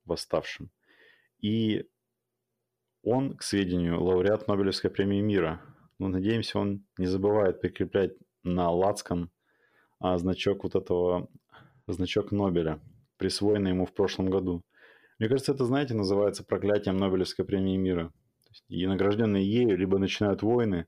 восставшим. 0.03 0.71
И 1.41 1.87
он, 3.03 3.37
к 3.37 3.43
сведению, 3.43 4.01
лауреат 4.01 4.47
Нобелевской 4.47 4.89
премии 4.89 5.21
мира. 5.21 5.61
Но 5.99 6.07
надеемся, 6.07 6.57
он 6.57 6.83
не 6.97 7.05
забывает 7.05 7.61
прикреплять 7.61 8.13
на 8.43 8.71
лацкан 8.71 9.29
а, 9.99 10.17
значок 10.17 10.63
вот 10.63 10.75
этого, 10.75 11.29
значок 11.87 12.31
Нобеля, 12.31 12.81
присвоенный 13.17 13.71
ему 13.71 13.85
в 13.85 13.93
прошлом 13.93 14.31
году. 14.31 14.63
Мне 15.19 15.29
кажется, 15.29 15.51
это, 15.51 15.65
знаете, 15.65 15.93
называется 15.93 16.43
проклятием 16.43 16.97
Нобелевской 16.97 17.45
премии 17.45 17.77
мира– 17.77 18.11
и 18.67 18.85
награжденные 18.87 19.45
ею 19.45 19.77
либо 19.77 19.97
начинают 19.97 20.41
войны, 20.43 20.87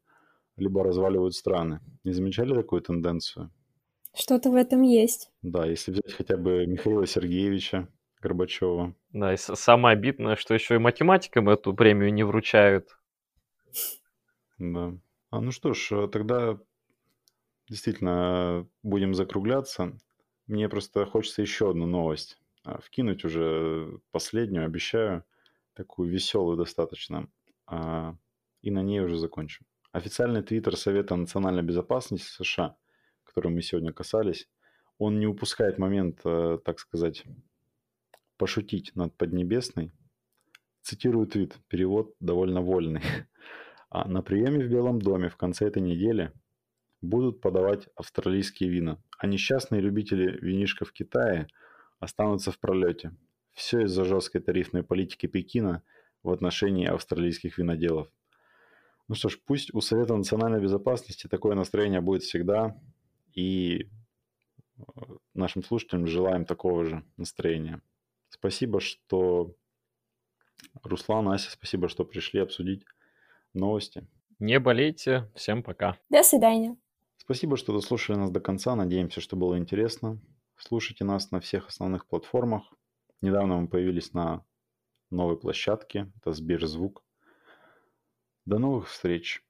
либо 0.55 0.83
разваливают 0.83 1.35
страны. 1.35 1.79
Не 2.03 2.11
замечали 2.11 2.53
такую 2.53 2.81
тенденцию? 2.81 3.51
Что-то 4.13 4.49
в 4.49 4.55
этом 4.55 4.81
есть. 4.81 5.31
Да, 5.41 5.65
если 5.65 5.91
взять 5.91 6.13
хотя 6.13 6.37
бы 6.37 6.65
Михаила 6.65 7.05
Сергеевича 7.05 7.87
Горбачева. 8.21 8.95
Да, 9.13 9.33
и 9.33 9.37
самое 9.37 9.93
обидное, 9.93 10.35
что 10.35 10.53
еще 10.53 10.75
и 10.75 10.79
математикам 10.79 11.49
эту 11.49 11.73
премию 11.73 12.11
не 12.13 12.23
вручают. 12.23 12.97
Да. 14.57 14.97
А 15.29 15.41
ну 15.41 15.51
что 15.51 15.73
ж, 15.73 15.91
э, 15.91 16.07
тогда 16.07 16.57
действительно 17.69 18.67
будем 18.81 19.13
закругляться. 19.13 19.97
Мне 20.47 20.69
просто 20.69 21.05
хочется 21.05 21.41
еще 21.41 21.69
одну 21.69 21.85
новость 21.85 22.39
а, 22.63 22.79
вкинуть 22.81 23.25
уже 23.25 23.99
последнюю, 24.11 24.65
обещаю, 24.65 25.23
такую 25.73 26.09
веселую 26.09 26.57
достаточно. 26.57 27.29
А, 27.67 28.15
и 28.61 28.71
на 28.71 28.81
ней 28.81 29.01
уже 29.01 29.17
закончим. 29.17 29.65
Официальный 29.91 30.43
твиттер 30.43 30.75
Совета 30.75 31.15
национальной 31.15 31.63
безопасности 31.63 32.27
США, 32.27 32.75
который 33.23 33.51
мы 33.51 33.61
сегодня 33.61 33.93
касались, 33.93 34.49
он 34.97 35.19
не 35.19 35.27
упускает 35.27 35.77
момент, 35.77 36.21
э, 36.25 36.57
так 36.63 36.79
сказать, 36.79 37.23
пошутить 38.37 38.95
над 38.95 39.15
Поднебесной. 39.15 39.91
Цитирую 40.81 41.27
твит, 41.27 41.57
перевод 41.67 42.15
довольно 42.19 42.61
вольный. 42.61 43.01
А 43.89 44.05
на 44.05 44.21
приеме 44.21 44.65
в 44.65 44.69
Белом 44.69 45.01
доме 45.01 45.29
в 45.29 45.37
конце 45.37 45.65
этой 45.65 45.81
недели 45.81 46.33
будут 47.01 47.39
подавать 47.39 47.87
австралийские 47.95 48.69
вина, 48.69 49.01
а 49.17 49.27
несчастные 49.27 49.79
любители 49.79 50.37
винишка 50.41 50.83
в 50.83 50.91
Китае 50.91 51.47
останутся 51.99 52.51
в 52.51 52.59
пролете. 52.59 53.15
Все 53.53 53.85
из-за 53.85 54.03
жесткой 54.03 54.41
тарифной 54.41 54.83
политики 54.83 55.25
Пекина 55.25 55.83
в 56.27 56.33
отношении 56.33 56.85
австралийских 56.85 57.57
виноделов. 57.57 58.07
Ну 59.07 59.15
что 59.15 59.29
ж, 59.29 59.39
пусть 59.45 59.73
у 59.73 59.81
Совета 59.81 60.15
национальной 60.15 60.61
безопасности 60.61 61.27
такое 61.27 61.55
настроение 61.55 62.01
будет 62.01 62.23
всегда, 62.23 62.79
и 63.33 63.89
э, 64.77 64.81
нашим 65.33 65.63
слушателям 65.63 66.07
желаем 66.07 66.45
такого 66.45 66.85
же 66.85 67.03
настроения. 67.17 67.81
Спасибо, 68.29 68.79
что... 68.79 69.55
Руслан, 70.83 71.29
Ася, 71.29 71.51
спасибо, 71.51 71.87
что 71.87 72.03
пришли 72.03 72.39
обсудить 72.39 72.83
новости. 73.53 74.07
Не 74.39 74.59
болейте. 74.59 75.29
Всем 75.35 75.63
пока. 75.63 75.97
До 76.09 76.23
свидания. 76.23 76.75
Спасибо, 77.17 77.57
что 77.57 77.73
дослушали 77.73 78.17
нас 78.17 78.31
до 78.31 78.39
конца. 78.39 78.75
Надеемся, 78.75 79.21
что 79.21 79.35
было 79.35 79.57
интересно. 79.57 80.19
Слушайте 80.55 81.03
нас 81.03 81.31
на 81.31 81.39
всех 81.39 81.67
основных 81.67 82.07
платформах. 82.07 82.63
Недавно 83.21 83.57
мы 83.57 83.67
появились 83.67 84.13
на 84.13 84.43
новой 85.09 85.37
площадке. 85.39 86.11
Это 86.17 86.33
Сберзвук. 86.33 87.03
До 88.45 88.59
новых 88.59 88.89
встреч! 88.89 89.46